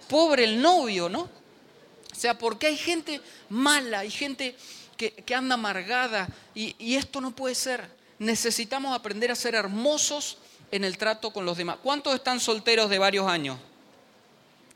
Pobre 0.10 0.46
el 0.46 0.62
novio, 0.62 1.10
¿no? 1.10 1.22
O 1.22 2.16
sea, 2.20 2.38
porque 2.38 2.68
hay 2.68 2.78
gente 2.78 3.22
mala, 3.50 4.00
hay 4.00 4.10
gente 4.10 4.56
que, 4.96 5.36
anda 5.36 5.56
amargada 5.56 6.28
y, 6.56 6.76
y 6.80 6.96
esto 6.96 7.22
no 7.22 7.32
puede 7.32 7.54
ser. 7.54 7.88
Necesitamos 8.18 8.96
aprender 8.96 9.30
a 9.32 9.36
ser 9.36 9.54
hermosos 9.54 10.38
en 10.72 10.84
el 10.84 10.98
trato 10.98 11.32
con 11.32 11.46
los 11.46 11.58
demás. 11.58 11.78
¿Cuántos 11.84 12.16
están 12.16 12.40
solteros 12.40 12.90
de 12.90 12.98
varios 12.98 13.28
años? 13.28 13.60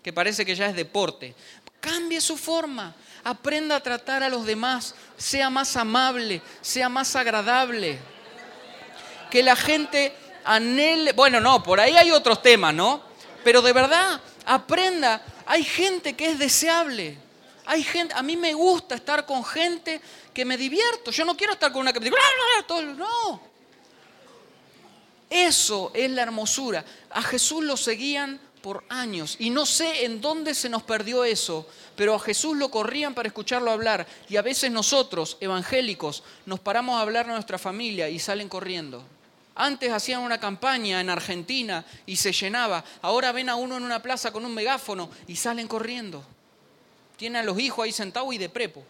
Que 0.04 0.14
parece 0.14 0.45
que 0.45 0.56
ya 0.56 0.68
es 0.68 0.76
deporte. 0.76 1.34
Cambie 1.80 2.22
su 2.22 2.38
forma, 2.38 2.93
aprenda 3.24 3.78
a 3.78 3.84
tratar 3.84 4.22
a 4.22 4.30
los 4.30 4.45
demás, 4.45 4.93
sea 5.18 5.49
más 5.49 5.76
amable, 5.76 6.41
sea 6.62 6.89
más 6.89 7.16
agradable. 7.16 7.97
Que 9.32 9.41
la 9.41 9.56
gente 9.56 10.14
bueno, 11.16 11.39
no, 11.39 11.64
por 11.64 11.80
ahí 11.80 11.96
hay 11.96 12.12
otros 12.12 12.42
temas, 12.42 12.74
¿no? 12.74 13.02
Pero 13.44 13.62
de 13.62 13.74
verdad, 13.74 14.22
aprenda, 14.46 15.24
hay 15.46 15.64
gente 15.64 16.16
que 16.16 16.32
es 16.32 16.39
deseable. 16.39 17.18
Hay 17.66 17.84
gente, 17.84 18.14
a 18.16 18.24
mí 18.24 18.36
me 18.38 18.54
gusta 18.54 18.96
estar 18.96 19.26
con 19.26 19.46
gente 19.46 20.02
que 20.34 20.46
me 20.46 20.58
divierto. 20.58 21.12
Yo 21.12 21.26
no 21.26 21.38
quiero 21.38 21.54
estar 21.54 21.72
con 21.72 21.82
una 21.82 21.94
que 21.94 22.00
me 22.00 22.06
diga, 22.06 22.18
no. 22.98 23.42
Eso 25.30 25.92
es 25.94 26.12
la 26.12 26.24
hermosura. 26.24 26.84
A 27.10 27.22
Jesús 27.22 27.64
lo 27.64 27.78
seguían 27.78 28.39
por 28.62 28.84
años 28.89 29.38
y 29.39 29.50
no 29.50 29.66
sé 29.66 30.06
en 30.06 30.22
dónde 30.22 30.54
se 30.54 30.70
nos 30.70 30.84
perdió 30.84 31.24
eso, 31.24 31.68
pero 31.96 32.16
a 32.16 32.20
Jesús 32.20 32.56
lo 32.58 32.70
corrían 32.70 33.14
para 33.14 33.28
escucharlo 33.28 33.72
hablar 33.72 34.06
y 34.30 34.38
a 34.38 34.42
veces 34.42 34.72
nosotros, 34.72 35.38
evangélicos, 35.39 36.24
nos 36.46 36.60
paramos 36.60 36.98
a 36.98 37.02
hablar 37.02 37.30
a 37.30 37.34
nuestra 37.34 37.58
familia 37.58 38.10
y 38.10 38.20
salen 38.20 38.50
corriendo. 38.50 39.04
Antes 39.64 39.91
hacían 39.91 40.22
una 40.22 40.39
campaña 40.39 40.99
en 41.01 41.12
Argentina 41.12 41.86
y 42.07 42.16
se 42.16 42.32
llenaba. 42.32 42.84
Ahora 43.03 43.32
ven 43.32 43.47
a 43.47 43.55
uno 43.55 43.78
en 43.78 43.84
una 43.84 44.01
plaza 44.01 44.32
con 44.32 44.43
un 44.43 44.55
megáfono 44.55 45.07
y 45.28 45.36
salen 45.36 45.68
corriendo. 45.68 46.24
Tiene 47.16 47.38
a 47.38 47.43
los 47.43 47.59
hijos 47.59 47.86
ahí 47.86 47.91
sentados 47.91 48.34
y 48.34 48.39
de 48.39 48.49
prepo. 48.49 48.84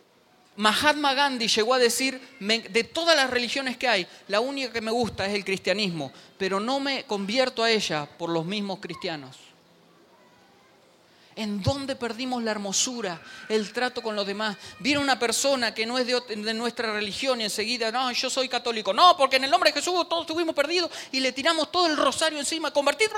Mahatma 0.55 1.13
Gandhi 1.13 1.49
llegó 1.49 1.74
a 1.74 1.78
decir, 1.78 2.22
de 2.39 2.84
todas 2.86 3.17
las 3.17 3.30
religiones 3.30 3.76
que 3.76 3.89
hay, 3.89 4.07
la 4.30 4.39
única 4.39 4.72
que 4.72 4.80
me 4.80 4.91
gusta 4.91 5.26
es 5.26 5.34
el 5.34 5.43
cristianismo, 5.43 6.13
pero 6.38 6.61
no 6.61 6.80
me 6.80 7.03
convierto 7.03 7.65
a 7.65 7.69
ella 7.69 8.07
por 8.17 8.30
los 8.30 8.45
mismos 8.45 8.80
cristianos. 8.80 9.51
¿En 11.36 11.63
dónde 11.63 11.95
perdimos 11.95 12.43
la 12.43 12.51
hermosura, 12.51 13.21
el 13.47 13.71
trato 13.71 14.01
con 14.01 14.15
los 14.15 14.27
demás? 14.27 14.57
Viene 14.79 14.99
una 14.99 15.17
persona 15.17 15.73
que 15.73 15.86
no 15.86 15.97
es 15.97 16.05
de, 16.05 16.53
nuestra 16.53 16.91
religión 16.91 17.39
y 17.39 17.45
enseguida, 17.45 17.89
no, 17.89 18.11
yo 18.11 18.29
soy 18.29 18.49
católico. 18.49 18.93
No, 18.93 19.15
porque 19.15 19.38
en 19.38 19.45
el 19.45 19.51
nombre 19.51 19.71
de 19.71 19.79
Jesús 19.79 19.93
todos 20.09 20.23
estuvimos 20.23 20.53
perdidos 20.53 20.91
y 21.11 21.21
le 21.21 21.32
tiramos 21.32 21.71
todo 21.71 21.88
el 21.88 21.95
rosario 21.95 22.38
encima, 22.38 22.71
convertido. 22.71 23.11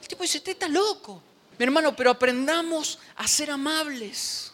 El 0.00 0.08
tipo 0.08 0.22
dice, 0.22 0.38
usted 0.38 0.52
está 0.52 0.68
loco. 0.68 1.22
Mi 1.58 1.64
hermano, 1.64 1.94
pero 1.94 2.10
aprendamos 2.10 2.98
a 3.16 3.28
ser 3.28 3.50
amables. 3.50 4.52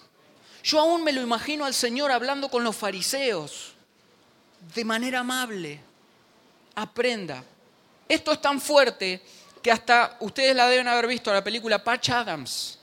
Yo 0.64 0.80
aún 0.80 1.04
me 1.04 1.12
lo 1.12 1.22
imagino 1.22 1.64
al 1.64 1.74
Señor 1.74 2.10
hablando 2.10 2.48
con 2.48 2.64
los 2.64 2.74
fariseos 2.74 3.74
de 4.74 4.84
manera 4.84 5.20
amable. 5.20 5.80
Aprenda. 6.74 7.44
Esto 8.08 8.32
es 8.32 8.40
tan 8.40 8.60
fuerte 8.60 9.22
que 9.62 9.70
hasta 9.70 10.16
ustedes 10.18 10.56
la 10.56 10.68
deben 10.68 10.88
haber 10.88 11.06
visto, 11.06 11.32
la 11.32 11.44
película 11.44 11.82
Patch 11.82 12.10
Adams 12.10 12.80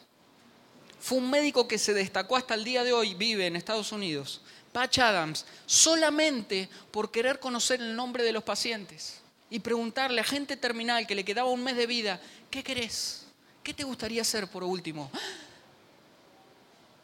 fue 1.04 1.18
un 1.18 1.30
médico 1.30 1.68
que 1.68 1.78
se 1.78 1.94
destacó 1.94 2.38
hasta 2.38 2.54
el 2.54 2.64
día 2.64 2.82
de 2.86 2.94
hoy, 2.94 3.14
vive 3.14 3.46
en 3.46 3.58
Estados 3.58 3.92
Unidos, 3.92 4.40
Patch 4.72 5.00
Adams, 5.00 5.46
solamente 5.66 6.70
por 6.92 7.12
querer 7.12 7.42
conocer 7.42 7.82
el 7.82 7.94
nombre 7.94 8.24
de 8.24 8.32
los 8.32 8.42
pacientes 8.42 9.20
y 9.50 9.60
preguntarle 9.60 10.22
a 10.22 10.24
gente 10.24 10.56
terminal 10.56 11.06
que 11.06 11.14
le 11.14 11.26
quedaba 11.26 11.50
un 11.50 11.62
mes 11.62 11.76
de 11.76 11.88
vida, 11.88 12.22
¿qué 12.50 12.64
querés? 12.64 13.26
¿Qué 13.62 13.74
te 13.74 13.84
gustaría 13.84 14.22
hacer 14.22 14.48
por 14.48 14.64
último? 14.64 15.12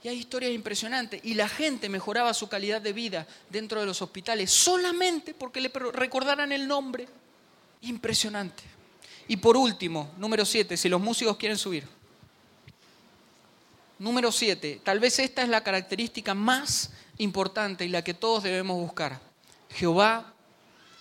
Y 0.02 0.08
hay 0.08 0.18
historias 0.18 0.54
impresionantes. 0.54 1.20
Y 1.26 1.34
la 1.34 1.50
gente 1.50 1.90
mejoraba 1.90 2.34
su 2.34 2.48
calidad 2.48 2.82
de 2.82 2.94
vida 2.94 3.28
dentro 3.50 3.82
de 3.82 3.86
los 3.86 4.02
hospitales 4.02 4.50
solamente 4.50 5.34
porque 5.34 5.60
le 5.60 5.68
recordaran 5.92 6.54
el 6.54 6.70
nombre. 6.70 7.06
Impresionante. 7.82 8.64
Y 9.28 9.36
por 9.36 9.58
último, 9.58 10.14
número 10.16 10.46
siete, 10.46 10.78
si 10.78 10.88
los 10.88 11.02
músicos 11.02 11.36
quieren 11.36 11.58
subir. 11.58 11.99
Número 14.00 14.32
siete, 14.32 14.80
tal 14.84 15.00
vez 15.00 15.20
esta 15.20 15.44
es 15.44 15.50
la 15.50 15.62
característica 15.62 16.34
más 16.34 16.92
importante 17.18 17.84
y 17.84 17.90
la 17.90 18.02
que 18.02 18.14
todos 18.14 18.44
debemos 18.44 18.78
buscar. 18.78 19.20
Jehová 19.70 20.34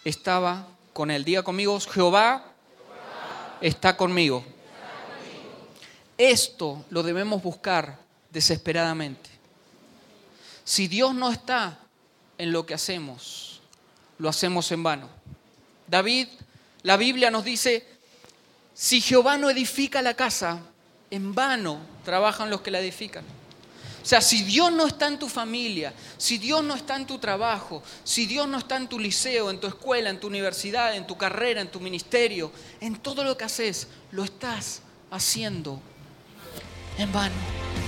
estaba 0.05 0.67
con 0.93 1.13
él. 1.13 1.25
Diga 1.25 1.45
conmigo, 1.45 1.79
Jehová, 1.79 2.45
está 3.61 3.97
conmigo. 3.97 4.45
Esto 6.17 6.85
lo 6.91 7.05
debemos 7.05 7.41
buscar 7.41 8.01
desesperadamente. 8.31 9.31
Si 10.65 10.89
Dios 10.89 11.15
no 11.15 11.31
está 11.31 11.79
en 12.37 12.51
lo 12.51 12.67
que 12.67 12.75
hacemos, 12.75 13.61
lo 14.19 14.29
hacemos 14.29 14.73
en 14.73 14.83
vano. 14.83 15.09
David, 15.87 16.27
la 16.83 16.97
Biblia 16.97 17.31
nos 17.31 17.45
dice, 17.45 17.87
si 18.75 19.01
Jehová 19.01 19.39
no 19.39 19.51
edifica 19.51 20.03
la 20.03 20.15
casa, 20.15 20.61
en 21.11 21.35
vano 21.35 21.79
trabajan 22.05 22.51
los 22.51 22.61
que 22.61 22.71
la 22.71 22.81
edifican. 22.81 23.25
O 24.03 24.07
sea, 24.09 24.21
si 24.23 24.43
Dios 24.43 24.73
no 24.73 24.87
está 24.87 25.07
en 25.07 25.19
tu 25.19 25.29
familia, 25.29 25.93
si 26.17 26.39
Dios 26.39 26.65
no 26.65 26.75
está 26.75 26.97
en 26.97 27.07
tu 27.07 27.19
trabajo, 27.19 27.83
si 28.05 28.25
Dios 28.25 28.49
no 28.49 28.57
está 28.57 28.77
en 28.77 28.89
tu 28.89 28.99
liceo, 28.99 29.51
en 29.51 29.61
tu 29.61 29.67
escuela, 29.67 30.09
en 30.09 30.19
tu 30.19 30.29
universidad, 30.29 30.97
en 30.97 31.07
tu 31.07 31.19
carrera, 31.19 31.61
en 31.61 31.71
tu 31.71 31.79
ministerio, 31.79 32.51
en 32.81 32.97
todo 32.97 33.23
lo 33.23 33.37
que 33.37 33.45
haces, 33.45 33.89
lo 34.13 34.25
estás 34.25 34.81
haciendo 35.11 35.81
en 36.97 37.13
vano. 37.13 37.88